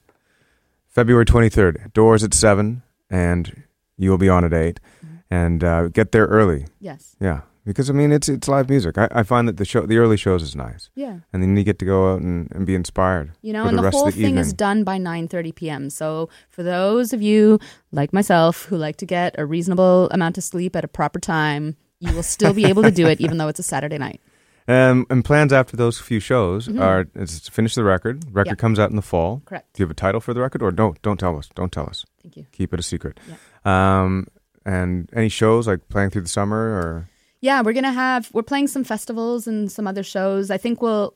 February 0.89 1.25
23rd. 1.25 1.93
Doors 1.95 2.23
at 2.23 2.35
7, 2.35 2.83
and 3.11 3.65
you 3.97 4.11
will 4.11 4.19
be 4.19 4.29
on 4.29 4.45
at 4.45 4.53
8. 4.53 4.79
Mm-hmm. 5.05 5.15
And 5.31 5.65
uh, 5.65 5.89
get 5.89 6.13
there 6.13 6.27
early. 6.27 6.67
Yes. 6.79 7.17
Yeah. 7.19 7.41
Because, 7.65 7.89
I 7.89 7.93
mean, 7.93 8.11
it's 8.11 8.29
it's 8.29 8.49
live 8.49 8.69
music. 8.69 8.99
I, 8.99 9.09
I 9.13 9.23
find 9.23 9.47
that 9.47 9.57
the 9.57 9.65
show, 9.65 9.87
the 9.87 9.97
early 9.99 10.17
shows 10.17 10.43
is 10.43 10.57
nice. 10.57 10.91
Yeah. 10.97 11.19
And 11.33 11.43
then 11.43 11.57
you 11.57 11.63
get 11.63 11.79
to 11.79 11.85
go 11.85 12.13
out 12.13 12.21
and, 12.21 12.51
and 12.53 12.67
be 12.67 12.75
inspired. 12.75 13.33
You 13.43 13.53
know, 13.53 13.65
and 13.67 13.79
the 13.79 13.83
the, 13.83 13.85
rest 13.85 13.95
of 13.95 14.01
whole 14.01 14.11
the 14.11 14.21
thing 14.23 14.37
is 14.37 14.53
done 14.53 14.83
by 14.83 14.99
9:30 14.99 15.55
p.m. 15.55 15.91
So 15.91 16.29
for 16.51 16.63
those 16.65 17.13
of 17.13 17.23
you 17.23 17.61
like 17.93 18.13
myself 18.13 18.65
who 18.65 18.77
like 18.77 18.97
to 18.97 19.07
get 19.07 19.37
a 19.39 19.47
reasonable 19.47 20.09
amount 20.11 20.39
of 20.39 20.45
sleep 20.45 20.75
at 20.75 20.83
a 20.85 20.89
proper 20.89 21.21
time, 21.21 21.77
you 22.01 22.13
will 22.15 22.25
still 22.25 22.53
be 22.53 22.65
able 22.65 22.83
to 22.83 22.91
do 22.91 23.07
it 23.07 23.21
even 23.21 23.39
though 23.39 23.49
it's 23.49 23.61
a 23.61 23.65
Saturday 23.65 23.99
night. 23.99 24.21
Um, 24.69 25.07
and 25.11 25.25
plans 25.25 25.53
after 25.53 25.77
those 25.77 25.99
few 25.99 26.21
shows 26.21 26.69
Mhm. 26.69 26.81
are 26.81 27.05
to 27.05 27.27
finish 27.51 27.75
the 27.75 27.83
record. 27.83 28.25
Record 28.33 28.51
Yeah. 28.53 28.55
comes 28.55 28.79
out 28.79 28.91
in 28.91 28.97
the 28.97 29.03
fall. 29.03 29.43
Correct. 29.45 29.67
Do 29.75 29.83
you 29.83 29.87
have 29.87 29.91
a 29.91 29.95
title 29.95 30.21
for 30.21 30.33
the 30.33 30.41
record, 30.41 30.63
or 30.63 30.71
don't? 30.71 31.03
Don't 31.03 31.19
tell 31.19 31.37
us. 31.37 31.49
Don't 31.57 31.73
tell 31.73 31.89
us. 31.89 32.05
Thank 32.23 32.37
you. 32.37 32.47
Keep 32.53 32.73
it 32.73 32.79
a 32.79 32.83
secret. 32.85 33.19
Yeah. 33.29 34.03
Um, 34.03 34.29
and 34.65 35.11
any 35.13 35.29
shows 35.29 35.67
like 35.67 35.89
playing 35.89 36.11
through 36.11 36.23
the 36.23 36.29
summer, 36.29 36.57
or 36.57 37.09
Yeah, 37.43 37.61
we're 37.63 37.75
gonna 37.75 37.93
have 37.93 38.31
we're 38.33 38.43
playing 38.45 38.69
some 38.69 38.85
festivals 38.85 39.47
and 39.47 39.71
some 39.71 39.87
other 39.87 40.03
shows. 40.05 40.51
I 40.51 40.57
think 40.59 40.81
we'll 40.81 41.15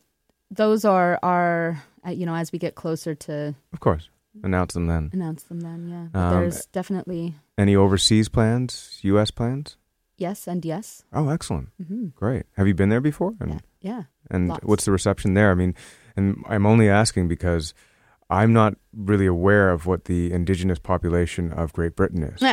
those 0.51 0.85
are 0.85 1.19
are 1.23 1.83
uh, 2.07 2.11
you 2.11 2.27
know 2.27 2.35
as 2.35 2.53
we 2.53 2.59
get 2.59 2.75
closer 2.75 3.15
to 3.15 3.55
of 3.73 3.81
course, 3.81 4.11
announce 4.43 4.75
them 4.75 4.87
then. 4.89 5.11
announce 5.13 5.45
them. 5.45 5.61
Then 5.61 5.89
yeah, 5.89 6.07
but 6.13 6.19
Um, 6.21 6.31
there's 6.35 6.67
definitely 6.67 7.35
Any 7.57 7.75
overseas 7.77 8.29
plans? 8.29 8.99
U.S. 9.03 9.31
plans? 9.31 9.77
yes 10.19 10.47
and 10.49 10.65
yes. 10.65 11.05
Oh, 11.13 11.29
excellent. 11.29 11.69
hmm 11.87 12.09
Great. 12.17 12.45
Have 12.57 12.67
you 12.67 12.75
been 12.75 12.89
there 12.89 13.01
before? 13.03 13.35
And, 13.41 13.51
Yeah, 13.53 13.61
yeah. 13.81 14.03
and 14.31 14.49
lots. 14.49 14.65
what's 14.65 14.85
the 14.85 14.93
reception 14.93 15.35
there? 15.35 15.51
I 15.51 15.55
mean, 15.55 15.75
and 16.17 16.43
I'm 16.49 16.67
only 16.67 16.89
asking 16.89 17.29
because 17.29 17.73
I'm 18.31 18.53
not 18.53 18.75
really 18.93 19.27
aware 19.27 19.71
of 19.71 19.87
what 19.87 20.05
the 20.07 20.33
indigenous 20.33 20.79
population 20.81 21.53
of 21.53 21.73
Great 21.73 21.95
Britain 21.95 22.23
is. 22.25 22.41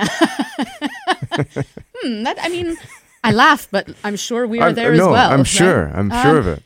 Hmm, 2.03 2.23
that 2.23 2.37
I 2.41 2.49
mean, 2.49 2.75
I 3.23 3.31
laugh, 3.31 3.67
but 3.71 3.87
I'm 4.03 4.15
sure 4.15 4.45
we 4.47 4.59
are 4.59 4.67
I'm- 4.67 4.75
there 4.75 4.93
no, 4.95 5.05
as 5.07 5.11
well. 5.11 5.31
I'm 5.31 5.39
right? 5.39 5.47
sure. 5.47 5.87
I'm 5.93 6.11
Um, 6.11 6.23
sure 6.23 6.37
of 6.37 6.47
it. 6.47 6.63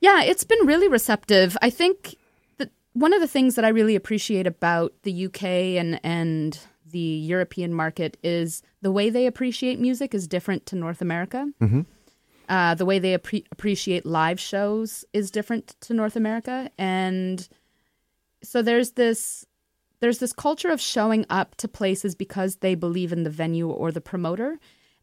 Yeah, 0.00 0.22
it's 0.22 0.44
been 0.44 0.66
really 0.66 0.88
receptive. 0.88 1.56
I 1.60 1.70
think 1.70 2.16
that 2.58 2.70
one 2.92 3.12
of 3.12 3.20
the 3.20 3.26
things 3.28 3.54
that 3.56 3.64
I 3.64 3.68
really 3.68 3.96
appreciate 3.96 4.46
about 4.46 4.92
the 5.02 5.26
UK 5.26 5.76
and 5.76 6.00
and 6.04 6.58
the 6.90 6.98
European 6.98 7.74
market 7.74 8.16
is 8.22 8.62
the 8.80 8.90
way 8.90 9.10
they 9.10 9.26
appreciate 9.26 9.78
music 9.78 10.14
is 10.14 10.26
different 10.26 10.64
to 10.66 10.76
North 10.76 11.02
America. 11.02 11.46
hmm 11.60 11.80
Uh, 12.48 12.74
the 12.74 12.86
way 12.86 12.98
they 12.98 13.14
appre- 13.18 13.44
appreciate 13.52 14.06
live 14.06 14.40
shows 14.40 15.04
is 15.12 15.30
different 15.30 15.76
to 15.82 15.92
North 15.92 16.16
America, 16.16 16.70
and 16.78 17.46
so 18.42 18.62
there's 18.62 18.92
this 18.92 19.44
there's 20.00 20.18
this 20.18 20.32
culture 20.32 20.70
of 20.70 20.80
showing 20.80 21.26
up 21.28 21.56
to 21.56 21.66
places 21.68 22.14
because 22.14 22.56
they 22.56 22.74
believe 22.76 23.12
in 23.12 23.24
the 23.24 23.30
venue 23.42 23.68
or 23.68 23.90
the 23.92 24.00
promoter, 24.00 24.58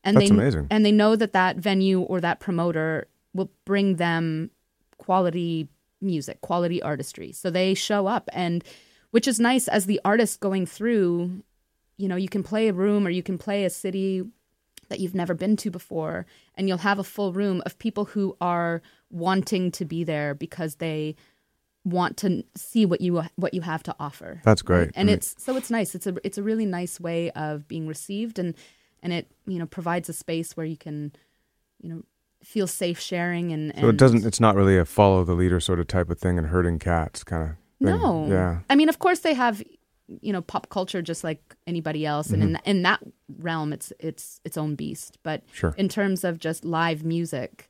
and 0.05 0.15
That's 0.15 0.29
they 0.29 0.33
amazing. 0.35 0.67
and 0.69 0.85
they 0.85 0.91
know 0.91 1.15
that 1.17 1.33
that 1.33 1.57
venue 1.57 1.99
or 2.01 2.21
that 2.21 2.39
promoter 2.39 3.07
will 3.33 3.49
bring 3.65 3.95
them 3.97 4.51
quality 4.97 5.67
music, 6.01 6.39
quality 6.41 6.81
artistry. 6.81 7.31
So 7.31 7.49
they 7.49 7.73
show 7.73 8.07
up, 8.07 8.29
and 8.31 8.63
which 9.11 9.27
is 9.27 9.39
nice 9.39 9.67
as 9.67 9.85
the 9.87 9.99
artist 10.05 10.39
going 10.39 10.65
through. 10.65 11.43
You 11.97 12.07
know, 12.09 12.15
you 12.17 12.27
can 12.29 12.43
play 12.43 12.67
a 12.67 12.73
room 12.73 13.07
or 13.07 13.09
you 13.09 13.23
can 13.23 13.37
play 13.37 13.63
a 13.65 13.69
city 13.69 14.23
that 14.89 14.99
you've 14.99 15.15
never 15.15 15.33
been 15.33 15.55
to 15.57 15.71
before, 15.71 16.25
and 16.55 16.67
you'll 16.67 16.77
have 16.79 16.99
a 16.99 17.03
full 17.03 17.33
room 17.33 17.61
of 17.65 17.79
people 17.79 18.05
who 18.05 18.37
are 18.39 18.81
wanting 19.09 19.71
to 19.71 19.85
be 19.85 20.03
there 20.03 20.35
because 20.35 20.75
they 20.75 21.15
want 21.85 22.17
to 22.17 22.43
see 22.55 22.85
what 22.85 22.99
you 23.01 23.23
what 23.37 23.53
you 23.53 23.61
have 23.61 23.81
to 23.83 23.95
offer. 23.99 24.41
That's 24.43 24.61
great. 24.61 24.91
And 24.95 25.09
I 25.09 25.11
mean- 25.11 25.13
it's 25.15 25.35
so 25.37 25.55
it's 25.55 25.71
nice. 25.71 25.95
It's 25.95 26.05
a 26.07 26.15
it's 26.23 26.37
a 26.37 26.43
really 26.43 26.65
nice 26.65 26.99
way 26.99 27.31
of 27.31 27.67
being 27.67 27.87
received, 27.87 28.37
and 28.39 28.53
and 29.05 29.13
it 29.13 29.31
you 29.45 29.57
know 29.59 29.65
provides 29.67 30.09
a 30.09 30.13
space 30.13 30.57
where 30.57 30.65
you 30.65 30.75
can 30.77 31.13
you 31.81 31.89
know 31.89 32.01
feel 32.43 32.67
safe 32.67 32.99
sharing 32.99 33.51
and, 33.53 33.71
and 33.71 33.81
So 33.81 33.89
it 33.89 33.97
doesn't. 33.97 34.25
It's 34.25 34.39
not 34.39 34.55
really 34.55 34.77
a 34.77 34.85
follow 34.85 35.23
the 35.23 35.33
leader 35.33 35.59
sort 35.59 35.79
of 35.79 35.87
type 35.87 36.09
of 36.09 36.19
thing 36.19 36.37
and 36.37 36.47
herding 36.47 36.79
cats 36.79 37.23
kind 37.23 37.43
of. 37.43 37.49
Thing. 37.49 37.99
No. 37.99 38.27
Yeah. 38.29 38.59
I 38.69 38.75
mean, 38.75 38.89
of 38.89 38.99
course, 38.99 39.19
they 39.19 39.33
have 39.33 39.63
you 40.21 40.31
know 40.33 40.41
pop 40.41 40.69
culture 40.69 41.01
just 41.01 41.23
like 41.23 41.41
anybody 41.65 42.05
else, 42.05 42.29
and 42.31 42.41
Mm-hmm. 42.43 42.55
in 42.69 42.77
in 42.77 42.81
that 42.83 42.99
realm, 43.39 43.73
it's 43.73 43.91
it's 43.99 44.41
its 44.43 44.57
own 44.57 44.75
beast. 44.75 45.17
But 45.23 45.43
Sure. 45.53 45.73
in 45.77 45.87
terms 45.89 46.23
of 46.23 46.37
just 46.39 46.63
live 46.65 47.03
music, 47.03 47.69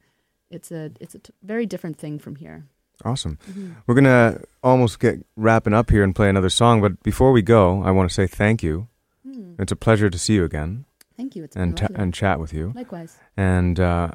it's 0.50 0.72
a 0.72 0.92
it's 1.00 1.16
a 1.16 1.20
t- 1.20 1.34
very 1.44 1.66
different 1.66 1.98
thing 1.98 2.20
from 2.20 2.36
here. 2.36 2.66
Awesome. 3.04 3.38
Mm-hmm. 3.50 3.72
We're 3.88 3.96
gonna 3.96 4.42
almost 4.62 5.00
get 5.00 5.26
wrapping 5.36 5.74
up 5.74 5.90
here 5.90 6.04
and 6.04 6.14
play 6.16 6.30
another 6.30 6.50
song, 6.50 6.82
but 6.82 7.02
before 7.04 7.32
we 7.32 7.42
go, 7.42 7.82
I 7.84 7.92
want 7.92 8.10
to 8.10 8.14
say 8.14 8.28
thank 8.28 8.62
you. 8.64 8.88
Hmm. 9.26 9.54
It's 9.60 9.72
a 9.72 9.76
pleasure 9.76 10.10
to 10.10 10.18
see 10.20 10.34
you 10.36 10.44
again 10.46 10.86
Thank 11.18 11.36
you. 11.36 11.44
It's 11.44 11.56
and 11.56 11.80
and 11.96 12.14
chat 12.14 12.40
with 12.40 12.54
you. 12.54 12.72
likewise. 12.76 13.18
And 13.38 13.80
uh, 13.80 14.12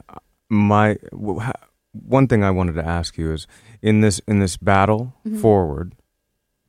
my 0.48 0.96
w- 1.12 1.40
ha- 1.40 1.52
one 1.92 2.26
thing 2.28 2.44
I 2.44 2.50
wanted 2.50 2.74
to 2.74 2.86
ask 2.86 3.16
you 3.18 3.32
is 3.32 3.46
in 3.82 4.00
this 4.00 4.20
in 4.28 4.38
this 4.40 4.56
battle 4.56 5.14
Mhm. 5.26 5.40
forward, 5.40 5.94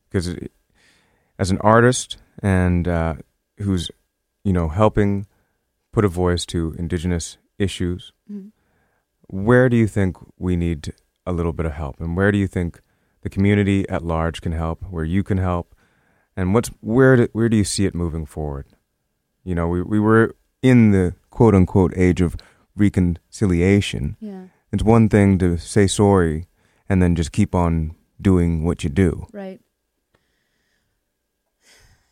because 0.10 0.36
as 1.38 1.52
an 1.52 1.58
artist 1.60 2.18
and 2.42 2.88
uh, 2.88 3.16
who's 3.60 3.92
you 4.44 4.54
know, 4.54 4.70
helping 4.70 5.28
put 5.94 6.04
a 6.06 6.08
voice 6.08 6.46
to 6.48 6.74
Indigenous 6.80 7.38
issues. 7.60 8.12
Mhm. 8.32 8.52
Where 9.28 9.70
do 9.70 9.78
you 9.78 9.86
think 9.88 10.18
we 10.40 10.56
need 10.56 10.94
a 11.28 11.32
little 11.32 11.54
bit 11.54 11.66
of 11.68 11.74
help, 11.74 12.00
and 12.02 12.18
where 12.18 12.32
do 12.32 12.38
you 12.40 12.48
think 12.48 12.82
the 13.22 13.30
community 13.30 13.88
at 13.90 14.02
large 14.04 14.42
can 14.42 14.52
help? 14.52 14.82
Where 14.90 15.04
you 15.06 15.22
can 15.24 15.38
help, 15.38 15.76
and 16.36 16.54
what's 16.56 16.70
where 16.82 17.16
do, 17.16 17.28
where 17.34 17.50
do 17.50 17.56
you 17.58 17.64
see 17.64 17.86
it 17.86 17.94
moving 17.94 18.26
forward? 18.26 18.66
You 19.44 19.56
know, 19.56 19.68
we 19.68 19.82
we 19.82 20.00
were 20.00 20.36
in 20.62 20.92
the 20.92 21.16
quote 21.30 21.56
unquote 21.56 21.94
age 21.96 22.22
of 22.22 22.36
reconciliation. 22.76 24.18
Yeah. 24.20 24.46
It's 24.72 24.84
one 24.84 25.10
thing 25.10 25.38
to 25.40 25.58
say 25.58 25.88
sorry 25.88 26.48
and 26.88 27.02
then 27.02 27.16
just 27.16 27.32
keep 27.32 27.54
on 27.56 27.96
doing 28.22 28.64
what 28.64 28.84
you 28.84 28.90
do. 28.90 29.28
Right. 29.32 29.60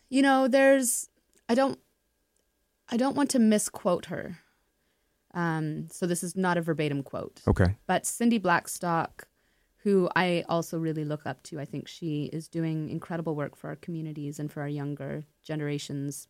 You 0.10 0.22
know, 0.22 0.48
there's 0.48 1.10
I 1.48 1.56
don't 1.56 1.80
I 2.90 2.98
don't 2.98 3.16
want 3.16 3.30
to 3.32 3.40
misquote 3.40 4.08
her. 4.08 4.40
Um, 5.34 5.88
so 5.92 6.08
this 6.08 6.24
is 6.24 6.36
not 6.36 6.58
a 6.58 6.62
verbatim 6.62 7.04
quote. 7.04 7.42
Okay. 7.48 7.76
But 7.86 8.06
Cindy 8.06 8.40
Blackstock, 8.40 9.28
who 9.84 10.10
I 10.16 10.44
also 10.50 10.80
really 10.80 11.06
look 11.06 11.28
up 11.28 11.44
to, 11.44 11.60
I 11.60 11.66
think 11.66 11.88
she 11.88 12.30
is 12.34 12.48
doing 12.48 12.90
incredible 12.90 13.36
work 13.36 13.56
for 13.56 13.68
our 13.70 13.76
communities 13.76 14.40
and 14.40 14.52
for 14.52 14.62
our 14.62 14.68
younger 14.68 15.26
generations. 15.44 16.28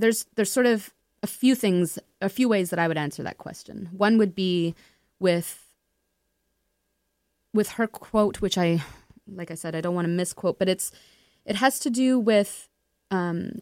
There's 0.00 0.26
there's 0.34 0.52
sort 0.52 0.66
of 0.66 0.92
a 1.22 1.26
few 1.26 1.54
things, 1.54 1.98
a 2.20 2.28
few 2.28 2.48
ways 2.48 2.70
that 2.70 2.78
I 2.78 2.88
would 2.88 2.96
answer 2.96 3.22
that 3.22 3.38
question. 3.38 3.88
One 3.92 4.18
would 4.18 4.34
be 4.34 4.74
with 5.18 5.66
with 7.52 7.70
her 7.72 7.86
quote, 7.86 8.40
which 8.40 8.56
I, 8.56 8.82
like 9.26 9.50
I 9.50 9.54
said, 9.54 9.74
I 9.74 9.80
don't 9.80 9.94
want 9.94 10.06
to 10.06 10.12
misquote, 10.12 10.58
but 10.58 10.68
it's 10.68 10.92
it 11.44 11.56
has 11.56 11.78
to 11.80 11.90
do 11.90 12.18
with 12.18 12.68
um, 13.10 13.60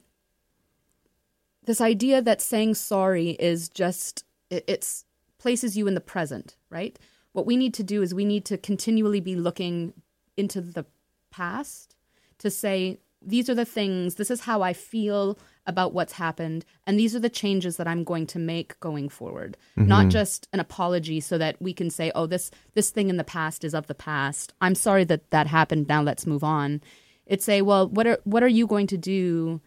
this 1.64 1.80
idea 1.80 2.20
that 2.22 2.40
saying 2.40 2.74
sorry 2.74 3.30
is 3.30 3.68
just 3.68 4.24
it, 4.50 4.64
it's 4.66 5.04
places 5.38 5.76
you 5.76 5.86
in 5.86 5.94
the 5.94 6.00
present, 6.00 6.56
right? 6.70 6.98
What 7.32 7.46
we 7.46 7.56
need 7.56 7.74
to 7.74 7.82
do 7.82 8.02
is 8.02 8.14
we 8.14 8.24
need 8.24 8.44
to 8.46 8.58
continually 8.58 9.20
be 9.20 9.36
looking 9.36 9.92
into 10.36 10.60
the 10.60 10.86
past 11.30 11.94
to 12.38 12.50
say 12.50 12.98
these 13.20 13.50
are 13.50 13.54
the 13.54 13.64
things, 13.64 14.14
this 14.14 14.30
is 14.30 14.42
how 14.42 14.62
I 14.62 14.72
feel 14.72 15.38
about 15.68 15.92
what's 15.94 16.14
happened, 16.14 16.64
and 16.86 16.98
these 16.98 17.14
are 17.14 17.20
the 17.20 17.28
changes 17.28 17.76
that 17.76 17.86
I'm 17.86 18.02
going 18.02 18.26
to 18.28 18.38
make 18.40 18.80
going 18.80 19.08
forward. 19.08 19.56
Not 19.76 20.00
mm-hmm. 20.00 20.08
just 20.10 20.48
an 20.52 20.58
apology 20.58 21.20
so 21.20 21.38
that 21.38 21.60
we 21.62 21.72
can 21.72 21.90
say, 21.90 22.10
"Oh, 22.16 22.26
this 22.26 22.50
this 22.74 22.90
thing 22.90 23.10
in 23.10 23.18
the 23.18 23.24
past 23.24 23.62
is 23.62 23.74
of 23.74 23.86
the 23.86 23.94
past. 23.94 24.52
I'm 24.60 24.74
sorry 24.74 25.04
that 25.04 25.30
that 25.30 25.46
happened. 25.46 25.86
Now 25.86 26.02
let's 26.02 26.26
move 26.26 26.42
on." 26.42 26.80
It's 27.26 27.44
say, 27.44 27.62
"Well, 27.62 27.86
what 27.88 28.06
are 28.08 28.18
what 28.24 28.42
are 28.42 28.48
you 28.48 28.66
going 28.66 28.88
to 28.88 28.98
do 28.98 29.60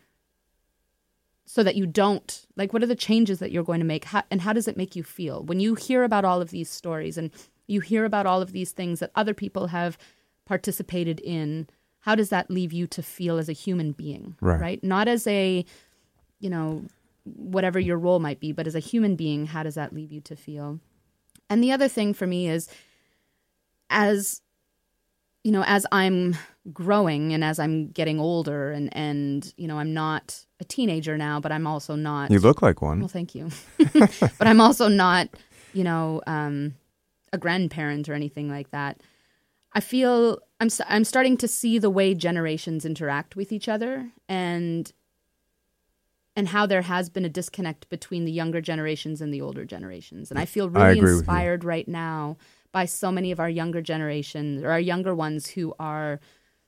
so 1.52 1.64
that 1.64 1.76
you 1.76 1.86
don't 1.86 2.46
like 2.56 2.72
what 2.72 2.82
are 2.82 2.88
the 2.88 2.96
changes 2.96 3.40
that 3.40 3.52
you're 3.52 3.64
going 3.64 3.82
to 3.82 3.86
make 3.86 4.06
how, 4.06 4.24
and 4.32 4.40
how 4.42 4.54
does 4.54 4.70
it 4.70 4.78
make 4.78 4.96
you 4.96 5.04
feel 5.04 5.44
when 5.44 5.60
you 5.60 5.76
hear 5.76 6.06
about 6.06 6.24
all 6.24 6.42
of 6.42 6.50
these 6.50 6.70
stories 6.70 7.18
and 7.18 7.30
you 7.68 7.82
hear 7.82 8.06
about 8.06 8.26
all 8.26 8.42
of 8.42 8.54
these 8.54 8.72
things 8.72 9.02
that 9.02 9.12
other 9.16 9.34
people 9.34 9.68
have 9.68 9.98
participated 10.46 11.20
in 11.20 11.68
how 12.02 12.16
does 12.16 12.30
that 12.30 12.50
leave 12.50 12.72
you 12.72 12.88
to 12.88 13.04
feel 13.04 13.38
as 13.38 13.50
a 13.50 13.54
human 13.54 13.92
being 13.92 14.36
right, 14.40 14.62
Right. 14.62 14.84
not 14.84 15.10
as 15.10 15.28
a 15.28 15.66
you 16.42 16.50
know 16.50 16.84
whatever 17.24 17.80
your 17.80 17.98
role 17.98 18.20
might 18.20 18.40
be 18.40 18.52
but 18.52 18.66
as 18.68 18.76
a 18.76 18.80
human 18.80 19.16
being 19.16 19.46
how 19.46 19.64
does 19.64 19.76
that 19.76 19.94
leave 19.94 20.12
you 20.12 20.20
to 20.22 20.36
feel? 20.36 20.80
And 21.50 21.64
the 21.64 21.72
other 21.72 21.88
thing 21.88 22.14
for 22.14 22.28
me 22.28 22.50
is 22.50 22.68
as 23.90 24.42
you 25.44 25.52
know 25.52 25.64
as 25.66 25.86
i'm 25.92 26.36
growing 26.72 27.34
and 27.34 27.44
as 27.44 27.60
i'm 27.60 27.88
getting 27.90 28.20
older 28.20 28.72
and 28.72 28.96
and 28.96 29.54
you 29.58 29.68
know 29.68 29.78
i'm 29.80 29.94
not 29.94 30.46
a 30.60 30.64
teenager 30.64 31.18
now 31.18 31.40
but 31.40 31.52
i'm 31.52 31.66
also 31.66 31.96
not 31.96 32.30
You 32.32 32.40
look 32.40 32.62
like 32.62 32.82
one. 32.82 33.00
well 33.00 33.08
thank 33.08 33.34
you. 33.36 33.50
But 34.38 34.48
i'm 34.48 34.62
also 34.62 34.88
not 34.88 35.30
you 35.74 35.84
know 35.84 36.22
um 36.28 36.76
a 37.34 37.38
grandparent 37.38 38.10
or 38.10 38.14
anything 38.14 38.50
like 38.50 38.72
that. 38.72 39.02
I 39.74 39.80
feel 39.80 40.40
i'm 40.60 40.70
i'm 40.88 41.04
starting 41.04 41.38
to 41.38 41.48
see 41.48 41.80
the 41.80 41.90
way 41.90 42.14
generations 42.14 42.86
interact 42.86 43.36
with 43.36 43.52
each 43.52 43.68
other 43.68 44.10
and 44.30 44.92
and 46.36 46.48
how 46.48 46.66
there 46.66 46.84
has 46.84 47.10
been 47.10 47.26
a 47.26 47.30
disconnect 47.30 47.90
between 47.90 48.26
the 48.26 48.32
younger 48.32 48.62
generations 48.62 49.22
and 49.22 49.34
the 49.34 49.42
older 49.42 49.66
generations 49.66 50.32
and 50.32 50.40
i 50.40 50.46
feel 50.46 50.70
really 50.70 50.98
you. 50.98 51.08
inspired 51.08 51.64
right 51.64 51.88
now 51.88 52.38
by 52.72 52.86
so 52.86 53.12
many 53.12 53.32
of 53.32 53.40
our 53.40 53.50
younger 53.50 53.82
generations 53.82 54.64
or 54.64 54.72
our 54.72 54.80
younger 54.80 55.14
ones 55.14 55.48
who 55.48 55.74
are 55.80 56.20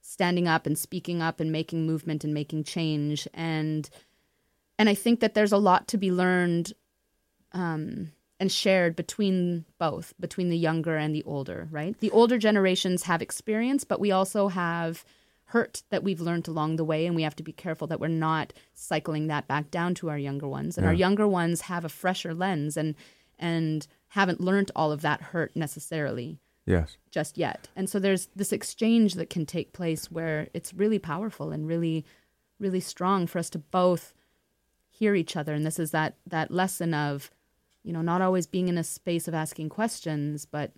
standing 0.01 0.47
up 0.47 0.66
and 0.66 0.78
speaking 0.78 1.22
up 1.22 1.39
and 1.39 1.51
making 1.51 1.86
movement 1.86 2.24
and 2.24 2.34
making 2.34 2.64
change 2.64 3.28
and 3.34 3.89
and 4.80 4.89
I 4.89 4.95
think 4.95 5.20
that 5.20 5.34
there's 5.34 5.51
a 5.51 5.57
lot 5.57 5.88
to 5.89 5.97
be 5.97 6.11
learned 6.11 6.74
um, 7.51 8.11
and 8.39 8.51
shared 8.51 8.95
between 8.95 9.66
both, 9.78 10.14
between 10.20 10.49
the 10.49 10.57
younger 10.57 10.97
and 10.97 11.14
the 11.14 11.24
older, 11.24 11.68
right? 11.72 11.97
The 11.99 12.11
older 12.11 12.38
generations 12.38 13.03
have 13.03 13.22
experience, 13.22 13.84
but 13.84 13.99
we 13.99 14.11
also 14.11 14.47
have 14.47 15.05
hurt 15.53 15.83
that 15.91 16.03
we've 16.03 16.19
learned 16.19 16.47
along 16.47 16.75
the 16.75 16.83
way, 16.83 17.05
and 17.05 17.15
we 17.15 17.21
have 17.21 17.35
to 17.35 17.43
be 17.43 17.53
careful 17.53 17.85
that 17.87 17.99
we're 17.99 18.07
not 18.07 18.51
cycling 18.73 19.27
that 19.27 19.47
back 19.47 19.69
down 19.69 19.93
to 19.93 20.09
our 20.09 20.17
younger 20.17 20.47
ones. 20.47 20.77
And 20.77 20.87
our 20.87 20.93
younger 20.93 21.27
ones 21.27 21.61
have 21.61 21.85
a 21.85 21.89
fresher 21.89 22.33
lens 22.33 22.75
and 22.75 22.95
and 23.37 23.85
haven't 24.09 24.41
learned 24.41 24.71
all 24.75 24.91
of 24.91 25.01
that 25.01 25.21
hurt 25.21 25.55
necessarily 25.55 26.39
Yes. 26.65 26.97
just 27.11 27.37
yet. 27.37 27.67
And 27.75 27.89
so 27.89 27.99
there's 27.99 28.27
this 28.35 28.51
exchange 28.53 29.13
that 29.15 29.29
can 29.29 29.45
take 29.45 29.73
place 29.73 30.09
where 30.11 30.47
it's 30.53 30.73
really 30.73 30.99
powerful 30.99 31.51
and 31.51 31.67
really, 31.67 32.05
really 32.59 32.79
strong 32.79 33.27
for 33.27 33.39
us 33.39 33.49
to 33.51 33.59
both 33.59 34.13
hear 34.89 35.13
each 35.13 35.35
other. 35.35 35.53
And 35.53 35.65
this 35.65 35.79
is 35.79 35.91
that 35.91 36.15
that 36.25 36.51
lesson 36.51 36.93
of, 36.93 37.29
you 37.83 37.93
know, 37.93 38.01
not 38.01 38.21
always 38.21 38.47
being 38.47 38.69
in 38.69 38.77
a 38.77 38.83
space 38.83 39.27
of 39.27 39.33
asking 39.33 39.69
questions, 39.69 40.45
but 40.45 40.71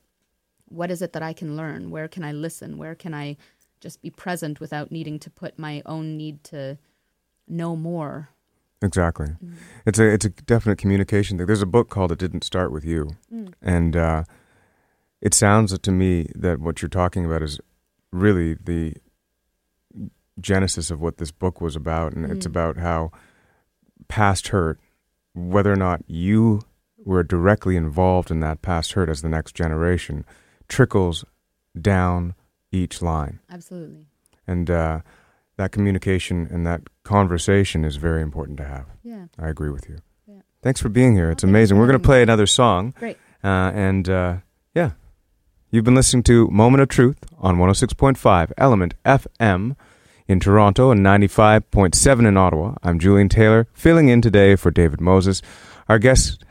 what 0.67 0.91
is 0.91 1.01
it 1.01 1.13
that 1.13 1.23
I 1.23 1.33
can 1.33 1.55
learn? 1.55 1.91
Where 1.91 2.07
can 2.07 2.23
I 2.23 2.31
listen? 2.31 2.77
Where 2.77 2.95
can 2.95 3.13
I 3.13 3.37
just 3.85 4.01
be 4.01 4.09
present 4.09 4.59
without 4.59 4.91
needing 4.91 5.19
to 5.19 5.29
put 5.29 5.59
my 5.59 5.83
own 5.85 6.17
need 6.17 6.43
to 6.45 6.77
know 7.47 7.75
more? 7.75 8.29
Exactly. 8.81 9.27
Mm. 9.27 9.53
It's 9.85 9.99
a 9.99 10.07
it's 10.15 10.25
a 10.25 10.29
definite 10.29 10.77
communication 10.79 11.37
thing. 11.37 11.45
There's 11.45 11.61
a 11.61 11.67
book 11.77 11.89
called 11.89 12.11
"It 12.11 12.17
Didn't 12.19 12.43
Start 12.43 12.71
with 12.71 12.83
You," 12.83 13.11
Mm. 13.31 13.53
and 13.61 13.95
uh, 13.95 14.23
it 15.21 15.33
sounds 15.35 15.77
to 15.77 15.91
me 15.91 16.27
that 16.35 16.59
what 16.59 16.81
you're 16.81 16.89
talking 16.89 17.25
about 17.25 17.41
is 17.43 17.59
really 18.11 18.55
the 18.55 18.95
genesis 20.39 20.91
of 20.91 20.99
what 20.99 21.17
this 21.17 21.31
book 21.31 21.61
was 21.61 21.75
about, 21.75 22.13
and 22.13 22.25
it's 22.31 22.45
Mm. 22.47 22.53
about 22.53 22.77
how 22.77 23.11
past 24.07 24.49
hurt, 24.49 24.79
whether 25.33 25.71
or 25.71 25.77
not 25.77 26.01
you 26.07 26.61
were 27.05 27.23
directly 27.23 27.75
involved 27.75 28.31
in 28.31 28.39
that 28.41 28.61
past 28.61 28.93
hurt 28.93 29.09
as 29.09 29.21
the 29.21 29.29
next 29.29 29.53
generation, 29.55 30.25
trickles 30.67 31.23
down 31.79 32.33
each 32.75 33.01
line, 33.01 33.39
Absolutely. 33.49 34.05
and 34.47 34.69
uh, 34.69 34.99
that 35.57 35.71
communication 35.71 36.47
and 36.51 36.65
that 36.67 36.81
conversation 37.03 37.85
is 37.85 37.95
very 37.95 38.21
important 38.21 38.57
to 38.57 38.65
have. 38.65 38.85
Yeah. 39.03 39.25
I 39.39 39.49
agree 39.49 39.69
with 39.69 39.87
you. 39.89 39.97
Yeah. 40.27 40.41
Thanks 40.61 40.81
for 40.81 40.89
being 40.89 41.15
here. 41.15 41.31
It's 41.31 41.43
thanks 41.43 41.51
amazing. 41.51 41.77
We're 41.77 41.87
going 41.87 41.99
to 41.99 42.05
play 42.05 42.21
another 42.21 42.47
song. 42.47 42.93
Great. 42.97 43.17
Uh, 43.43 43.71
and 43.73 44.09
uh, 44.09 44.37
yeah, 44.73 44.91
you've 45.71 45.85
been 45.85 45.95
listening 45.95 46.23
to 46.23 46.47
Moment 46.49 46.81
of 46.81 46.89
Truth 46.89 47.19
on 47.37 47.57
106.5 47.57 48.51
Element 48.57 48.93
FM 49.05 49.75
in 50.27 50.39
Toronto 50.39 50.91
and 50.91 51.05
95.7 51.05 52.27
in 52.27 52.37
Ottawa. 52.37 52.75
I'm 52.83 52.99
Julian 52.99 53.29
Taylor, 53.29 53.67
filling 53.73 54.09
in 54.09 54.21
today 54.21 54.55
for 54.55 54.71
David 54.71 54.99
Moses. 54.99 55.41
Our 55.87 55.99
guest 55.99 56.43